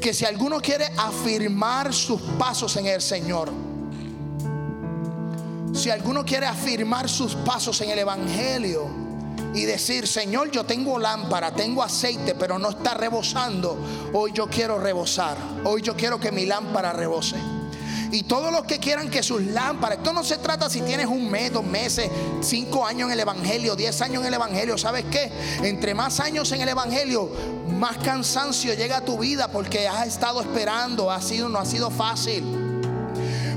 que 0.00 0.14
si 0.14 0.24
alguno 0.24 0.60
quiere 0.60 0.86
afirmar 0.96 1.92
sus 1.92 2.20
pasos 2.38 2.76
en 2.76 2.86
el 2.86 3.02
Señor, 3.02 3.50
si 5.74 5.90
alguno 5.90 6.24
quiere 6.24 6.46
afirmar 6.46 7.08
sus 7.08 7.34
pasos 7.34 7.80
en 7.80 7.90
el 7.90 7.98
Evangelio 7.98 8.86
y 9.52 9.64
decir, 9.64 10.06
Señor, 10.06 10.50
yo 10.52 10.64
tengo 10.64 10.98
lámpara, 10.98 11.52
tengo 11.52 11.82
aceite, 11.82 12.36
pero 12.36 12.58
no 12.58 12.70
está 12.70 12.94
rebosando, 12.94 13.76
hoy 14.12 14.30
yo 14.32 14.46
quiero 14.46 14.78
rebosar, 14.78 15.36
hoy 15.64 15.82
yo 15.82 15.96
quiero 15.96 16.20
que 16.20 16.30
mi 16.30 16.46
lámpara 16.46 16.92
rebose. 16.92 17.36
Y 18.12 18.24
todos 18.24 18.52
los 18.52 18.64
que 18.64 18.78
quieran 18.78 19.08
que 19.08 19.22
sus 19.22 19.42
lámparas, 19.42 19.98
esto 19.98 20.12
no 20.12 20.24
se 20.24 20.38
trata 20.38 20.68
si 20.68 20.80
tienes 20.80 21.06
un 21.06 21.30
mes, 21.30 21.52
dos 21.52 21.64
meses, 21.64 22.10
cinco 22.40 22.84
años 22.84 23.06
en 23.06 23.12
el 23.12 23.20
Evangelio, 23.20 23.76
diez 23.76 24.00
años 24.02 24.22
en 24.22 24.28
el 24.28 24.34
Evangelio. 24.34 24.76
¿Sabes 24.76 25.04
qué? 25.10 25.30
Entre 25.62 25.94
más 25.94 26.18
años 26.18 26.50
en 26.50 26.60
el 26.60 26.68
Evangelio, 26.68 27.30
más 27.68 27.98
cansancio 27.98 28.74
llega 28.74 28.98
a 28.98 29.04
tu 29.04 29.16
vida 29.18 29.48
porque 29.48 29.86
has 29.86 30.08
estado 30.08 30.40
esperando, 30.40 31.10
ha 31.10 31.22
sido, 31.22 31.48
no 31.48 31.58
ha 31.58 31.64
sido 31.64 31.90
fácil. 31.90 32.42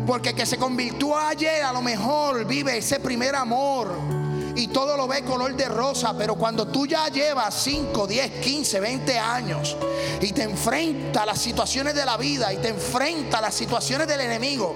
Porque 0.05 0.35
que 0.35 0.45
se 0.45 0.57
convirtió 0.57 1.17
ayer 1.17 1.63
a 1.63 1.73
lo 1.73 1.81
mejor 1.81 2.45
vive 2.45 2.77
ese 2.77 2.99
primer 2.99 3.35
amor 3.35 4.12
y 4.55 4.67
todo 4.67 4.97
lo 4.97 5.07
ve 5.07 5.23
color 5.23 5.55
de 5.55 5.65
rosa, 5.65 6.15
pero 6.17 6.35
cuando 6.35 6.67
tú 6.67 6.85
ya 6.85 7.07
llevas 7.07 7.53
5, 7.63 8.07
10, 8.07 8.31
15, 8.41 8.79
20 8.79 9.19
años 9.19 9.75
y 10.21 10.31
te 10.31 10.43
enfrenta 10.43 11.23
a 11.23 11.25
las 11.25 11.39
situaciones 11.39 11.95
de 11.95 12.05
la 12.05 12.17
vida 12.17 12.53
y 12.53 12.57
te 12.57 12.69
enfrenta 12.69 13.39
a 13.39 13.41
las 13.41 13.53
situaciones 13.53 14.07
del 14.07 14.21
enemigo, 14.21 14.75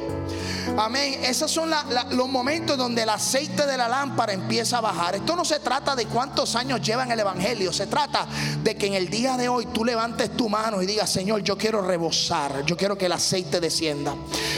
Amén. 0.76 1.24
Esos 1.24 1.50
son 1.50 1.72
los 2.12 2.30
momentos 2.30 2.78
donde 2.78 3.04
el 3.04 3.10
aceite 3.10 3.66
de 3.66 3.78
la 3.78 3.88
lámpara 3.88 4.34
empieza 4.34 4.80
a 4.80 4.82
bajar. 4.82 5.16
Esto 5.16 5.36
no 5.36 5.46
se 5.46 5.60
trata 5.60 5.96
de 5.96 6.06
cuántos 6.06 6.56
años 6.56 6.82
lleva 6.82 7.04
en 7.04 7.12
el 7.12 7.20
Evangelio. 7.20 7.72
Se 7.72 7.88
trata 7.88 8.28
de 8.62 8.76
que 8.76 8.88
en 8.88 8.94
el 8.94 9.10
día 9.10 9.38
de 9.38 9.50
hoy 9.50 9.68
tú 9.68 9.86
levantes 9.86 10.36
tu 10.36 10.50
mano 10.50 10.82
y 10.82 10.86
digas, 10.86 11.10
Señor, 11.10 11.42
yo 11.42 11.58
quiero 11.58 11.82
rebosar. 11.82 12.66
Yo 12.66 12.76
quiero 12.76 12.98
que 12.98 13.06
el 13.06 13.12
aceite 13.14 13.60
descienda. 13.60 14.16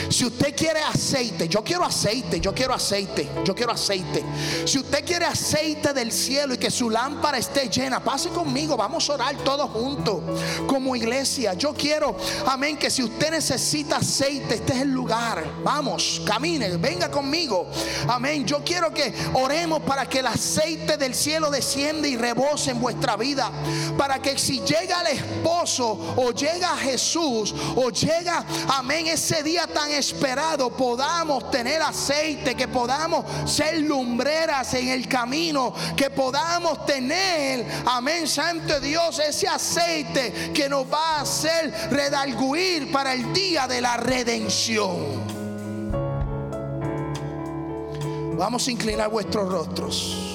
Si 0.09 0.25
usted 0.25 0.55
quiere 0.55 0.81
aceite, 0.81 1.47
yo 1.47 1.63
quiero 1.63 1.85
aceite, 1.85 2.39
yo 2.39 2.53
quiero 2.53 2.73
aceite, 2.73 3.29
yo 3.45 3.53
quiero 3.53 3.71
aceite. 3.71 4.23
Si 4.65 4.79
usted 4.79 5.05
quiere 5.09 5.25
aceite 5.25 5.91
del 5.91 6.11
cielo 6.11 6.53
y 6.53 6.57
que 6.59 6.69
su 6.69 6.87
lámpara 6.87 7.39
esté 7.39 7.67
llena, 7.67 7.99
pase 7.99 8.29
conmigo. 8.29 8.77
Vamos 8.77 9.09
a 9.09 9.13
orar 9.15 9.35
todos 9.37 9.67
juntos 9.71 10.21
como 10.67 10.95
iglesia. 10.95 11.55
Yo 11.55 11.73
quiero, 11.73 12.15
amén, 12.45 12.77
que 12.77 12.91
si 12.91 13.01
usted 13.01 13.31
necesita 13.31 13.97
aceite, 13.97 14.53
este 14.53 14.73
es 14.73 14.81
el 14.81 14.91
lugar. 14.91 15.43
Vamos 15.63 16.21
camine, 16.23 16.77
venga 16.77 17.09
conmigo. 17.09 17.71
Amén. 18.07 18.45
Yo 18.45 18.63
quiero 18.63 18.93
que 18.93 19.11
oremos 19.33 19.81
para 19.81 20.07
que 20.07 20.19
el 20.19 20.27
aceite 20.27 20.95
del 20.95 21.15
cielo 21.15 21.49
descienda 21.49 22.07
y 22.07 22.15
rebose 22.15 22.69
en 22.69 22.79
vuestra 22.79 23.17
vida. 23.17 23.51
Para 23.97 24.21
que 24.21 24.37
si 24.37 24.59
llega 24.59 25.01
el 25.01 25.17
esposo 25.17 26.13
o 26.17 26.31
llega 26.33 26.77
Jesús 26.77 27.55
o 27.75 27.89
llega, 27.89 28.45
amén, 28.67 29.07
ese 29.07 29.41
día 29.41 29.65
tan 29.65 29.89
esperado, 29.89 30.69
podamos 30.69 31.49
tener 31.49 31.81
aceite, 31.81 32.53
que 32.53 32.67
podamos 32.67 33.25
ser 33.49 33.79
lumbreras 33.79 34.71
en 34.75 34.89
el 34.89 34.98
camino, 35.07 35.73
que 35.95 36.09
podamos 36.09 36.85
tener, 36.85 37.65
amén, 37.85 38.27
Santo 38.27 38.79
Dios, 38.79 39.19
ese 39.19 39.47
aceite 39.47 40.51
que 40.53 40.67
nos 40.67 40.91
va 40.91 41.17
a 41.17 41.21
hacer 41.21 41.71
redalguir 41.91 42.91
para 42.91 43.13
el 43.13 43.31
día 43.33 43.67
de 43.67 43.81
la 43.81 43.97
redención. 43.97 45.29
Vamos 48.37 48.67
a 48.67 48.71
inclinar 48.71 49.09
vuestros 49.09 49.51
rostros. 49.51 50.29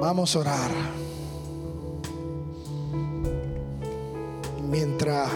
Vamos 0.00 0.34
a 0.34 0.38
orar. 0.40 0.70
Mientras 4.68 5.30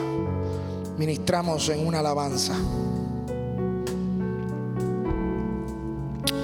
ministramos 0.98 1.68
en 1.68 1.86
una 1.86 2.00
alabanza. 2.00 2.54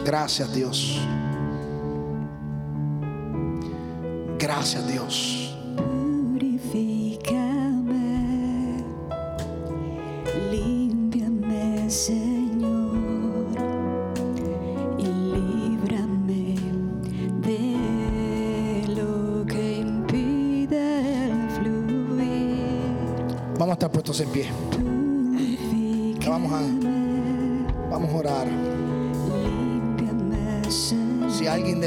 Gracias 0.04 0.52
Dios. 0.52 1.00
Gracias 4.38 4.86
Dios. 4.86 5.41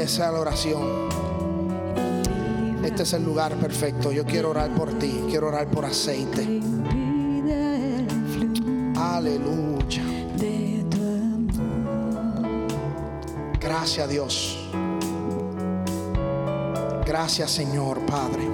Desea 0.06 0.30
la 0.30 0.38
oración, 0.38 1.08
este 2.84 3.02
es 3.02 3.12
el 3.12 3.24
lugar 3.24 3.56
perfecto. 3.56 4.12
Yo 4.12 4.24
quiero 4.24 4.50
orar 4.50 4.70
por 4.70 4.96
ti, 5.00 5.24
quiero 5.28 5.48
orar 5.48 5.66
por 5.66 5.84
aceite. 5.84 6.60
Aleluya. 8.94 10.04
Gracias 13.60 14.08
Dios. 14.08 14.70
Gracias 17.04 17.50
Señor 17.50 18.06
Padre 18.06 18.48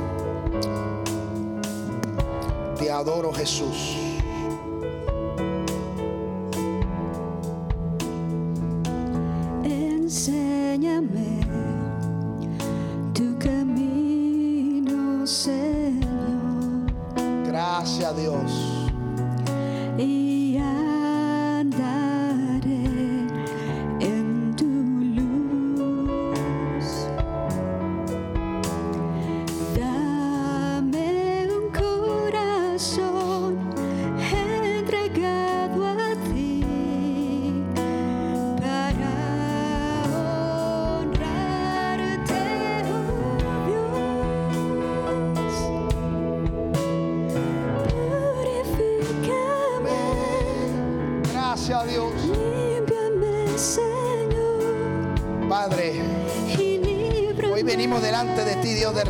adoro 2.91 3.31
Jesús. 3.31 3.99
Gracias 18.13 18.17
Dios. 18.17 18.62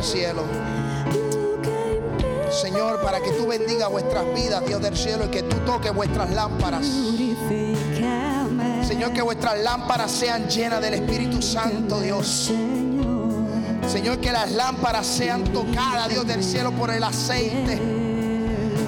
Cielo. 0.03 0.43
Señor, 2.51 3.01
para 3.01 3.19
que 3.19 3.31
tú 3.31 3.47
bendiga 3.47 3.87
vuestras 3.87 4.25
vidas, 4.33 4.65
Dios 4.65 4.81
del 4.81 4.95
cielo, 4.95 5.25
y 5.25 5.29
que 5.29 5.43
tú 5.43 5.57
toques 5.65 5.93
vuestras 5.93 6.29
lámparas. 6.31 6.85
Señor, 8.87 9.13
que 9.13 9.21
vuestras 9.21 9.59
lámparas 9.59 10.11
sean 10.11 10.47
llenas 10.47 10.81
del 10.81 10.93
Espíritu 10.95 11.41
Santo, 11.41 11.99
Dios. 11.99 12.51
Señor, 13.91 14.19
que 14.19 14.31
las 14.31 14.51
lámparas 14.51 15.05
sean 15.07 15.43
tocadas, 15.45 16.09
Dios 16.09 16.27
del 16.27 16.43
cielo, 16.43 16.71
por 16.71 16.91
el 16.91 17.03
aceite. 17.03 17.81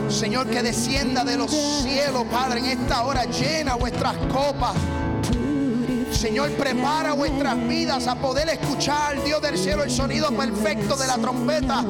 Señor, 0.09 0.47
que 0.47 0.61
descienda 0.61 1.23
de 1.23 1.37
los 1.37 1.51
cielos, 1.51 2.23
Padre, 2.31 2.59
en 2.59 2.65
esta 2.65 3.03
hora 3.03 3.25
llena 3.25 3.75
vuestras 3.75 4.15
copas. 4.31 4.73
Señor, 6.15 6.51
prepara 6.51 7.13
vuestras 7.13 7.67
vidas 7.67 8.07
a 8.07 8.15
poder 8.15 8.49
escuchar, 8.49 9.21
Dios 9.23 9.41
del 9.41 9.57
cielo, 9.57 9.83
el 9.83 9.91
sonido 9.91 10.31
perfecto 10.31 10.95
de 10.95 11.07
la 11.07 11.17
trompeta. 11.17 11.83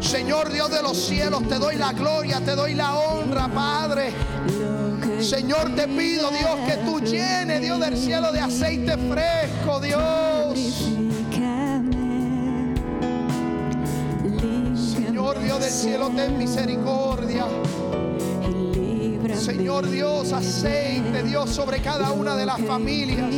Señor 0.00 0.52
Dios 0.52 0.70
de 0.70 0.82
los 0.82 0.98
cielos, 0.98 1.48
te 1.48 1.58
doy 1.58 1.76
la 1.76 1.92
gloria, 1.92 2.40
te 2.40 2.56
doy 2.56 2.74
la 2.74 2.94
honra, 2.94 3.48
Padre. 3.48 4.12
Señor, 5.20 5.74
te 5.76 5.86
pido, 5.86 6.30
Dios, 6.30 6.56
que 6.66 6.76
tú 6.84 7.00
llenes, 7.00 7.60
Dios 7.60 7.78
del 7.78 7.96
cielo, 7.96 8.32
de 8.32 8.40
aceite 8.40 8.96
fresco, 8.98 9.80
Dios. 9.80 10.88
Señor 14.74 15.40
Dios 15.40 15.60
del 15.60 15.70
cielo, 15.70 16.10
ten 16.14 16.36
misericordia. 16.36 16.81
Señor 19.72 19.90
Dios, 19.90 20.32
aceite, 20.34 21.22
Dios, 21.22 21.48
sobre 21.48 21.80
cada 21.80 22.12
una 22.12 22.36
de 22.36 22.44
las 22.44 22.60
familias. 22.60 23.34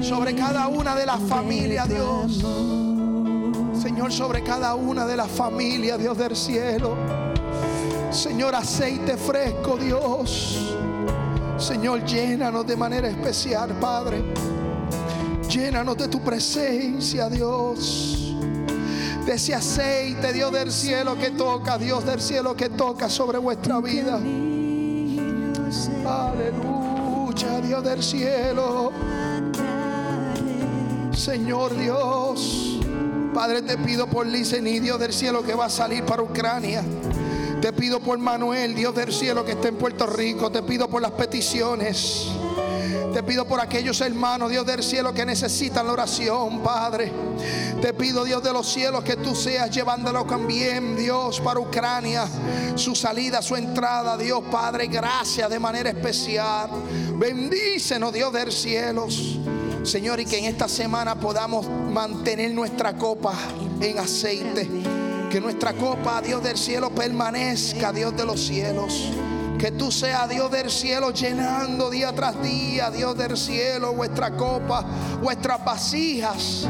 Sobre 0.00 0.34
cada 0.34 0.68
una 0.68 0.96
de 0.96 1.04
las 1.04 1.20
familias, 1.20 1.86
Dios. 1.86 2.42
Señor, 3.78 4.10
sobre 4.10 4.42
cada 4.42 4.74
una 4.74 5.04
de 5.04 5.18
las 5.18 5.30
familias, 5.30 5.98
Dios 5.98 6.16
del 6.16 6.34
cielo. 6.34 6.96
Señor, 8.10 8.54
aceite 8.54 9.18
fresco, 9.18 9.76
Dios. 9.76 10.74
Señor, 11.58 12.02
llénanos 12.06 12.66
de 12.66 12.74
manera 12.74 13.06
especial, 13.06 13.68
Padre. 13.78 14.24
Llénanos 15.46 15.98
de 15.98 16.08
tu 16.08 16.22
presencia, 16.22 17.28
Dios. 17.28 18.34
de 19.26 19.34
ese 19.34 19.54
aceite, 19.54 20.32
Dios 20.32 20.52
del 20.52 20.70
cielo 20.70 21.16
que 21.16 21.30
toca, 21.32 21.76
Dios 21.78 22.04
del 22.04 22.20
cielo 22.20 22.56
que 22.56 22.70
toca 22.70 23.10
sobre 23.10 23.38
vuestra 23.38 23.80
vida. 23.80 24.20
Aleluya, 26.06 27.60
Dios 27.60 27.84
del 27.84 28.02
cielo. 28.02 28.92
Señor 31.12 31.76
Dios, 31.76 32.80
Padre, 33.32 33.62
te 33.62 33.78
pido 33.78 34.06
por 34.06 34.26
Licení, 34.26 34.80
Dios 34.80 34.98
del 35.00 35.12
cielo, 35.12 35.42
que 35.42 35.54
va 35.54 35.66
a 35.66 35.70
salir 35.70 36.04
para 36.04 36.22
Ucrania. 36.22 36.82
Te 37.60 37.72
pido 37.72 38.00
por 38.00 38.18
Manuel, 38.18 38.74
Dios 38.74 38.94
del 38.94 39.12
cielo, 39.12 39.44
que 39.44 39.52
está 39.52 39.68
en 39.68 39.76
Puerto 39.76 40.06
Rico. 40.06 40.50
Te 40.50 40.62
pido 40.62 40.88
por 40.88 41.00
las 41.00 41.12
peticiones. 41.12 42.28
Te 43.14 43.22
pido 43.22 43.46
por 43.46 43.60
aquellos 43.60 44.00
hermanos, 44.00 44.50
Dios 44.50 44.66
del 44.66 44.82
cielo, 44.82 45.14
que 45.14 45.24
necesitan 45.24 45.86
la 45.86 45.92
oración, 45.92 46.58
Padre. 46.64 47.12
Te 47.80 47.94
pido, 47.94 48.24
Dios 48.24 48.42
de 48.42 48.52
los 48.52 48.68
cielos, 48.68 49.04
que 49.04 49.14
tú 49.14 49.36
seas 49.36 49.70
llevándolo 49.70 50.24
también, 50.24 50.96
Dios, 50.96 51.40
para 51.40 51.60
Ucrania. 51.60 52.26
Su 52.74 52.96
salida, 52.96 53.40
su 53.40 53.54
entrada, 53.54 54.16
Dios 54.16 54.42
Padre, 54.50 54.88
gracias 54.88 55.48
de 55.48 55.60
manera 55.60 55.90
especial. 55.90 56.70
Bendícenos, 57.16 58.12
Dios 58.12 58.32
del 58.32 58.50
cielos. 58.50 59.38
Señor, 59.84 60.18
y 60.18 60.24
que 60.24 60.38
en 60.38 60.46
esta 60.46 60.66
semana 60.66 61.14
podamos 61.14 61.68
mantener 61.68 62.50
nuestra 62.50 62.96
copa 62.96 63.32
en 63.80 63.96
aceite. 63.96 64.68
Que 65.30 65.40
nuestra 65.40 65.72
copa, 65.74 66.20
Dios 66.20 66.42
del 66.42 66.58
cielo, 66.58 66.90
permanezca, 66.90 67.92
Dios 67.92 68.16
de 68.16 68.24
los 68.24 68.40
cielos. 68.40 69.08
Que 69.64 69.72
tú 69.72 69.90
seas 69.90 70.28
Dios 70.28 70.50
del 70.50 70.70
cielo 70.70 71.10
llenando 71.10 71.88
día 71.88 72.14
tras 72.14 72.42
día, 72.42 72.90
Dios 72.90 73.16
del 73.16 73.34
cielo, 73.34 73.94
vuestra 73.94 74.36
copa, 74.36 74.84
vuestras 75.22 75.64
vasijas. 75.64 76.68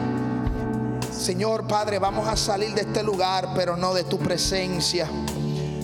Señor 1.11 1.67
Padre, 1.67 1.99
vamos 1.99 2.29
a 2.29 2.37
salir 2.37 2.73
de 2.73 2.83
este 2.83 3.03
lugar, 3.03 3.49
pero 3.57 3.77
no 3.77 3.95
de 3.95 4.05
tu 4.05 4.17
presencia. 4.21 5.11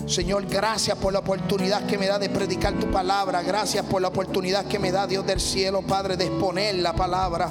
Señor, 0.07 0.47
gracias 0.47 0.97
por 0.99 1.13
la 1.13 1.19
oportunidad 1.19 1.85
que 1.85 1.99
me 1.99 2.07
da 2.07 2.21
de 2.21 2.29
predicar 2.29 2.75
tu 2.75 2.89
palabra. 2.93 3.43
Gracias 3.43 3.85
por 3.87 4.01
la 4.01 4.07
oportunidad 4.07 4.67
que 4.67 4.79
me 4.79 4.93
da 4.93 5.09
Dios 5.09 5.27
del 5.27 5.41
cielo, 5.41 5.83
Padre, 5.83 6.17
de 6.17 6.27
exponer 6.27 6.77
la 6.77 6.93
palabra, 6.93 7.51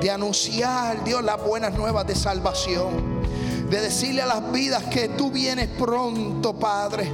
de 0.00 0.10
anunciar, 0.12 1.02
Dios, 1.02 1.24
las 1.24 1.42
buenas 1.44 1.74
nuevas 1.74 2.06
de 2.06 2.14
salvación. 2.14 3.05
De 3.70 3.80
decirle 3.80 4.22
a 4.22 4.26
las 4.26 4.52
vidas 4.52 4.84
que 4.84 5.08
tú 5.08 5.30
vienes 5.30 5.68
pronto, 5.68 6.58
Padre. 6.58 7.10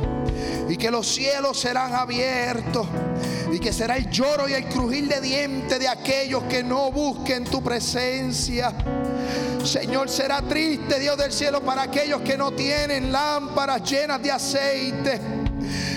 Y 0.68 0.76
que 0.76 0.90
los 0.90 1.06
cielos 1.06 1.58
serán 1.58 1.94
abiertos. 1.94 2.86
Y 3.52 3.58
que 3.58 3.72
será 3.72 3.96
el 3.96 4.10
lloro 4.10 4.48
y 4.48 4.54
el 4.54 4.66
crujir 4.66 5.08
de 5.08 5.20
dientes 5.20 5.78
de 5.78 5.88
aquellos 5.88 6.42
que 6.44 6.62
no 6.62 6.90
busquen 6.90 7.44
tu 7.44 7.62
presencia. 7.62 8.72
Señor, 9.64 10.08
será 10.08 10.42
triste, 10.42 10.98
Dios 10.98 11.16
del 11.16 11.32
cielo, 11.32 11.60
para 11.60 11.82
aquellos 11.82 12.22
que 12.22 12.36
no 12.36 12.52
tienen 12.52 13.12
lámparas 13.12 13.82
llenas 13.88 14.22
de 14.22 14.32
aceite. 14.32 15.20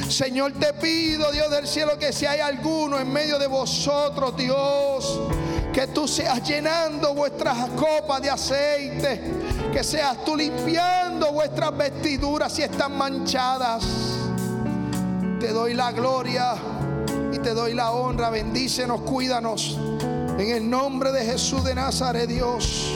Señor, 0.10 0.53
te 0.53 0.74
pido, 0.74 1.32
Dios 1.32 1.49
del 1.49 1.68
cielo, 1.68 1.97
que 1.97 2.14
si 2.14 2.26
hay 2.26 2.39
alguno 2.39 2.99
en 2.99 3.12
medio 3.12 3.39
de 3.39 3.47
vosotros, 3.47 4.38
Dios, 4.38 5.20
que 5.74 5.88
tú 5.88 6.08
seas 6.08 6.47
llenando 6.47 7.14
vuestras 7.16 7.70
copas 7.72 8.22
de 8.22 8.30
aceite, 8.30 9.22
que 9.76 9.84
seas 9.84 10.23
tú 10.23 10.38
limpiando 10.38 11.34
vuestras 11.34 11.76
vestiduras 11.76 12.53
si 12.53 12.61
están 12.61 12.97
manchadas. 12.97 13.84
Te 15.38 15.51
doy 15.51 15.73
la 15.73 15.91
gloria 15.91 16.53
y 17.34 17.39
te 17.39 17.53
doy 17.53 17.73
la 17.73 17.91
honra. 17.91 18.30
Bendícenos, 18.30 19.01
cuídanos. 19.01 19.78
En 20.39 20.49
el 20.49 20.69
nombre 20.69 21.11
de 21.11 21.26
Jesús 21.26 21.65
de 21.65 21.76
Nazaret, 21.76 22.30
Dios. 22.30 22.89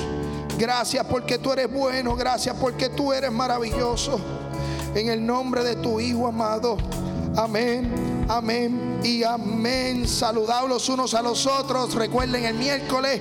Gracias 0.57 1.05
porque 1.05 1.38
tú 1.38 1.51
eres 1.51 1.69
bueno. 1.69 2.15
Gracias 2.15 2.55
porque 2.55 2.88
tú 2.88 3.11
eres 3.11 3.34
maravilloso. 3.34 4.17
En 4.95 5.09
el 5.09 5.25
nombre 5.25 5.65
de 5.65 5.75
tu 5.75 5.99
Hijo 5.99 6.27
amado. 6.27 6.77
Amén, 7.36 8.25
amén 8.30 9.01
y 9.03 9.23
amén. 9.23 10.07
Saludados 10.07 10.69
los 10.69 10.88
unos 10.88 11.13
a 11.13 11.21
los 11.21 11.45
otros. 11.45 11.93
Recuerden 11.93 12.45
el 12.45 12.53
miércoles 12.53 13.19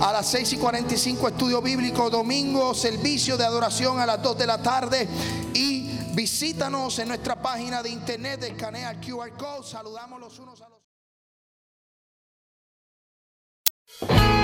a 0.00 0.12
las 0.12 0.26
6 0.30 0.52
y 0.54 0.56
45 0.58 1.28
estudio 1.28 1.62
bíblico. 1.62 2.10
Domingo 2.10 2.74
servicio 2.74 3.36
de 3.36 3.44
adoración 3.44 3.98
a 4.00 4.06
las 4.06 4.22
2 4.22 4.38
de 4.38 4.46
la 4.46 4.62
tarde. 4.62 5.08
Y 5.54 5.88
visítanos 6.14 6.98
en 6.98 7.08
nuestra 7.08 7.40
página 7.40 7.82
de 7.82 7.90
internet. 7.90 8.42
Escanea 8.42 8.90
el 8.90 9.00
QR 9.00 9.36
code. 9.36 9.66
Saludamos 9.66 10.20
los 10.20 10.38
unos 10.38 10.60
a 10.60 10.68
los 10.68 10.78
otros. 14.00 14.43